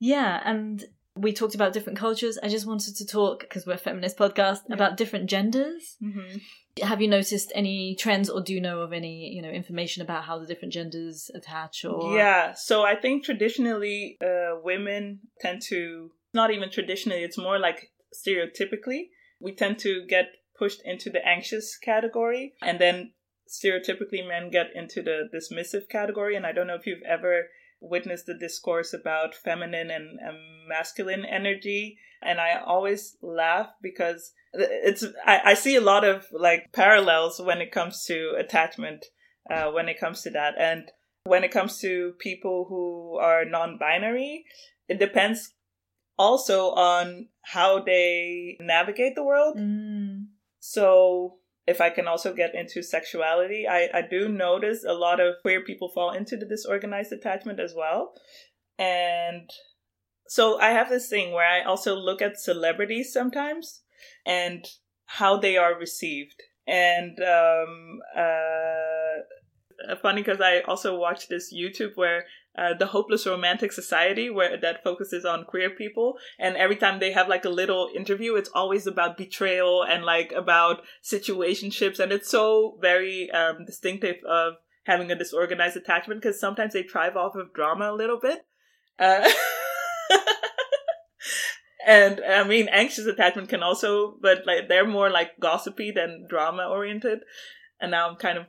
yeah, 0.00 0.40
and 0.44 0.84
we 1.14 1.32
talked 1.32 1.54
about 1.54 1.72
different 1.72 1.98
cultures. 1.98 2.38
I 2.42 2.48
just 2.48 2.66
wanted 2.66 2.96
to 2.96 3.06
talk 3.06 3.40
because 3.40 3.66
we're 3.66 3.74
a 3.74 3.78
feminist 3.78 4.16
podcast 4.16 4.60
yeah. 4.68 4.74
about 4.74 4.96
different 4.96 5.28
genders. 5.28 5.96
Mm-hmm. 6.02 6.38
Have 6.82 7.02
you 7.02 7.08
noticed 7.08 7.52
any 7.54 7.94
trends, 7.96 8.30
or 8.30 8.40
do 8.40 8.54
you 8.54 8.60
know 8.60 8.80
of 8.80 8.92
any, 8.94 9.28
you 9.28 9.42
know, 9.42 9.50
information 9.50 10.02
about 10.02 10.24
how 10.24 10.38
the 10.38 10.46
different 10.46 10.72
genders 10.72 11.30
attach? 11.34 11.84
Or 11.84 12.16
yeah, 12.16 12.54
so 12.54 12.82
I 12.82 12.94
think 12.94 13.24
traditionally, 13.24 14.16
uh, 14.22 14.56
women 14.62 15.20
tend 15.40 15.60
to 15.68 16.12
not 16.32 16.50
even 16.50 16.70
traditionally; 16.70 17.22
it's 17.22 17.36
more 17.36 17.58
like 17.58 17.90
stereotypically 18.14 19.08
we 19.42 19.52
tend 19.52 19.78
to 19.80 20.06
get 20.08 20.26
pushed 20.56 20.80
into 20.84 21.10
the 21.10 21.26
anxious 21.26 21.76
category. 21.76 22.54
And 22.62 22.78
then 22.78 23.12
stereotypically 23.48 24.26
men 24.26 24.50
get 24.50 24.68
into 24.74 25.02
the 25.02 25.28
dismissive 25.34 25.88
category. 25.88 26.36
And 26.36 26.46
I 26.46 26.52
don't 26.52 26.68
know 26.68 26.76
if 26.76 26.86
you've 26.86 27.02
ever 27.02 27.48
witnessed 27.82 28.26
the 28.26 28.34
discourse 28.34 28.94
about 28.94 29.34
feminine 29.34 29.90
and, 29.90 30.18
and 30.20 30.38
masculine 30.68 31.24
energy. 31.24 31.98
And 32.22 32.40
I 32.40 32.60
always 32.64 33.16
laugh 33.20 33.70
because 33.82 34.32
it's 34.54 35.04
I, 35.26 35.40
I, 35.46 35.54
see 35.54 35.76
a 35.76 35.80
lot 35.80 36.04
of 36.04 36.26
like 36.32 36.72
parallels 36.72 37.40
when 37.40 37.60
it 37.60 37.72
comes 37.72 38.04
to 38.04 38.34
attachment, 38.38 39.06
uh, 39.50 39.70
when 39.70 39.88
it 39.88 39.98
comes 39.98 40.22
to 40.22 40.30
that. 40.30 40.54
And 40.58 40.90
when 41.24 41.42
it 41.42 41.50
comes 41.50 41.78
to 41.80 42.14
people 42.18 42.66
who 42.68 43.18
are 43.18 43.44
non-binary, 43.44 44.44
it 44.88 44.98
depends 44.98 45.54
also 46.18 46.70
on 46.70 47.28
how 47.42 47.82
they 47.82 48.56
navigate 48.60 49.14
the 49.16 49.24
world. 49.24 49.56
Mm. 49.58 50.26
So 50.60 51.38
if 51.66 51.80
I 51.80 51.90
can 51.90 52.08
also 52.08 52.34
get 52.34 52.54
into 52.54 52.82
sexuality, 52.82 53.66
I, 53.68 53.88
I 53.94 54.02
do 54.02 54.28
notice 54.28 54.84
a 54.84 54.94
lot 54.94 55.20
of 55.20 55.36
queer 55.42 55.62
people 55.62 55.88
fall 55.88 56.10
into 56.10 56.36
the 56.36 56.46
disorganized 56.46 57.12
attachment 57.12 57.60
as 57.60 57.74
well. 57.76 58.14
And 58.78 59.48
so 60.26 60.58
I 60.58 60.70
have 60.70 60.88
this 60.88 61.08
thing 61.08 61.32
where 61.32 61.46
I 61.46 61.62
also 61.62 61.94
look 61.94 62.20
at 62.20 62.40
celebrities 62.40 63.12
sometimes 63.12 63.82
and 64.26 64.64
how 65.06 65.36
they 65.38 65.56
are 65.56 65.78
received. 65.78 66.42
And 66.66 67.18
um, 67.20 68.00
uh, 68.16 69.22
funny 70.00 70.22
because 70.22 70.40
I 70.40 70.60
also 70.60 70.96
watched 70.96 71.28
this 71.28 71.52
YouTube 71.54 71.92
where 71.96 72.24
uh, 72.56 72.74
the 72.74 72.86
Hopeless 72.86 73.26
Romantic 73.26 73.72
Society, 73.72 74.28
where 74.28 74.58
that 74.60 74.82
focuses 74.82 75.24
on 75.24 75.44
queer 75.44 75.70
people. 75.70 76.18
And 76.38 76.56
every 76.56 76.76
time 76.76 77.00
they 77.00 77.12
have 77.12 77.28
like 77.28 77.44
a 77.44 77.50
little 77.50 77.88
interview, 77.94 78.34
it's 78.34 78.50
always 78.54 78.86
about 78.86 79.16
betrayal 79.16 79.82
and 79.82 80.04
like 80.04 80.32
about 80.32 80.82
situationships. 81.02 81.98
And 81.98 82.12
it's 82.12 82.30
so 82.30 82.78
very 82.80 83.30
um, 83.30 83.64
distinctive 83.64 84.16
of 84.28 84.54
having 84.84 85.10
a 85.10 85.16
disorganized 85.16 85.76
attachment 85.76 86.20
because 86.20 86.38
sometimes 86.40 86.74
they 86.74 86.82
thrive 86.82 87.16
off 87.16 87.34
of 87.34 87.54
drama 87.54 87.90
a 87.90 87.96
little 87.96 88.18
bit. 88.20 88.44
Uh, 88.98 89.28
and 91.86 92.20
I 92.28 92.44
mean, 92.44 92.68
anxious 92.68 93.06
attachment 93.06 93.48
can 93.48 93.62
also, 93.62 94.16
but 94.20 94.46
like 94.46 94.68
they're 94.68 94.86
more 94.86 95.10
like 95.10 95.40
gossipy 95.40 95.90
than 95.90 96.26
drama 96.28 96.66
oriented 96.68 97.20
and 97.82 97.90
now 97.90 98.08
I'm 98.08 98.16
kind 98.16 98.38
of 98.38 98.46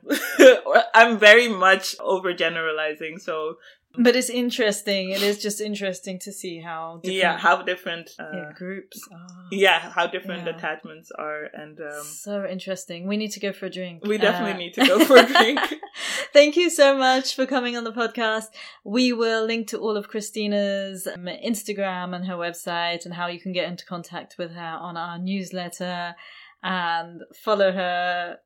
I'm 0.94 1.18
very 1.18 1.48
much 1.48 1.98
overgeneralizing. 1.98 3.20
So 3.20 3.56
but 3.96 4.16
it's 4.16 4.30
interesting. 4.30 5.10
It 5.10 5.22
is 5.22 5.40
just 5.40 5.60
interesting 5.60 6.18
to 6.20 6.32
see 6.32 6.60
how 6.60 7.00
yeah 7.04 7.38
how 7.38 7.62
different 7.62 8.10
uh, 8.18 8.24
yeah, 8.32 8.52
groups 8.54 9.00
are. 9.12 9.26
Yeah, 9.52 9.78
how 9.78 10.06
different 10.06 10.46
yeah. 10.46 10.56
attachments 10.56 11.10
are, 11.12 11.44
and 11.52 11.78
um, 11.80 12.04
so 12.04 12.44
interesting. 12.46 13.06
We 13.06 13.16
need 13.16 13.30
to 13.32 13.40
go 13.40 13.52
for 13.52 13.66
a 13.66 13.70
drink. 13.70 14.04
We 14.04 14.18
definitely 14.18 14.54
uh, 14.54 14.56
need 14.56 14.74
to 14.74 14.86
go 14.86 15.04
for 15.04 15.16
a 15.18 15.26
drink. 15.26 15.60
Thank 16.32 16.56
you 16.56 16.70
so 16.70 16.96
much 16.96 17.36
for 17.36 17.46
coming 17.46 17.76
on 17.76 17.84
the 17.84 17.92
podcast. 17.92 18.46
We 18.84 19.12
will 19.12 19.44
link 19.44 19.68
to 19.68 19.78
all 19.78 19.96
of 19.96 20.08
Christina's 20.08 21.06
um, 21.06 21.26
Instagram 21.26 22.14
and 22.14 22.26
her 22.26 22.36
website, 22.36 23.04
and 23.04 23.14
how 23.14 23.28
you 23.28 23.40
can 23.40 23.52
get 23.52 23.68
into 23.68 23.86
contact 23.86 24.36
with 24.38 24.52
her 24.52 24.78
on 24.80 24.96
our 24.96 25.18
newsletter 25.18 26.14
and 26.62 27.22
follow 27.44 27.70
her. 27.70 28.38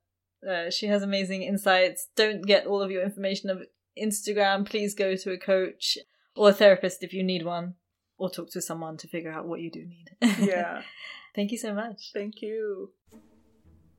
Uh, 0.49 0.71
she 0.71 0.87
has 0.87 1.03
amazing 1.03 1.43
insights. 1.43 2.09
Don't 2.17 2.47
get 2.47 2.67
all 2.67 2.83
of 2.83 2.91
your 2.91 3.03
information 3.03 3.51
of 3.51 3.63
Instagram, 4.03 4.65
please 4.69 4.95
go 4.95 5.17
to 5.17 5.33
a 5.33 5.39
coach 5.39 5.99
or 6.37 6.51
a 6.51 6.53
therapist 6.53 7.03
if 7.03 7.13
you 7.13 7.23
need 7.23 7.45
one. 7.45 7.75
or 8.17 8.29
talk 8.31 8.51
to 8.51 8.61
someone 8.61 8.97
to 8.97 9.07
figure 9.09 9.31
out 9.33 9.47
what 9.47 9.61
you 9.61 9.71
do 9.71 9.85
need. 9.87 10.09
Yeah. 10.41 10.83
Thank 11.37 11.53
you 11.53 11.59
so 11.59 11.73
much. 11.73 12.11
Thank 12.13 12.43
you. 12.43 12.91